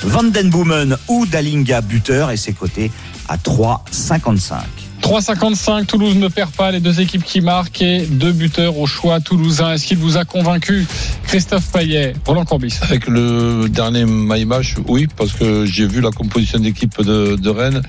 Van 0.04 0.24
Den 0.24 0.50
Boomen 0.50 0.96
ou 1.08 1.26
Dalinga 1.26 1.80
buteur 1.80 2.30
et 2.30 2.36
ses 2.36 2.52
côtés 2.52 2.90
à 3.28 3.36
3,55. 3.36 4.77
3,55, 5.02 5.86
Toulouse 5.86 6.16
ne 6.16 6.28
perd 6.28 6.50
pas, 6.50 6.70
les 6.70 6.80
deux 6.80 7.00
équipes 7.00 7.24
qui 7.24 7.40
marquent 7.40 7.82
et 7.82 8.00
deux 8.06 8.32
buteurs 8.32 8.76
au 8.78 8.86
choix 8.86 9.20
toulousain. 9.20 9.72
Est-ce 9.72 9.86
qu'il 9.86 9.98
vous 9.98 10.16
a 10.16 10.24
convaincu 10.24 10.86
Christophe 11.26 11.70
Payet, 11.72 12.14
Roland 12.26 12.44
Corbis 12.44 12.78
Avec 12.82 13.06
le 13.06 13.68
dernier 13.68 14.04
my 14.06 14.44
match, 14.44 14.74
oui, 14.86 15.06
parce 15.16 15.32
que 15.32 15.64
j'ai 15.64 15.86
vu 15.86 16.00
la 16.00 16.10
composition 16.10 16.58
d'équipe 16.58 17.00
de, 17.02 17.36
de 17.36 17.50
Rennes. 17.50 17.82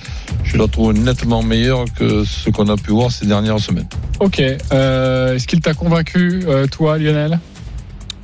Je 0.43 0.58
la 0.58 0.67
trouve 0.67 0.93
nettement 0.93 1.43
meilleure 1.43 1.86
que 1.98 2.24
ce 2.24 2.50
qu'on 2.50 2.69
a 2.69 2.78
pu 2.78 2.91
voir 2.91 3.12
ces 3.12 3.26
dernières 3.26 3.60
semaines. 3.60 3.88
Ok, 4.19 4.41
euh, 4.72 5.36
est-ce 5.36 5.48
qu'il 5.48 5.62
t'a 5.62 5.74
convaincu, 5.74 6.43
euh, 6.48 6.67
toi 6.67 6.98
Lionel? 6.98 7.39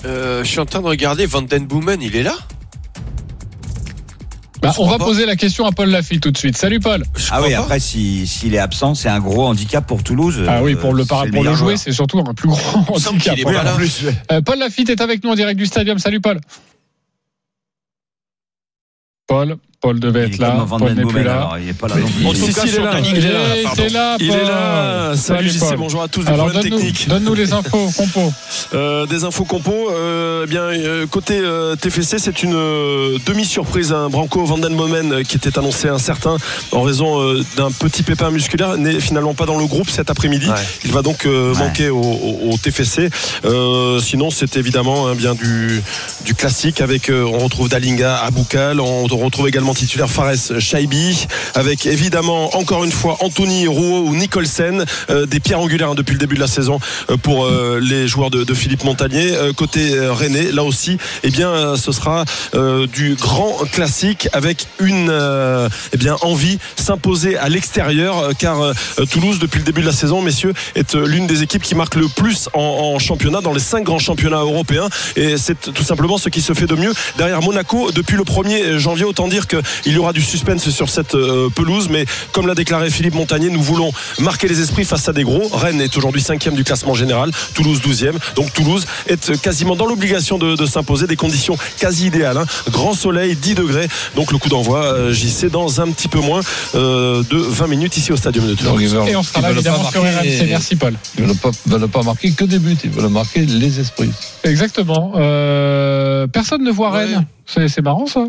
Euh, 0.05 0.43
je 0.43 0.49
suis 0.49 0.59
en 0.59 0.65
train 0.65 0.81
de 0.81 0.87
regarder 0.87 1.25
Van 1.25 1.41
Den 1.41 1.65
Boomen, 1.65 2.01
il 2.01 2.15
est 2.15 2.23
là? 2.23 2.35
Bah, 4.65 4.73
On 4.79 4.87
va 4.87 4.97
poser 4.97 5.25
la 5.25 5.35
question 5.35 5.65
à 5.65 5.71
Paul 5.71 5.89
Lafitte 5.89 6.21
tout 6.21 6.31
de 6.31 6.37
suite. 6.37 6.57
Salut 6.57 6.79
Paul 6.79 7.03
Je 7.15 7.27
Ah 7.31 7.41
oui, 7.41 7.51
pas. 7.53 7.59
après 7.59 7.79
si- 7.79 8.25
s'il 8.27 8.53
est 8.55 8.59
absent, 8.59 8.95
c'est 8.95 9.09
un 9.09 9.19
gros 9.19 9.45
handicap 9.47 9.85
pour 9.85 10.01
Toulouse. 10.03 10.43
Ah 10.47 10.63
oui, 10.63 10.73
Euh, 10.73 10.77
pour 10.77 10.93
le, 10.93 11.03
c'est 11.03 11.09
par- 11.09 11.19
pour 11.19 11.25
le 11.27 11.31
meilleur 11.33 11.55
jouer, 11.55 11.77
c'est 11.77 11.91
surtout 11.91 12.19
un 12.19 12.33
plus 12.33 12.49
semble 12.51 12.97
handicap. 13.07 13.37
est. 13.37 13.45
En 13.45 13.75
plus. 13.75 14.03
Euh, 14.31 14.41
Paul 14.41 14.59
Lafitte 14.59 14.89
est 14.89 15.01
avec 15.01 15.23
nous 15.23 15.29
en 15.31 15.35
direct 15.35 15.57
du 15.57 15.65
stadium. 15.65 15.99
Salut 15.99 16.21
Paul. 16.21 16.39
Paul, 19.27 19.57
Paul 19.85 19.99
devait 19.99 20.27
Il 20.27 20.33
être 20.33 20.39
là. 20.39 20.63
Van 20.67 20.79
Paul 20.79 20.89
Den 20.89 20.97
n'est 20.97 21.03
plus 21.03 21.11
Boomen, 21.13 21.25
là. 21.25 21.33
alors, 21.35 21.57
il 21.61 21.69
est 21.69 21.73
pas 21.73 21.87
là 21.87 21.95
Si, 22.33 22.53
cas, 22.53 22.61
si, 22.61 22.67
il 22.67 22.75
est 22.75 22.79
là. 22.81 22.91
Il 22.99 23.05
il 23.17 23.25
est 23.25 23.29
là, 23.29 23.55
est- 23.55 23.63
pardon. 23.63 23.81
il 23.81 23.85
est 23.85 23.89
là, 23.93 24.17
Il 24.19 24.27
Paul. 24.29 24.37
est 24.39 24.43
là. 24.43 25.13
Salut 25.15 25.49
JC, 25.49 25.75
bonjour 25.77 26.01
à 26.01 26.07
tous. 26.07 26.21
Des 26.23 26.31
Alors 26.31 26.45
problèmes 26.49 26.63
donne-nous 26.63 26.77
techniques. 26.85 27.07
donne-nous 27.07 27.33
les 27.35 27.53
infos, 27.53 27.91
compo. 27.97 28.33
Euh, 28.73 29.05
des 29.05 29.23
infos 29.23 29.45
compo. 29.45 29.73
Euh, 29.91 30.43
eh 30.45 30.49
bien, 30.49 30.61
euh, 30.61 31.05
côté 31.07 31.39
euh, 31.39 31.75
TFC, 31.75 32.17
c'est 32.17 32.41
une 32.43 32.55
euh, 32.55 33.17
demi-surprise. 33.25 33.93
Un 33.93 34.09
Branco 34.09 34.43
Van 34.45 34.57
Den 34.57 34.75
Bomen 34.75 35.11
euh, 35.13 35.23
qui 35.23 35.37
était 35.37 35.57
annoncé 35.59 35.87
incertain 35.87 36.37
en 36.71 36.81
raison 36.81 37.21
euh, 37.21 37.43
d'un 37.55 37.69
petit 37.71 38.01
pépin 38.01 38.31
musculaire 38.31 38.77
n'est 38.77 38.99
finalement 38.99 39.33
pas 39.35 39.45
dans 39.45 39.57
le 39.59 39.65
groupe 39.67 39.89
cet 39.89 40.09
après-midi. 40.09 40.47
Ouais. 40.49 40.55
Il 40.83 40.91
va 40.91 41.01
donc 41.03 41.25
euh, 41.25 41.53
Ouais. 41.53 41.59
manquer 41.59 41.89
au, 41.89 42.01
au- 42.01 42.49
au 42.53 42.57
TFC. 42.57 43.09
Euh, 43.45 43.99
sinon, 43.99 44.31
c'est 44.31 44.57
évidemment 44.57 45.07
hein, 45.07 45.13
bien 45.15 45.35
du, 45.35 45.81
du 46.25 46.33
classique 46.33 46.81
avec 46.81 47.09
euh, 47.09 47.23
on 47.23 47.37
retrouve 47.37 47.69
Dalinga 47.69 48.15
à 48.17 48.31
Boukal, 48.31 48.79
on 48.79 49.03
retrouve 49.05 49.47
également 49.47 49.74
titulaire 49.75 50.09
Fares 50.09 50.59
Shaibi, 50.59 51.27
avec 51.53 51.85
évidemment 51.85 52.55
encore 52.57 52.83
une 52.83 52.91
fois 52.91 53.17
Anthony 53.19 53.67
Rouault 53.67 54.07
ou 54.07 54.15
Nicholsen, 54.15 54.85
euh, 55.09 55.25
des 55.25 55.39
pierres 55.39 55.59
angulaires 55.59 55.91
hein, 55.91 55.95
depuis 55.95 56.13
le 56.13 56.19
début 56.19 56.35
de 56.35 56.39
la 56.39 56.47
saison 56.47 56.79
euh, 57.09 57.17
pour 57.17 57.45
euh, 57.45 57.79
les 57.81 58.07
joueurs 58.07 58.31
de, 58.31 58.53
Philippe 58.53 58.83
Montagnier. 58.83 59.35
Euh, 59.35 59.53
côté 59.53 59.99
Rennais, 60.09 60.51
là 60.51 60.63
aussi, 60.63 60.97
eh 61.23 61.29
bien, 61.29 61.75
ce 61.75 61.91
sera 61.91 62.25
du 62.93 63.15
grand 63.15 63.57
classique 63.71 64.29
avec 64.31 64.67
une 64.79 65.11
eh 65.93 65.97
bien 65.97 66.15
envie 66.21 66.57
s'imposer 66.75 67.37
à 67.37 67.49
l'extérieur, 67.49 68.29
car 68.37 68.73
Toulouse 69.11 69.39
depuis 69.39 69.59
le 69.59 69.65
début 69.65 69.81
de 69.81 69.85
la 69.85 69.91
saison, 69.91 70.21
messieurs, 70.21 70.53
est 70.75 70.95
l'une 70.95 71.27
des 71.27 71.43
équipes 71.43 71.63
qui 71.63 71.75
marque 71.75 71.95
le 71.95 72.07
plus 72.07 72.49
en, 72.53 72.97
championnat 72.99 73.41
dans 73.41 73.53
les 73.53 73.59
cinq 73.59 73.83
grands 73.83 73.99
championnats 73.99 74.41
européens, 74.41 74.87
et 75.15 75.37
c'est 75.37 75.73
tout 75.73 75.83
simplement 75.83 76.17
ce 76.17 76.29
qui 76.29 76.41
se 76.41 76.53
fait 76.53 76.67
de 76.67 76.75
mieux 76.75 76.93
derrière 77.17 77.41
Monaco 77.41 77.91
depuis 77.91 78.15
le 78.15 78.23
1er 78.23 78.77
janvier. 78.77 79.05
Autant 79.05 79.27
dire 79.27 79.47
qu'il 79.83 79.93
y 79.93 79.97
aura 79.97 80.13
du 80.13 80.21
suspense 80.21 80.69
sur 80.69 80.89
cette 80.89 81.15
euh, 81.15 81.49
pelouse, 81.49 81.89
mais 81.89 82.05
comme 82.31 82.47
l'a 82.47 82.55
déclaré 82.55 82.89
Philippe 82.89 83.15
Montagnier, 83.15 83.49
nous 83.49 83.61
voulons 83.61 83.91
marquer 84.19 84.47
les 84.47 84.61
esprits 84.61 84.85
face 84.85 85.07
à 85.09 85.13
des 85.13 85.23
gros. 85.23 85.47
Rennes 85.53 85.81
est 85.81 85.95
aujourd'hui 85.97 86.21
cinquième 86.21 86.55
du 86.55 86.63
classement 86.63 86.93
général, 86.93 87.31
Toulouse 87.53 87.79
12e. 87.81 88.13
Donc 88.35 88.53
Toulouse 88.53 88.85
est 89.07 89.39
quasiment 89.41 89.75
dans 89.75 89.85
l'obligation 89.85 90.37
de, 90.37 90.55
de 90.55 90.65
s'imposer 90.65 91.07
des 91.07 91.15
conditions 91.15 91.57
quasi 91.79 92.07
idéales. 92.07 92.37
hein. 92.37 92.45
Grand 92.69 92.93
soleil, 92.93 93.35
10 93.35 93.55
degrés. 93.55 93.87
Donc 94.15 94.31
le 94.31 94.37
coup 94.37 94.49
d'envoi, 94.49 94.83
euh, 94.83 95.13
JC, 95.13 95.49
dans 95.49 95.81
un 95.81 95.91
petit 95.91 96.07
peu 96.07 96.19
moins 96.19 96.41
euh, 96.75 97.23
de 97.29 97.37
20 97.37 97.67
minutes 97.67 97.97
ici 97.97 98.11
au 98.11 98.17
Stadium 98.17 98.47
de 98.47 98.53
Toulouse. 98.55 98.97
Et 99.07 99.15
on 99.15 99.23
sera 99.23 99.41
là 99.41 99.51
évidemment 99.51 99.89
sur 99.91 100.01
RMC. 100.01 100.45
Merci 100.47 100.75
Paul. 100.75 100.93
Ils 101.17 101.25
ne 101.25 101.33
veulent 101.67 101.87
pas, 101.89 102.03
marquer 102.03 102.31
que 102.31 102.45
des 102.45 102.59
buts, 102.59 102.77
ils 102.83 102.89
veulent 102.89 103.09
marquer 103.09 103.41
les 103.45 103.79
esprits. 103.79 104.11
Exactement. 104.43 105.13
Euh, 105.15 106.27
personne 106.27 106.63
ne 106.63 106.71
voit 106.71 106.91
Ouais. 106.91 107.05
Rennes. 107.05 107.25
C'est 107.45 107.67
c'est 107.67 107.81
marrant 107.81 108.05
ça. 108.07 108.25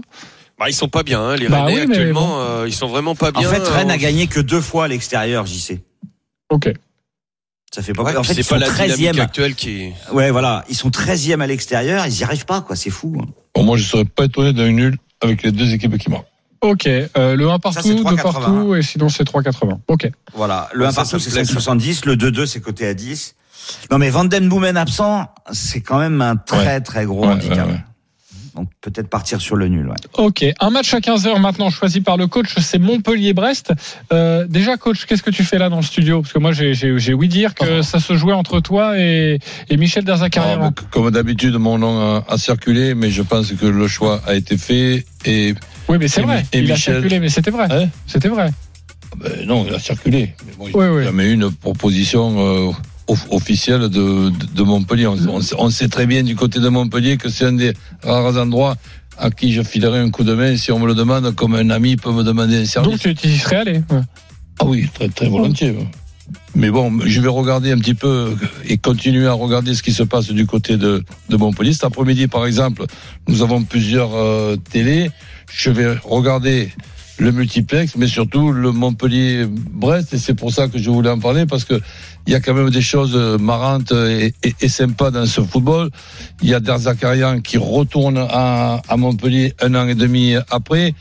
Bah, 0.58 0.66
ils 0.70 0.74
sont 0.74 0.88
pas 0.88 1.02
bien, 1.02 1.20
hein, 1.20 1.36
les 1.36 1.48
Bah 1.48 1.64
Rennais 1.64 1.80
oui, 1.80 1.86
mais 1.86 1.94
actuellement. 1.96 2.28
bon. 2.28 2.38
euh, 2.40 2.64
ils 2.66 2.72
sont 2.72 2.88
vraiment 2.88 3.14
pas 3.14 3.28
En 3.28 3.40
bien. 3.40 3.48
fait, 3.50 3.62
Rennes 3.68 3.90
Euh, 3.90 3.94
a 3.94 3.98
gagné 3.98 4.26
que 4.26 4.40
deux 4.40 4.60
fois 4.62 4.84
à 4.84 4.88
l'extérieur, 4.88 5.44
JC. 5.46 5.80
Ok. 6.50 6.72
Ça 7.74 7.82
fait 7.82 7.92
pas 7.92 8.04
ouais, 8.04 8.16
En 8.16 8.22
fait, 8.22 8.32
c'est 8.34 8.40
ils 8.40 8.44
pas 8.44 8.54
sont 8.66 8.78
la 8.80 8.86
dynamique 8.86 9.18
13e. 9.18 9.20
actuelle 9.20 9.54
qui. 9.54 9.90
Ouais, 10.12 10.30
voilà. 10.30 10.64
Ils 10.70 10.76
sont 10.76 10.88
13e 10.88 11.40
à 11.42 11.46
l'extérieur, 11.46 12.06
ils 12.06 12.18
y 12.20 12.24
arrivent 12.24 12.46
pas, 12.46 12.62
quoi. 12.62 12.74
C'est 12.74 12.88
fou. 12.90 13.14
hein. 13.20 13.26
Bon, 13.54 13.64
moi, 13.64 13.76
je 13.76 13.82
ne 13.82 13.88
serais 13.88 14.04
pas 14.06 14.24
étonné 14.24 14.52
d'un 14.54 14.70
nul 14.70 14.96
avec 15.20 15.42
les 15.42 15.52
deux 15.52 15.74
équipes 15.74 15.98
qui 15.98 16.08
marquent. 16.10 16.26
Ok. 16.62 16.86
Euh, 16.86 17.36
le 17.36 17.48
1 17.48 17.52
Ça, 17.52 17.58
partout, 17.58 17.80
c'est 17.82 17.94
2 17.94 18.02
3,80, 18.02 18.22
partout, 18.22 18.74
et 18.76 18.82
sinon 18.82 19.08
c'est 19.10 19.24
3,80. 19.24 19.78
Ok. 19.88 20.10
Voilà. 20.34 20.70
Le 20.72 20.80
Ouais, 20.82 20.86
1 20.86 20.90
ça, 20.92 21.02
partout, 21.02 21.18
ça 21.18 21.24
c'est 21.30 21.30
plaît, 21.32 21.44
ça. 21.44 21.52
5,70. 21.74 22.06
Le 22.06 22.16
2-2, 22.16 22.46
c'est 22.46 22.60
coté 22.60 22.86
à 22.86 22.94
10. 22.94 23.34
Non, 23.90 23.98
mais 23.98 24.08
Van 24.08 24.24
Den 24.24 24.48
Boomen 24.48 24.76
absent, 24.78 25.26
c'est 25.52 25.80
quand 25.82 25.98
même 25.98 26.22
un 26.22 26.36
très, 26.36 26.80
très 26.80 27.04
gros 27.04 27.26
Ouais, 27.26 27.32
handicap. 27.34 27.68
Donc, 28.56 28.68
peut-être 28.80 29.08
partir 29.08 29.40
sur 29.40 29.54
le 29.56 29.68
nul, 29.68 29.86
ouais. 29.88 29.94
Ok. 30.16 30.44
Un 30.60 30.70
match 30.70 30.94
à 30.94 31.00
15h 31.00 31.38
maintenant 31.40 31.68
choisi 31.70 32.00
par 32.00 32.16
le 32.16 32.26
coach, 32.26 32.54
c'est 32.58 32.78
Montpellier-Brest. 32.78 33.72
Euh, 34.12 34.46
déjà, 34.48 34.76
coach, 34.78 35.04
qu'est-ce 35.04 35.22
que 35.22 35.30
tu 35.30 35.44
fais 35.44 35.58
là 35.58 35.68
dans 35.68 35.76
le 35.76 35.82
studio? 35.82 36.22
Parce 36.22 36.32
que 36.32 36.38
moi, 36.38 36.52
j'ai- 36.52 36.72
j'ai 36.74 36.98
j'ai 36.98 37.12
ouï 37.14 37.28
dire 37.28 37.54
que 37.54 37.82
ça 37.82 38.00
se 38.00 38.14
jouait 38.16 38.32
entre 38.32 38.60
toi 38.60 38.98
et, 38.98 39.38
et 39.68 39.76
Michel 39.76 40.02
Ah, 40.06 40.06
Derzakarian. 40.06 40.60
mais 40.60 40.84
comme 40.90 41.10
d'habitude, 41.10 41.54
mon 41.56 41.76
nom 41.78 42.00
a, 42.00 42.24
a 42.28 42.38
circulé, 42.38 42.94
mais 42.94 43.10
je 43.10 43.22
pense 43.22 43.52
que 43.52 43.66
le 43.66 43.86
choix 43.88 44.22
a 44.26 44.34
été 44.34 44.56
fait. 44.56 45.04
Et 45.26 45.54
Oui, 45.88 45.98
mais 46.00 46.08
c'est 46.08 46.22
vrai. 46.22 46.46
Et 46.52 46.60
Il 46.60 46.72
a 46.72 46.76
circulé, 46.76 47.20
mais 47.20 47.28
c'était 47.28 47.50
vrai. 47.50 47.66
Hein? 47.70 47.88
C'était 48.06 48.28
vrai. 48.28 48.50
ben, 49.18 49.46
non, 49.46 49.66
il 49.68 49.74
a 49.74 49.78
circulé. 49.78 50.34
Mais 50.46 50.52
bon, 50.58 50.68
il 50.68 50.76
Oui, 50.76 50.84
n'y 50.86 50.90
oui. 50.92 51.00
a 51.02 51.04
jamais 51.04 51.24
eu 51.30 51.32
une 51.34 51.50
proposition 51.50 52.68
euh, 52.68 52.72
officielle 53.30 53.82
de, 53.82 53.88
de, 53.88 54.32
de 54.54 54.62
Montpellier. 54.62 55.06
On, 55.06 55.16
on 55.28 55.40
sait- 55.40 55.54
on 55.58 55.70
sait 55.70 55.88
très 55.88 56.06
bien 56.06 56.22
du 56.22 56.34
côté 56.36 56.60
de 56.60 56.68
Montpellier 56.68 57.16
que 57.16 57.28
c'est 57.28 57.44
un 57.46 57.52
des 57.52 57.72
rares 58.02 58.36
endroits 58.36 58.76
à 59.18 59.30
qui 59.30 59.52
je 59.52 59.62
filerai 59.62 60.00
un 60.00 60.10
coup 60.10 60.24
de 60.24 60.34
main 60.34 60.56
si 60.56 60.72
on 60.72 60.78
me 60.78 60.86
le 60.86 60.94
demande, 60.94 61.34
comme 61.34 61.54
un 61.54 61.70
ami 61.70 61.96
peut 61.96 62.12
me 62.12 62.22
demander 62.22 62.56
un 62.58 62.64
service. 62.66 62.90
Donc, 62.92 63.00
tu 63.00 63.14
tu 63.14 63.28
y 63.28 63.38
serais 63.38 63.56
allé. 63.56 63.72
ouais. 63.90 64.00
Ah 64.58 64.64
oui, 64.66 64.88
très, 64.92 65.08
très 65.08 65.28
volontiers. 65.28 65.70
ouais. 65.70 65.86
Mais 66.54 66.70
bon, 66.70 66.98
je 67.04 67.20
vais 67.20 67.28
regarder 67.28 67.70
un 67.72 67.78
petit 67.78 67.94
peu 67.94 68.34
et 68.66 68.78
continuer 68.78 69.26
à 69.26 69.32
regarder 69.34 69.74
ce 69.74 69.82
qui 69.82 69.92
se 69.92 70.02
passe 70.02 70.28
du 70.30 70.44
côté 70.46 70.76
de, 70.76 71.04
de 71.28 71.36
Montpellier. 71.36 71.72
Cet 71.72 71.84
après-midi, 71.84 72.26
par 72.26 72.46
exemple, 72.46 72.84
nous 73.28 73.42
avons 73.42 73.62
plusieurs 73.62 74.14
euh, 74.14 74.56
télés. 74.56 75.10
Je 75.52 75.70
vais 75.70 75.94
regarder 76.02 76.72
le 77.18 77.30
multiplex, 77.32 77.96
mais 77.96 78.06
surtout 78.08 78.50
le 78.52 78.72
Montpellier-Brest. 78.72 80.14
Et 80.14 80.18
c'est 80.18 80.34
pour 80.34 80.52
ça 80.52 80.68
que 80.68 80.78
je 80.78 80.90
voulais 80.90 81.10
en 81.10 81.18
parler, 81.20 81.46
parce 81.46 81.64
que 81.64 81.80
il 82.26 82.32
y 82.32 82.36
a 82.36 82.40
quand 82.40 82.54
même 82.54 82.70
des 82.70 82.82
choses 82.82 83.16
marrantes 83.40 83.92
et, 83.92 84.34
et, 84.42 84.54
et 84.60 84.68
sympas 84.68 85.10
dans 85.10 85.26
ce 85.26 85.40
football. 85.42 85.90
Il 86.42 86.48
y 86.48 86.54
a 86.54 86.60
Derzakarian 86.60 87.40
qui 87.40 87.56
retourne 87.56 88.18
à, 88.18 88.80
à, 88.88 88.96
Montpellier 88.96 89.54
un 89.60 89.74
an 89.74 89.86
et 89.86 89.94
demi 89.94 90.34
après, 90.50 90.94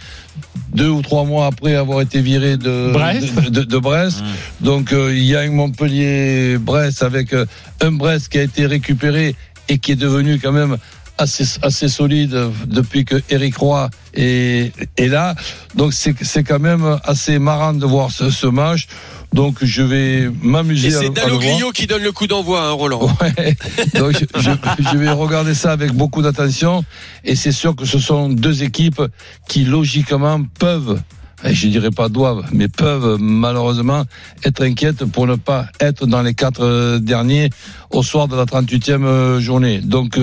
deux 0.73 0.89
ou 0.89 1.01
trois 1.01 1.23
mois 1.23 1.47
après 1.47 1.75
avoir 1.75 2.01
été 2.01 2.21
viré 2.21 2.57
de 2.57 2.91
Brest. 2.93 3.35
De, 3.43 3.49
de, 3.49 3.63
de 3.63 3.77
Brest. 3.77 4.21
Mmh. 4.21 4.65
Donc 4.65 4.93
euh, 4.93 5.15
il 5.15 5.23
y 5.23 5.35
a 5.35 5.41
un 5.41 5.51
Montpellier-Brest 5.51 7.01
avec 7.01 7.33
euh, 7.33 7.45
un 7.81 7.91
Brest 7.91 8.29
qui 8.29 8.37
a 8.37 8.43
été 8.43 8.65
récupéré 8.65 9.35
et 9.67 9.79
qui 9.79 9.93
est 9.93 9.95
devenu 9.95 10.39
quand 10.39 10.51
même 10.51 10.77
assez, 11.17 11.45
assez 11.61 11.87
solide 11.87 12.37
depuis 12.67 13.05
que 13.05 13.21
Eric 13.29 13.57
Roy 13.57 13.89
est, 14.13 14.73
est 14.97 15.07
là. 15.07 15.35
Donc 15.75 15.93
c'est 15.93 16.43
quand 16.43 16.59
même 16.59 16.99
assez 17.03 17.39
marrant 17.39 17.73
de 17.73 17.85
voir 17.85 18.11
ce, 18.11 18.29
ce 18.29 18.47
match. 18.47 18.87
Donc 19.35 19.57
je 19.61 19.83
vais 19.83 20.31
m'amuser. 20.41 20.87
Et 20.87 20.91
c'est 20.91 21.09
Dalloglio 21.09 21.71
qui 21.71 21.87
donne 21.87 22.03
le 22.03 22.13
coup 22.13 22.25
d'envoi, 22.25 22.65
hein, 22.65 22.71
Roland. 22.71 23.09
Ouais. 23.21 23.57
Donc 23.99 24.13
je, 24.13 24.39
je, 24.39 24.51
je, 24.79 24.97
vais 24.97 25.09
regarder 25.09 25.53
ça 25.53 25.73
avec 25.73 25.91
beaucoup 25.91 26.21
d'attention. 26.21 26.85
Et 27.25 27.35
c'est 27.35 27.51
sûr 27.51 27.75
que 27.75 27.83
ce 27.85 27.99
sont 27.99 28.29
deux 28.29 28.63
équipes 28.63 29.01
qui 29.49 29.65
logiquement 29.65 30.41
peuvent 30.57 31.01
et 31.43 31.53
je 31.53 31.67
dirais 31.67 31.91
pas 31.91 32.07
doivent, 32.07 32.45
mais 32.53 32.69
peuvent 32.69 33.17
malheureusement 33.19 34.05
être 34.45 34.63
inquiètes 34.63 35.03
pour 35.03 35.27
ne 35.27 35.35
pas 35.35 35.67
être 35.81 36.07
dans 36.07 36.21
les 36.21 36.33
quatre 36.33 36.97
derniers 36.99 37.49
au 37.91 38.03
soir 38.03 38.29
de 38.29 38.37
la 38.37 38.45
38e 38.45 39.39
journée. 39.39 39.79
Donc 39.79 40.17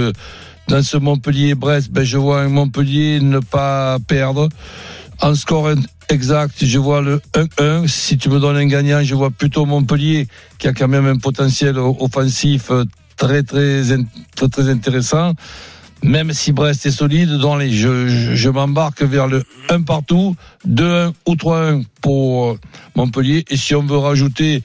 dans 0.68 0.82
ce 0.82 0.96
Montpellier-Brest, 0.96 1.90
ben, 1.90 2.02
je 2.02 2.16
vois 2.16 2.40
un 2.40 2.48
Montpellier 2.48 3.20
ne 3.20 3.40
pas 3.40 3.98
perdre. 4.08 4.48
En 5.20 5.34
score 5.34 5.68
exact, 6.12 6.64
je 6.64 6.78
vois 6.78 7.00
le 7.00 7.20
1-1. 7.34 7.88
Si 7.88 8.18
tu 8.18 8.28
me 8.28 8.38
donnes 8.38 8.56
un 8.56 8.66
gagnant, 8.66 9.02
je 9.02 9.14
vois 9.14 9.30
plutôt 9.30 9.64
Montpellier 9.66 10.28
qui 10.58 10.68
a 10.68 10.72
quand 10.72 10.88
même 10.88 11.06
un 11.06 11.16
potentiel 11.16 11.78
offensif 11.78 12.70
très 13.16 13.42
très 13.42 13.82
très, 14.36 14.68
intéressant. 14.68 15.34
Même 16.02 16.32
si 16.32 16.52
Brest 16.52 16.84
est 16.86 16.90
solide, 16.90 17.38
dans 17.38 17.56
les, 17.56 17.70
je, 17.70 18.48
m'embarque 18.48 19.02
vers 19.02 19.28
le 19.28 19.44
1 19.70 19.82
partout, 19.82 20.36
2-1 20.68 21.12
ou 21.26 21.34
3-1 21.34 21.84
pour 22.00 22.56
Montpellier. 22.96 23.44
Et 23.48 23.56
si 23.56 23.74
on 23.74 23.82
veut 23.82 23.98
rajouter 23.98 24.62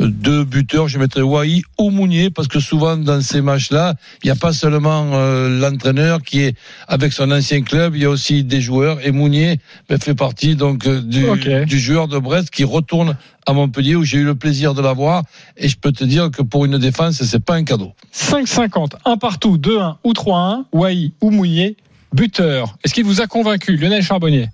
deux 0.00 0.44
buteurs, 0.44 0.88
je 0.88 0.98
mettrais 0.98 1.22
Wai 1.22 1.62
ou 1.78 1.90
Mounier 1.90 2.30
parce 2.30 2.48
que 2.48 2.60
souvent 2.60 2.96
dans 2.96 3.20
ces 3.20 3.40
matchs-là, 3.40 3.94
il 4.22 4.26
n'y 4.26 4.30
a 4.30 4.36
pas 4.36 4.52
seulement 4.52 5.10
euh, 5.12 5.48
l'entraîneur 5.60 6.22
qui 6.22 6.40
est 6.40 6.56
avec 6.88 7.12
son 7.12 7.30
ancien 7.30 7.62
club, 7.62 7.94
il 7.94 8.02
y 8.02 8.04
a 8.04 8.10
aussi 8.10 8.44
des 8.44 8.60
joueurs 8.60 9.04
et 9.06 9.12
Mounier 9.12 9.60
ben, 9.88 9.98
fait 9.98 10.14
partie 10.14 10.56
donc 10.56 10.88
du, 10.88 11.28
okay. 11.28 11.64
du 11.66 11.78
joueur 11.78 12.08
de 12.08 12.18
Brest 12.18 12.50
qui 12.50 12.64
retourne 12.64 13.16
à 13.46 13.52
Montpellier 13.52 13.96
où 13.96 14.04
j'ai 14.04 14.18
eu 14.18 14.24
le 14.24 14.34
plaisir 14.34 14.74
de 14.74 14.82
l'avoir 14.82 15.24
et 15.56 15.68
je 15.68 15.76
peux 15.76 15.92
te 15.92 16.04
dire 16.04 16.30
que 16.30 16.42
pour 16.42 16.64
une 16.64 16.78
défense, 16.78 17.22
c'est 17.22 17.44
pas 17.44 17.54
un 17.54 17.64
cadeau. 17.64 17.92
5-50, 18.14 18.92
un 19.04 19.16
partout, 19.16 19.58
2-1 19.58 19.96
ou 20.04 20.12
3-1, 20.12 20.64
Wai 20.72 21.12
ou 21.20 21.30
Mounier, 21.30 21.76
buteur. 22.12 22.76
Est-ce 22.84 22.94
qu'il 22.94 23.04
vous 23.04 23.20
a 23.20 23.26
convaincu, 23.26 23.76
Lionel 23.76 24.02
Charbonnier? 24.02 24.48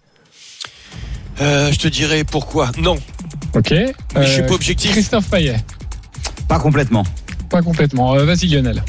Euh, 1.40 1.70
Je 1.70 1.78
te 1.78 1.88
dirais 1.88 2.24
pourquoi. 2.24 2.70
Non. 2.78 2.96
Ok. 3.54 3.70
Mais 3.70 3.94
euh, 4.16 4.22
je 4.22 4.32
suis 4.32 4.42
pas 4.42 4.54
objectif. 4.54 4.90
Christophe 4.92 5.28
Payet. 5.30 5.56
Pas 6.48 6.58
complètement. 6.58 7.04
Pas 7.50 7.62
complètement. 7.62 8.14
Euh, 8.14 8.24
Vas-y 8.24 8.46
Lionel. 8.48 8.82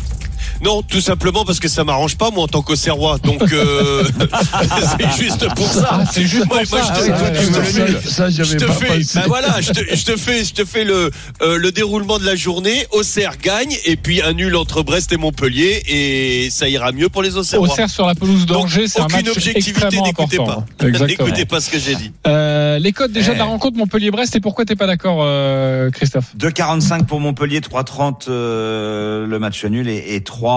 Non, 0.63 0.81
tout 0.81 1.01
simplement 1.01 1.45
parce 1.45 1.59
que 1.59 1.67
ça 1.67 1.83
m'arrange 1.83 2.17
pas 2.17 2.31
moi 2.31 2.43
en 2.43 2.47
tant 2.47 2.61
qu'Auxerrois. 2.61 3.17
Donc 3.19 3.41
euh, 3.53 4.03
c'est 4.99 5.23
juste 5.23 5.47
pour 5.55 5.67
ça. 5.67 5.87
Ah, 5.91 6.03
c'est 6.11 6.23
juste 6.25 6.45
moi, 6.47 6.59
pour 6.63 6.77
moi, 6.79 6.83
ça. 6.87 6.93
je 6.93 7.05
te, 7.05 7.11
Ah, 7.11 7.33
je 7.33 7.47
te 7.49 7.57
ouais, 7.57 7.63
fais, 7.63 7.81
ouais, 7.93 8.01
ça, 8.05 8.29
je 8.29 8.43
j'avais 8.43 8.57
te 8.57 8.65
pas 8.65 8.73
fais, 8.73 8.97
pensé. 8.97 9.19
bah 9.19 9.25
voilà, 9.27 9.61
je 9.61 9.71
te, 9.71 9.95
je 9.95 10.03
te 10.05 10.17
fais, 10.17 10.43
je 10.43 10.53
te 10.53 10.65
fais 10.65 10.83
le 10.83 11.11
euh, 11.41 11.57
le 11.57 11.71
déroulement 11.71 12.19
de 12.19 12.25
la 12.25 12.35
journée. 12.35 12.85
Auxerre 12.91 13.37
gagne 13.41 13.75
et 13.85 13.95
puis 13.95 14.21
un 14.21 14.33
nul 14.33 14.55
entre 14.55 14.83
Brest 14.83 15.11
et 15.13 15.17
Montpellier 15.17 15.81
et 15.87 16.49
ça 16.49 16.67
ira 16.69 16.91
mieux 16.91 17.09
pour 17.09 17.21
les 17.23 17.37
Auxerrois. 17.37 17.67
Auxerre 17.69 17.89
sur 17.89 18.05
la 18.05 18.15
pelouse 18.15 18.45
d'Angers, 18.45 18.87
c'est 18.87 18.99
un 19.01 19.07
match 19.07 19.27
objectivité, 19.29 20.01
n'écoutez 20.01 20.37
pas. 20.37 20.65
N'écoutez 21.07 21.45
pas 21.45 21.61
ce 21.61 21.69
que 21.69 21.79
j'ai 21.79 21.95
dit. 21.95 22.11
Euh, 22.27 22.79
les 22.79 22.91
codes 22.91 23.11
déjà 23.11 23.33
de 23.33 23.39
la 23.39 23.45
rencontre 23.45 23.77
Montpellier-Brest 23.77 24.35
et 24.35 24.39
pourquoi 24.39 24.65
t'es 24.65 24.75
pas 24.75 24.87
d'accord, 24.87 25.19
euh, 25.23 25.89
Christophe? 25.91 26.33
2,45 26.37 27.05
pour 27.05 27.19
Montpellier, 27.19 27.59
3,30 27.61 28.25
euh, 28.29 29.25
le 29.25 29.39
match 29.39 29.63
nul 29.65 29.87
et, 29.87 30.15
et 30.15 30.21
3 30.21 30.48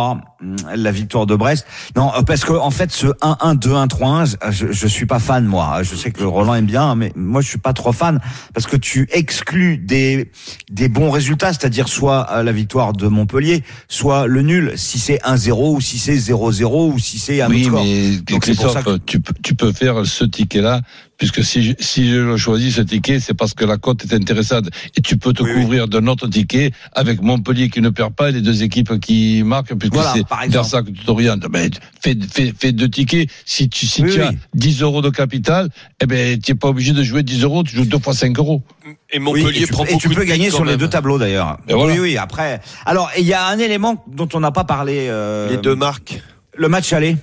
la 0.75 0.91
victoire 0.91 1.27
de 1.27 1.37
Brest. 1.37 1.67
Non, 1.97 2.11
parce 2.27 2.45
que 2.45 2.53
en 2.53 2.71
fait, 2.71 2.91
ce 2.93 3.07
1-1, 3.07 3.59
2-1, 3.59 3.89
3-1, 3.89 4.37
je, 4.51 4.73
je 4.73 4.87
suis 4.87 5.07
pas 5.07 5.19
fan 5.19 5.45
moi. 5.45 5.83
Je 5.83 5.95
sais 5.95 6.11
que 6.11 6.25
Roland 6.25 6.55
aime 6.55 6.67
bien, 6.67 6.95
mais 6.95 7.13
moi 7.15 7.41
je 7.43 7.49
suis 7.49 7.59
pas 7.59 7.73
trop 7.73 7.93
fan 7.93 8.21
parce 8.55 8.67
que 8.67 8.77
tu 8.77 9.09
exclus 9.13 9.79
des 9.79 10.31
des 10.71 10.89
bons 10.89 11.11
résultats, 11.11 11.53
c'est-à-dire 11.53 11.89
soit 11.89 12.43
la 12.43 12.53
victoire 12.53 12.93
de 12.93 13.07
Montpellier, 13.07 13.63
soit 13.89 14.27
le 14.27 14.43
nul. 14.43 14.73
Si 14.77 14.99
c'est 14.99 15.21
1-0 15.25 15.77
ou 15.77 15.81
si 15.81 15.99
c'est 15.99 16.17
0-0 16.17 16.93
ou 16.93 16.99
si 16.99 17.19
c'est 17.19 17.41
un 17.41 17.49
oui, 17.49 17.63
autre 17.67 17.69
score. 17.71 17.85
mais 17.85 18.11
Donc, 18.17 18.19
c'est 18.21 18.33
pour 18.33 18.41
Christophe, 18.41 18.73
ça 18.73 18.83
que- 18.83 18.97
tu, 18.99 19.21
tu 19.43 19.55
peux 19.55 19.73
faire 19.73 20.05
ce 20.07 20.25
ticket-là, 20.25 20.81
puisque 21.19 21.45
si 21.45 21.63
je, 21.63 21.73
si 21.79 22.11
je 22.11 22.37
choisis, 22.37 22.77
ce 22.77 22.81
ticket, 22.83 23.21
c'est 23.21 23.35
parce 23.35 23.55
que 23.55 23.65
la 23.65 23.77
cote 23.77 24.05
est 24.05 24.15
intéressante. 24.15 24.67
Et 24.97 25.01
tu 25.01 25.17
peux 25.17 25.33
te 25.33 25.43
couvrir 25.43 25.87
d'un 25.89 26.07
autre 26.07 26.27
ticket 26.27 26.73
avec 26.93 27.23
Montpellier 27.23 27.69
qui 27.71 27.81
ne 27.81 27.91
perd 27.91 28.15
pas 28.15 28.31
et 28.31 28.33
les 28.33 28.41
deux 28.41 28.63
équipes 28.63 28.99
qui 29.01 29.43
marquent, 29.45 29.75
puisque 29.75 29.95
Voilà, 29.95 30.15
c'est 30.15 30.51
vers 30.51 30.65
ça 30.65 30.83
que 30.83 30.91
tu 30.91 31.05
t'orientes. 31.05 31.47
Ben, 31.51 31.71
fais, 32.01 32.17
fais, 32.31 32.53
fais 32.59 32.73
deux 32.73 32.89
tickets. 32.89 33.29
Si 33.45 33.69
tu, 33.69 33.87
si 33.87 34.03
Oui, 34.03 34.13
tu 34.13 34.23
as 34.23 34.31
oui. 34.31 34.39
10 34.55 34.83
euros 34.83 35.03
de 35.03 35.11
capital, 35.11 35.69
eh 36.01 36.07
ben, 36.07 36.41
tu 36.41 36.51
n'es 36.53 36.59
pas 36.59 36.69
obligé 36.69 36.93
de 36.93 37.03
jouer 37.03 37.23
10 37.23 37.43
euros, 37.45 37.63
tu 37.63 37.77
joues 37.77 37.85
deux 37.85 37.99
fois 37.99 38.15
5 38.15 38.37
euros. 38.39 38.63
Et 38.85 39.19
Oui, 39.19 39.21
Montpellier 39.21 39.63
et 39.63 39.67
tu, 39.67 39.73
prend 39.73 39.85
et 39.85 39.97
tu 39.99 40.09
peux 40.09 40.25
gagner 40.25 40.51
sur 40.51 40.65
les 40.65 40.77
deux 40.77 40.89
tableaux 40.89 41.19
d'ailleurs. 41.19 41.59
Et 41.69 41.75
voilà. 41.75 41.93
Oui, 41.95 42.01
oui. 42.01 42.17
Après, 42.17 42.61
alors 42.87 43.11
il 43.19 43.25
y 43.25 43.33
a 43.35 43.47
un 43.47 43.59
élément 43.59 44.05
dont 44.11 44.29
on 44.35 44.41
n'a 44.41 44.51
pas 44.51 44.65
parlé. 44.65 45.07
euh, 45.09 45.49
Les 45.51 45.57
deux 45.59 45.75
marques. 45.77 46.21
Le 46.57 46.69
match 46.69 46.93
aller, 46.93 47.17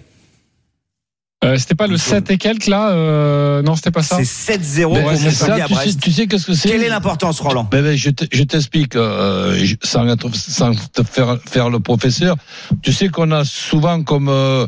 euh, 1.44 1.58
C'était 1.58 1.76
pas 1.76 1.88
le 1.88 1.98
7 1.98 2.30
et 2.32 2.38
quelques 2.38 2.68
là 2.68 2.90
euh, 2.92 3.62
Non, 3.62 3.76
c'était 3.76 3.92
pas 3.92 4.04
ça. 4.04 4.18
c'est 4.24 4.58
7-0 4.58 4.94
Ben, 4.94 5.04
pour 5.04 5.12
c'est 5.16 5.32
ça, 5.32 5.54
à 5.54 5.62
tu 5.62 5.68
sais, 5.68 5.74
Brest. 5.74 6.00
tu 6.02 6.12
sais 6.12 6.28
qu'est-ce 6.28 6.46
que 6.46 6.54
c'est 6.54 6.70
Quelle 6.70 6.84
est 6.84 6.90
l'importance, 6.90 7.40
Roland 7.40 7.68
Ben, 7.72 7.82
ben, 7.82 7.96
je 7.96 8.10
te- 8.10 8.26
je 8.32 8.44
t'explique, 8.44 8.96
euh, 8.96 9.66
sans, 9.84 10.08
être- 10.08 10.36
sans 10.36 10.72
te 10.76 11.04
faire, 11.04 11.38
faire 11.46 11.70
le 11.70 11.80
professeur. 11.80 12.36
Tu 12.82 12.92
sais 12.92 13.08
qu'on 13.10 13.32
a 13.32 13.46
souvent 13.46 14.04
comme, 14.04 14.28
euh, 14.30 14.68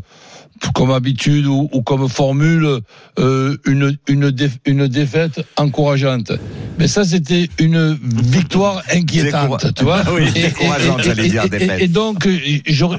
comme 0.76 0.91
habitude 0.91 1.45
ou, 1.47 1.70
ou 1.72 1.82
comme 1.82 2.07
formule 2.09 2.80
euh, 3.20 3.57
une, 3.66 3.97
une, 4.07 4.32
une 4.66 4.88
défaite 4.88 5.41
encourageante. 5.57 6.32
Mais 6.78 6.88
ça, 6.88 7.03
c'était 7.03 7.49
une 7.59 7.97
victoire 8.03 8.82
inquiétante, 8.93 9.74
tu 9.76 9.84
vois. 9.84 10.03
Oui, 10.14 10.24
Et- 10.36 10.39
et- 10.39 10.43
décourageante, 10.43 10.99
et- 10.99 11.03
j'allais 11.03 11.26
et- 11.28 11.30
dire, 11.30 11.43
et- 11.45 11.49
défaite. 11.49 11.82
Et 11.82 11.88
donc, 11.88 12.26
euh, 12.28 12.38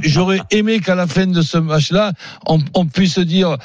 j'aurais 0.02 0.40
aimé 0.50 0.80
qu'à 0.80 0.94
la 0.94 1.06
fin 1.06 1.26
de 1.26 1.42
ce 1.42 1.58
match-là, 1.58 2.12
on, 2.46 2.58
on 2.74 2.86
puisse 2.86 3.18
dire. 3.18 3.56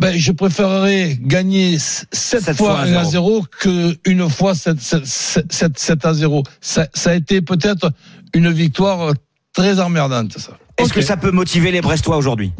Ben, 0.00 0.16
je 0.16 0.30
préférerais 0.30 1.18
gagner 1.20 1.76
7 1.80 2.06
Sept 2.12 2.56
fois 2.56 2.76
fois 2.76 2.80
1 2.82 2.94
à 2.94 3.00
1 3.00 3.04
0 3.04 3.44
que 3.58 3.96
une 4.04 4.30
fois 4.30 4.54
7, 4.54 4.78
7, 4.80 5.76
7 5.76 6.04
à 6.04 6.14
0. 6.14 6.44
Ça, 6.60 6.86
ça 6.94 7.10
a 7.10 7.14
été 7.14 7.40
peut-être 7.42 7.90
une 8.32 8.48
victoire 8.52 9.12
très 9.52 9.80
emmerdante, 9.80 10.38
ça. 10.38 10.52
Est-ce 10.78 10.90
Ok. 10.90 10.94
que 10.94 11.00
ça 11.00 11.16
peut 11.16 11.32
motiver 11.32 11.72
les 11.72 11.80
Brestois 11.80 12.16
aujourd'hui? 12.16 12.52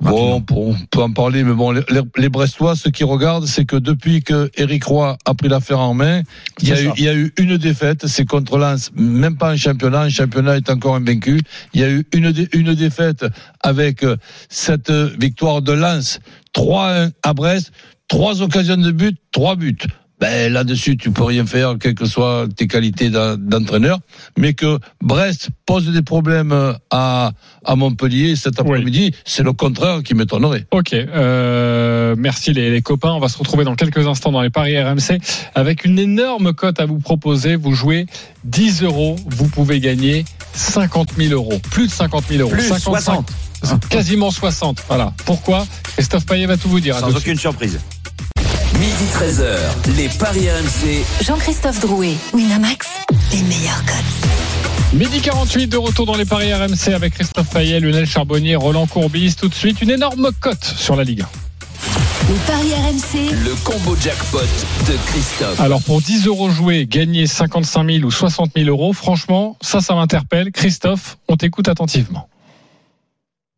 Bon, 0.00 0.34
on 0.34 0.40
peut- 0.40 1.00
en 1.02 1.12
parler, 1.12 1.44
mais 1.44 1.52
bon, 1.52 1.72
les, 1.72 1.82
les 2.16 2.28
Brestois, 2.28 2.74
ce 2.76 2.88
qui 2.88 3.04
regardent, 3.04 3.46
c'est 3.46 3.64
que 3.64 3.76
depuis 3.76 4.22
que 4.22 4.50
Eric 4.56 4.84
Roy 4.84 5.16
a 5.24 5.34
pris 5.34 5.48
l'affaire 5.48 5.78
en 5.80 5.92
main, 5.94 6.22
il 6.62 6.68
y, 6.68 6.72
a 6.72 6.80
eu, 6.80 6.86
ça. 6.86 6.94
il 6.96 7.04
y 7.04 7.08
a 7.08 7.14
eu 7.14 7.32
une 7.38 7.56
défaite, 7.58 8.06
c'est 8.06 8.24
contre 8.24 8.56
Lens, 8.58 8.90
même 8.94 9.36
pas 9.36 9.52
en 9.52 9.56
championnat, 9.56 10.06
en 10.06 10.08
championnat 10.10 10.56
est 10.56 10.70
encore 10.70 10.96
invaincu. 10.96 11.40
Il 11.74 11.80
y 11.80 11.84
a 11.84 11.90
eu 11.90 12.06
une, 12.14 12.32
une 12.52 12.74
défaite 12.74 13.24
avec 13.60 14.02
euh, 14.02 14.16
cette 14.48 14.90
victoire 14.90 15.60
de 15.62 15.72
Lens, 15.72 16.20
3-1 16.54 17.10
à 17.22 17.34
Brest, 17.34 17.72
trois 18.08 18.42
occasions 18.42 18.76
de 18.76 18.90
but, 18.90 19.16
trois 19.32 19.54
buts. 19.56 19.76
Ben, 20.20 20.52
là-dessus, 20.52 20.96
tu 20.98 21.10
peux 21.10 21.24
rien 21.24 21.46
faire, 21.46 21.76
quelles 21.80 21.94
que 21.94 22.04
soient 22.04 22.46
tes 22.54 22.66
qualités 22.66 23.08
d'en- 23.08 23.36
d'entraîneur, 23.38 23.98
mais 24.36 24.52
que 24.52 24.78
Brest 25.02 25.48
pose 25.64 25.86
des 25.90 26.02
problèmes 26.02 26.74
à, 26.90 27.32
à 27.64 27.76
Montpellier 27.76 28.36
cet 28.36 28.60
après-midi, 28.60 29.14
c'est 29.24 29.42
le 29.42 29.52
contraire 29.54 30.02
qui 30.02 30.14
m'étonnerait. 30.14 30.66
Ok, 30.72 30.92
euh, 30.94 32.14
merci 32.18 32.52
les, 32.52 32.70
les 32.70 32.82
copains. 32.82 33.12
On 33.12 33.18
va 33.20 33.28
se 33.28 33.38
retrouver 33.38 33.64
dans 33.64 33.74
quelques 33.76 34.06
instants 34.06 34.30
dans 34.32 34.42
les 34.42 34.50
paris 34.50 34.78
RMC 34.80 35.18
avec 35.54 35.84
une 35.86 35.98
énorme 35.98 36.52
cote 36.52 36.80
à 36.80 36.86
vous 36.86 36.98
proposer. 36.98 37.56
Vous 37.56 37.72
jouez 37.72 38.06
10 38.44 38.82
euros, 38.82 39.16
vous 39.26 39.48
pouvez 39.48 39.80
gagner 39.80 40.24
50 40.52 41.14
000 41.16 41.32
euros, 41.32 41.58
plus 41.70 41.86
de 41.86 41.92
50 41.92 42.24
000 42.28 42.40
euros, 42.42 42.50
Plus 42.50 42.68
55, 42.68 43.24
60. 43.62 43.88
quasiment 43.88 44.30
60. 44.30 44.82
Voilà. 44.88 45.12
Pourquoi? 45.24 45.66
Christophe 45.96 46.26
Payet 46.26 46.46
va 46.46 46.56
tout 46.56 46.68
vous 46.68 46.80
dire. 46.80 46.96
Sans 46.96 47.06
suite. 47.06 47.18
aucune 47.18 47.38
surprise. 47.38 47.78
Midi 48.78 49.04
13h, 49.12 49.96
les 49.96 50.08
Paris 50.08 50.48
RMC. 50.48 51.04
Jean-Christophe 51.24 51.80
Drouet, 51.80 52.14
Winamax, 52.32 52.86
les 53.32 53.42
meilleurs 53.42 53.84
codes. 53.84 54.94
Midi 54.94 55.20
48 55.20 55.66
de 55.66 55.76
retour 55.76 56.06
dans 56.06 56.16
les 56.16 56.24
paris 56.24 56.52
RMC 56.52 56.94
avec 56.94 57.14
Christophe 57.14 57.48
Payet, 57.50 57.80
Lionel 57.80 58.06
Charbonnier, 58.06 58.56
Roland 58.56 58.86
Courbis. 58.86 59.34
Tout 59.38 59.48
de 59.48 59.54
suite, 59.54 59.82
une 59.82 59.90
énorme 59.90 60.30
cote 60.40 60.64
sur 60.64 60.96
la 60.96 61.04
Ligue 61.04 61.22
1. 61.22 61.26
Les 62.28 62.38
paris 62.46 62.72
RMC, 62.74 63.34
Le 63.44 63.54
combo 63.64 63.96
jackpot 64.00 64.38
de 64.38 64.96
Christophe. 65.06 65.60
Alors 65.60 65.82
pour 65.82 66.00
10 66.00 66.26
euros 66.26 66.50
joués, 66.50 66.86
gagner 66.86 67.26
55 67.26 67.90
000 67.90 68.04
ou 68.04 68.10
60 68.10 68.52
000 68.56 68.68
euros, 68.68 68.92
franchement, 68.92 69.56
ça, 69.60 69.80
ça 69.80 69.94
m'interpelle. 69.94 70.52
Christophe, 70.52 71.18
on 71.28 71.36
t'écoute 71.36 71.68
attentivement. 71.68 72.28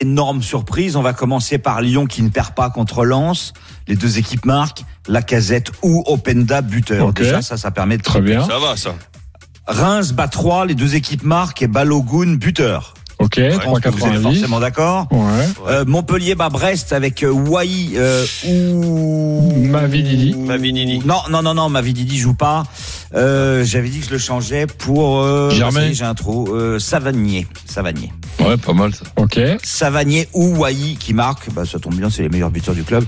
Énorme 0.03 0.43
surprise. 0.43 0.97
On 0.97 1.03
va 1.03 1.13
commencer 1.13 1.59
par 1.59 1.81
Lyon 1.81 2.07
qui 2.07 2.23
ne 2.23 2.29
perd 2.29 2.55
pas 2.55 2.71
contre 2.71 3.05
Lens. 3.05 3.53
Les 3.87 3.95
deux 3.95 4.19
équipes 4.19 4.45
marquent. 4.45 4.85
Lacazette 5.07 5.71
ou 5.83 6.03
Openda 6.07 6.61
buteur. 6.61 7.13
Déjà, 7.13 7.41
ça, 7.41 7.57
ça 7.57 7.71
permet 7.71 7.99
de 7.99 8.03
Très 8.03 8.21
bien. 8.21 8.45
Ça 8.47 8.59
va, 8.59 8.77
ça. 8.77 8.95
Reims 9.69 10.13
bat 10.13 10.27
3, 10.27 10.67
les 10.67 10.75
deux 10.75 10.97
équipes 10.97 11.23
marquent 11.23 11.63
et 11.63 11.69
Balogun 11.69 12.35
buteur. 12.35 12.95
Ok, 13.21 13.35
Je 13.39 13.57
pense 13.61 13.79
que 13.79 13.89
Vous 13.91 13.99
êtes 14.07 14.15
3,90. 14.15 14.23
forcément 14.23 14.59
d'accord. 14.59 15.07
Ouais. 15.13 15.21
Euh, 15.69 15.85
Montpellier 15.87 16.35
bat 16.35 16.49
Brest 16.49 16.93
avec 16.93 17.23
euh, 17.23 17.31
Wai 17.31 17.91
euh, 17.95 18.27
ou 18.49 19.65
Mavididi. 19.69 20.35
Mavididi. 20.35 21.01
Non, 21.05 21.21
non, 21.31 21.43
non, 21.43 21.55
non, 21.55 21.69
Mavididi 21.69 22.19
joue 22.19 22.35
pas. 22.35 22.65
Euh, 23.15 23.63
J'avais 23.65 23.91
dit 23.91 24.01
que 24.01 24.07
je 24.07 24.11
le 24.11 24.19
changeais 24.19 24.67
pour 24.67 25.21
euh, 25.21 25.51
Germain. 25.51 25.93
J'ai 25.93 26.05
un 26.05 26.15
trou. 26.15 26.49
Euh, 26.53 26.81
Savanier, 26.81 27.47
Savanier, 27.67 28.13
Ouais, 28.41 28.57
pas 28.57 28.73
mal 28.73 28.95
ça. 28.95 29.05
Ok. 29.17 29.39
Savanier 29.63 30.29
ou 30.33 30.57
Wai 30.57 30.97
qui 30.99 31.15
marque. 31.15 31.51
Bah, 31.53 31.65
ça 31.65 31.79
tombe 31.79 31.95
bien, 31.95 32.11
c'est 32.11 32.23
les 32.23 32.29
meilleurs 32.29 32.51
buteurs 32.51 32.75
du 32.75 32.85
club. 32.85 33.05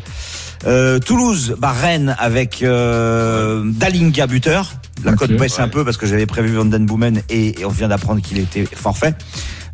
Euh, 0.66 0.98
Toulouse 0.98 1.56
bat 1.58 1.72
Rennes 1.72 2.16
avec 2.18 2.62
euh, 2.62 3.62
Dalinga 3.66 4.26
buteur. 4.26 4.72
La 5.04 5.12
cote 5.12 5.32
baisse 5.32 5.58
un 5.58 5.68
peu 5.68 5.84
parce 5.84 5.96
que 5.96 6.06
j'avais 6.06 6.26
prévu 6.26 6.54
Van 6.54 6.64
Den 6.64 6.86
Boomen 6.86 7.20
et, 7.28 7.60
et 7.60 7.64
on 7.64 7.70
vient 7.70 7.88
d'apprendre 7.88 8.22
qu'il 8.22 8.38
était 8.38 8.64
forfait. 8.64 9.14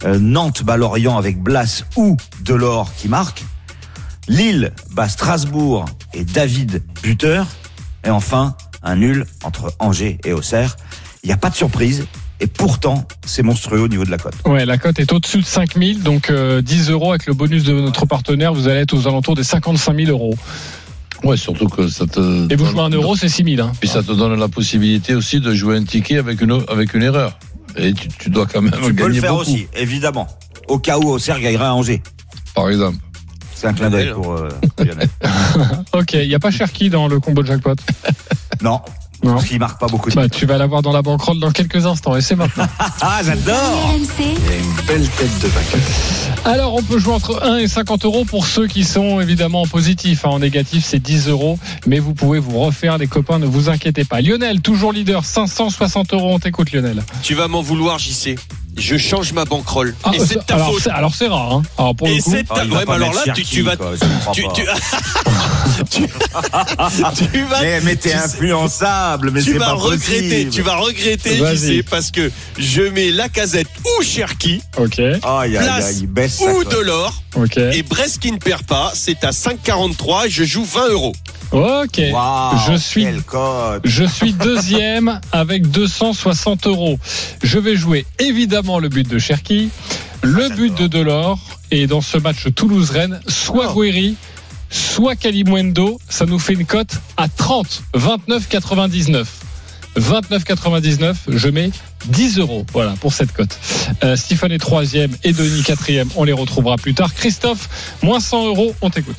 Euh, 0.04 0.18
Nantes 0.18 0.64
bat 0.64 0.76
Lorient 0.76 1.16
avec 1.16 1.40
Blas 1.40 1.84
ou 1.96 2.16
Delors 2.42 2.92
qui 2.94 3.08
marque. 3.08 3.44
Lille 4.28 4.72
bat 4.92 5.08
Strasbourg 5.08 5.84
et 6.14 6.24
David 6.24 6.82
buteur. 7.02 7.46
Et 8.04 8.10
enfin, 8.10 8.56
un 8.82 8.96
nul 8.96 9.26
entre 9.44 9.74
Angers 9.78 10.18
et 10.24 10.32
Auxerre. 10.32 10.76
Il 11.22 11.26
n'y 11.26 11.32
a 11.32 11.36
pas 11.36 11.50
de 11.50 11.54
surprise. 11.54 12.06
Et 12.40 12.46
pourtant, 12.46 13.06
c'est 13.26 13.42
monstrueux 13.42 13.80
au 13.80 13.88
niveau 13.88 14.04
de 14.04 14.10
la 14.10 14.18
cote. 14.18 14.34
Ouais, 14.46 14.64
la 14.64 14.78
cote 14.78 14.98
est 14.98 15.12
au-dessus 15.12 15.38
de 15.40 15.44
5 15.44 15.76
000, 15.76 15.98
donc 16.00 16.30
euh, 16.30 16.62
10 16.62 16.90
euros 16.90 17.10
avec 17.10 17.26
le 17.26 17.34
bonus 17.34 17.64
de 17.64 17.74
notre 17.74 18.06
partenaire, 18.06 18.54
vous 18.54 18.66
allez 18.68 18.80
être 18.80 18.94
aux 18.94 19.06
alentours 19.06 19.34
des 19.34 19.44
55 19.44 19.94
000 19.94 20.10
euros. 20.10 20.34
Ouais, 21.22 21.36
surtout 21.36 21.68
que 21.68 21.86
ça 21.88 22.06
te. 22.06 22.50
Et 22.50 22.56
vous 22.56 22.64
jouez 22.64 22.80
un 22.80 22.88
euro, 22.88 23.14
c'est 23.14 23.28
6 23.28 23.44
000. 23.56 23.66
Hein. 23.66 23.72
Puis 23.78 23.88
ça 23.90 24.02
te 24.02 24.12
donne 24.12 24.38
la 24.40 24.48
possibilité 24.48 25.14
aussi 25.14 25.40
de 25.40 25.52
jouer 25.52 25.76
un 25.76 25.84
ticket 25.84 26.16
avec 26.16 26.40
une, 26.40 26.62
avec 26.68 26.94
une 26.94 27.02
erreur. 27.02 27.38
Et 27.76 27.92
tu, 27.92 28.08
tu 28.08 28.30
dois 28.30 28.46
quand 28.46 28.62
même 28.62 28.72
Tu 28.82 28.94
peux 28.94 29.06
le 29.06 29.14
faire 29.14 29.32
beaucoup, 29.32 29.42
aussi, 29.42 29.66
évidemment. 29.76 30.26
Au 30.66 30.78
cas 30.78 30.98
où 30.98 31.10
Auxerre 31.10 31.40
gagnerait 31.40 31.66
à 31.66 31.74
Angers. 31.74 32.02
par 32.54 32.70
exemple. 32.70 32.96
C'est 33.54 33.66
un 33.66 33.74
clin 33.74 33.90
d'œil 33.90 34.12
pour 34.14 34.32
euh, 34.32 34.48
Lionel. 34.78 35.08
Ok, 35.92 36.14
il 36.14 36.28
n'y 36.28 36.34
a 36.34 36.38
pas 36.38 36.50
Cherki 36.50 36.88
dans 36.88 37.08
le 37.08 37.20
combo 37.20 37.44
jackpot? 37.44 37.74
Non, 38.62 38.80
Non. 39.22 39.34
parce 39.34 39.44
qu'il 39.46 39.58
marque 39.58 39.78
pas 39.78 39.86
beaucoup 39.86 40.08
de 40.10 40.14
Bah, 40.14 40.28
tu 40.28 40.46
vas 40.46 40.56
l'avoir 40.56 40.80
dans 40.82 40.92
la 40.92 41.02
banquerolle 41.02 41.38
dans 41.40 41.50
quelques 41.50 41.84
instants, 41.86 42.16
et 42.16 42.22
c'est 42.22 42.36
maintenant. 42.36 42.66
Ah, 43.02 43.20
j'adore 43.24 43.56
RMC, 43.56 44.24
Une 44.24 44.86
belle 44.86 45.08
tête 45.08 45.38
de 45.40 45.48
vainqueur. 45.48 45.80
Alors, 46.44 46.74
on 46.74 46.82
peut 46.82 46.98
jouer 46.98 47.12
entre 47.14 47.42
1 47.44 47.58
et 47.58 47.68
50 47.68 48.04
euros 48.06 48.24
pour 48.24 48.46
ceux 48.46 48.66
qui 48.66 48.84
sont 48.84 49.20
évidemment 49.20 49.62
en 49.62 49.66
positif. 49.66 50.24
hein. 50.24 50.30
En 50.30 50.38
négatif, 50.38 50.84
c'est 50.86 50.98
10 50.98 51.28
euros. 51.28 51.58
Mais 51.86 51.98
vous 51.98 52.14
pouvez 52.14 52.38
vous 52.38 52.58
refaire, 52.60 52.96
les 52.98 53.06
copains, 53.08 53.38
ne 53.38 53.46
vous 53.46 53.68
inquiétez 53.68 54.04
pas. 54.04 54.20
Lionel, 54.22 54.60
toujours 54.62 54.92
leader, 54.92 55.24
560 55.24 56.14
euros. 56.14 56.32
On 56.34 56.38
t'écoute, 56.38 56.72
Lionel. 56.72 57.02
Tu 57.22 57.34
vas 57.34 57.48
m'en 57.48 57.60
vouloir, 57.62 57.98
JC. 57.98 58.36
Je 58.78 58.96
change 58.96 59.32
ma 59.32 59.44
banquerolle. 59.44 59.94
Ah, 60.04 60.12
et 60.14 60.18
c'est 60.20 60.36
de 60.36 60.44
ta 60.44 60.54
alors, 60.54 60.72
faute. 60.72 60.82
c'est- 60.82 60.90
alors, 60.90 61.14
c'est 61.14 61.26
rare. 61.26 61.52
Hein. 61.54 61.62
Alors, 61.76 61.94
pour 61.96 62.06
Et 62.08 62.16
le 62.16 62.22
coup, 62.22 62.30
c'est 62.30 62.42
de 62.44 62.48
Ah, 62.50 62.54
ta 62.54 62.64
il 62.64 62.72
Ouais, 62.72 62.84
mais 62.86 62.94
alors 62.94 63.12
là, 63.12 63.32
tu, 63.34 63.62
vas. 63.62 63.76
quoi, 63.76 63.90
tu, 64.32 64.42
tu, 65.90 66.02
tu 67.32 67.42
vas. 67.44 67.60
Mais, 67.62 67.80
mais 67.82 67.96
t'es 67.96 68.10
tu- 68.10 68.16
influençable, 68.16 69.30
mais 69.30 69.42
tu 69.42 69.52
c'est 69.52 69.58
vas 69.58 69.66
pas 69.66 69.72
regretter, 69.74 70.28
possible. 70.44 70.50
tu 70.50 70.62
vas 70.62 70.76
regretter, 70.76 71.36
Vas-y. 71.38 71.78
JC, 71.78 71.84
parce 71.88 72.10
que 72.10 72.30
je 72.58 72.82
mets 72.82 73.10
Lacazette 73.10 73.68
ou 73.98 74.02
Cherki, 74.02 74.60
ok, 74.78 74.98
aïe, 74.98 75.52
Place 75.58 76.02
baisse 76.02 76.40
ou. 76.40 76.64
Delors, 76.64 77.22
ok, 77.36 77.56
et 77.56 77.82
Brest 77.82 78.18
qui 78.20 78.30
ne 78.32 78.38
perd 78.38 78.62
pas, 78.64 78.92
c'est 78.94 79.24
à 79.24 79.30
5,43 79.30 80.26
et 80.26 80.30
je 80.30 80.44
joue 80.44 80.64
20 80.64 80.88
euros. 80.90 81.12
ok. 81.52 82.00
Je 82.68 82.76
suis. 82.76 83.06
Je 83.84 84.04
suis 84.04 84.32
deuxième 84.32 85.20
avec 85.32 85.68
260 85.70 86.66
euros. 86.66 86.98
Je 87.42 87.58
vais 87.58 87.74
jouer 87.76 88.06
évidemment 88.18 88.78
le 88.78 88.88
but 88.88 89.08
de 89.08 89.18
Cherki, 89.18 89.70
le 90.22 90.48
Ah, 90.50 90.54
but 90.54 90.74
de 90.74 90.86
Delors, 90.86 91.38
et 91.72 91.86
dans 91.86 92.00
ce 92.00 92.18
match 92.18 92.46
Toulouse-Rennes, 92.54 93.20
soit 93.26 93.72
Oh. 93.74 93.80
Guéry, 93.82 94.16
soit 94.70 95.16
Kalimundo. 95.16 96.00
Ça 96.08 96.26
nous 96.26 96.38
fait 96.38 96.54
une 96.54 96.66
cote 96.66 96.92
à 97.16 97.28
30, 97.28 97.82
29,99. 97.94 99.24
29,99, 99.98 101.14
je 101.28 101.48
mets 101.48 101.70
10 102.06 102.38
euros. 102.38 102.64
Voilà 102.72 102.92
pour 103.00 103.12
cette 103.12 103.32
cote. 103.32 103.58
Euh, 104.04 104.14
Stephen 104.16 104.52
est 104.52 104.58
troisième 104.58 105.10
et 105.24 105.32
Denis 105.32 105.62
quatrième. 105.64 106.08
On 106.16 106.22
les 106.24 106.32
retrouvera 106.32 106.76
plus 106.76 106.94
tard. 106.94 107.12
Christophe, 107.12 107.96
moins 108.02 108.20
100 108.20 108.46
euros. 108.46 108.74
On 108.82 108.90
t'écoute. 108.90 109.18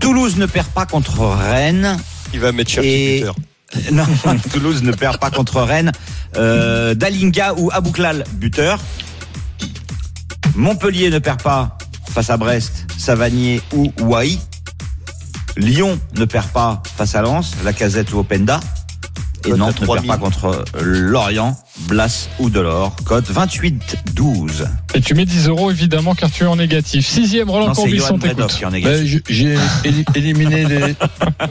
Toulouse 0.00 0.36
ne 0.36 0.46
perd 0.46 0.68
pas 0.68 0.86
contre 0.86 1.20
Rennes. 1.26 1.96
Il 2.32 2.40
va 2.40 2.52
mettre 2.52 2.70
Cherki 2.70 2.88
Et- 2.88 3.18
buteur. 3.20 3.36
Non, 3.92 4.06
Toulouse 4.52 4.82
ne 4.82 4.92
perd 4.92 5.18
pas 5.18 5.30
contre 5.30 5.60
Rennes. 5.60 5.92
Euh, 6.36 6.94
Dalinga 6.94 7.54
ou 7.58 7.70
Abouklal, 7.72 8.24
buteur. 8.34 8.78
Montpellier 10.54 11.10
ne 11.10 11.18
perd 11.18 11.42
pas 11.42 11.76
face 12.16 12.30
à 12.30 12.38
Brest, 12.38 12.86
Savanier 12.96 13.60
ou 13.74 13.92
Wai. 14.00 14.38
Lyon 15.58 16.00
ne 16.14 16.24
perd 16.24 16.48
pas 16.48 16.82
face 16.96 17.14
à 17.14 17.20
Lens, 17.20 17.52
Lacazette 17.62 18.10
ou 18.14 18.20
Openda. 18.20 18.58
Et 19.44 19.50
Nantes 19.50 19.82
ne 19.82 19.84
3000. 19.84 20.06
perd 20.06 20.06
pas 20.06 20.24
contre 20.24 20.64
Lorient, 20.80 21.58
Blas 21.80 22.28
ou 22.38 22.48
Delors. 22.50 22.96
Cote 23.04 23.30
28-12. 23.30 24.66
Et 24.94 25.00
tu 25.00 25.14
mets 25.14 25.26
10 25.26 25.48
euros 25.48 25.70
évidemment 25.70 26.14
car 26.14 26.30
tu 26.30 26.44
es 26.44 26.46
en 26.46 26.56
négatif. 26.56 27.06
Sixième, 27.06 27.50
Roland 27.50 27.68
Non, 27.68 27.74
c'est 27.74 27.82
Courbis, 27.82 27.98
Johan 27.98 28.08
on 28.14 28.18
Bredov 28.18 28.46
t'écoute. 28.58 28.82
Ben, 28.82 29.06
j'ai 29.28 29.54
éli- 29.84 30.04
éliminé 30.14 30.64
les, 30.64 30.94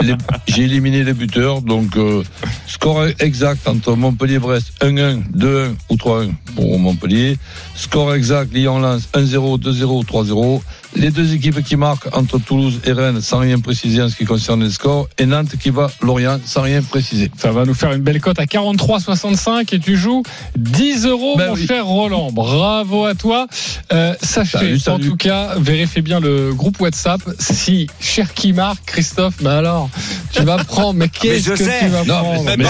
les- 0.02 0.16
j'ai 0.48 0.64
éliminé 0.64 1.04
les 1.04 1.14
buteurs. 1.14 1.62
Donc, 1.62 1.96
euh, 1.98 2.24
score 2.68 3.06
exact 3.20 3.68
entre 3.68 3.96
Montpellier-Brest 3.96 4.74
1-1, 4.82 5.22
2-1 5.36 5.76
ou 5.90 5.96
3-1 5.96 6.32
pour 6.56 6.80
Montpellier. 6.80 7.38
Score 7.76 8.16
exact 8.16 8.52
Lyon-Lens 8.54 9.08
1-0, 9.14 9.60
2-0, 9.60 10.04
3-0. 10.06 10.62
Les 10.96 11.12
deux 11.12 11.34
équipes 11.34 11.62
qui 11.62 11.76
marquent 11.76 12.08
entre 12.16 12.40
Toulouse 12.40 12.80
et 12.86 12.94
Rennes 12.94 13.20
sans 13.20 13.40
rien 13.40 13.60
préciser 13.60 14.02
en 14.02 14.08
ce 14.10 14.16
qui 14.16 14.24
concerne 14.24 14.64
les 14.64 14.70
scores. 14.72 15.10
Et 15.18 15.26
Nantes 15.26 15.58
qui 15.60 15.70
va 15.70 15.92
Lorient 16.02 16.40
sans 16.46 16.62
rien 16.62 16.82
préciser. 16.82 17.30
Ça 17.38 17.52
va 17.52 17.66
nous 17.66 17.74
faire 17.74 17.92
une 17.92 18.02
belle 18.02 18.22
cote 18.22 18.40
à 18.40 18.46
43,65 18.46 19.74
et 19.76 19.80
tu 19.80 19.98
joues 19.98 20.15
10 20.58 21.06
euros, 21.06 21.36
Ben 21.38 21.48
mon 21.50 21.54
oui. 21.56 21.66
cher 21.68 21.86
Roland. 21.86 22.32
Bravo 22.32 23.06
à 23.06 23.16
toi. 23.16 23.48
Euh, 23.94 24.14
sachez, 24.22 24.78
Salut, 24.80 24.82
en 24.88 25.00
tout 25.00 25.16
cas, 25.16 25.56
vérifiez 25.60 26.02
bien 26.02 26.20
le 26.20 26.54
groupe 26.54 26.80
WhatsApp. 26.82 27.22
Si 27.40 27.88
Cherki 28.00 28.54
marque, 28.54 28.84
Christophe, 28.86 29.36
mais 29.42 29.50
alors, 29.50 29.90
tu 30.34 30.42
vas 30.44 30.58
prendre, 30.58 30.94
mais 30.94 31.10
qu'est-ce 31.10 31.50
que 31.50 31.56
sais. 31.58 31.80
tu 31.82 31.88
vas 31.88 32.04
Non, 32.04 32.22
prendre 32.24 32.44
mais- 32.46 32.58
Mais 32.58 32.66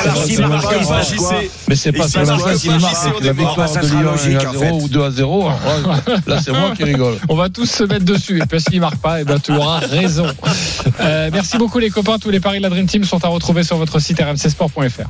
c'est 1.76 1.92
pas- 1.92 2.00
pas, 2.00 2.06
Et 2.06 2.10
ça, 2.10 2.22
la 3.22 3.34
victoire 3.34 3.70
Ça 3.70 3.82
de 3.82 3.88
Lyon 3.88 4.02
logique, 4.02 4.36
1 4.36 4.46
à 4.46 4.50
en 4.50 4.54
0 4.54 4.64
fait. 4.64 4.72
ou 4.72 4.88
2 4.90 5.04
à 5.04 5.12
0. 5.12 5.48
Alors 5.48 6.02
Là, 6.28 6.40
c'est 6.44 6.52
moi 6.52 6.72
qui 6.76 6.84
rigole. 6.84 7.18
On 7.30 7.36
va 7.36 7.50
tous 7.50 7.66
se 7.70 7.84
mettre 7.84 8.06
dessus. 8.06 8.40
Et 8.42 8.46
puis 8.46 8.60
s'il 8.62 8.80
marque 8.82 8.98
pas, 8.98 9.22
eh 9.22 9.24
ben, 9.24 9.40
tu 9.40 9.52
auras 9.52 9.80
raison. 9.80 10.28
Euh, 11.00 11.30
merci 11.34 11.58
beaucoup 11.58 11.80
les 11.80 11.90
copains. 11.90 12.18
Tous 12.20 12.30
les 12.30 12.40
paris 12.40 12.58
de 12.58 12.64
la 12.64 12.70
Dream 12.70 12.86
Team 12.88 13.04
sont 13.04 13.24
à 13.24 13.28
retrouver 13.28 13.64
sur 13.64 13.78
votre 13.78 14.00
site 14.00 14.20
rmcsport.fr. 14.22 15.10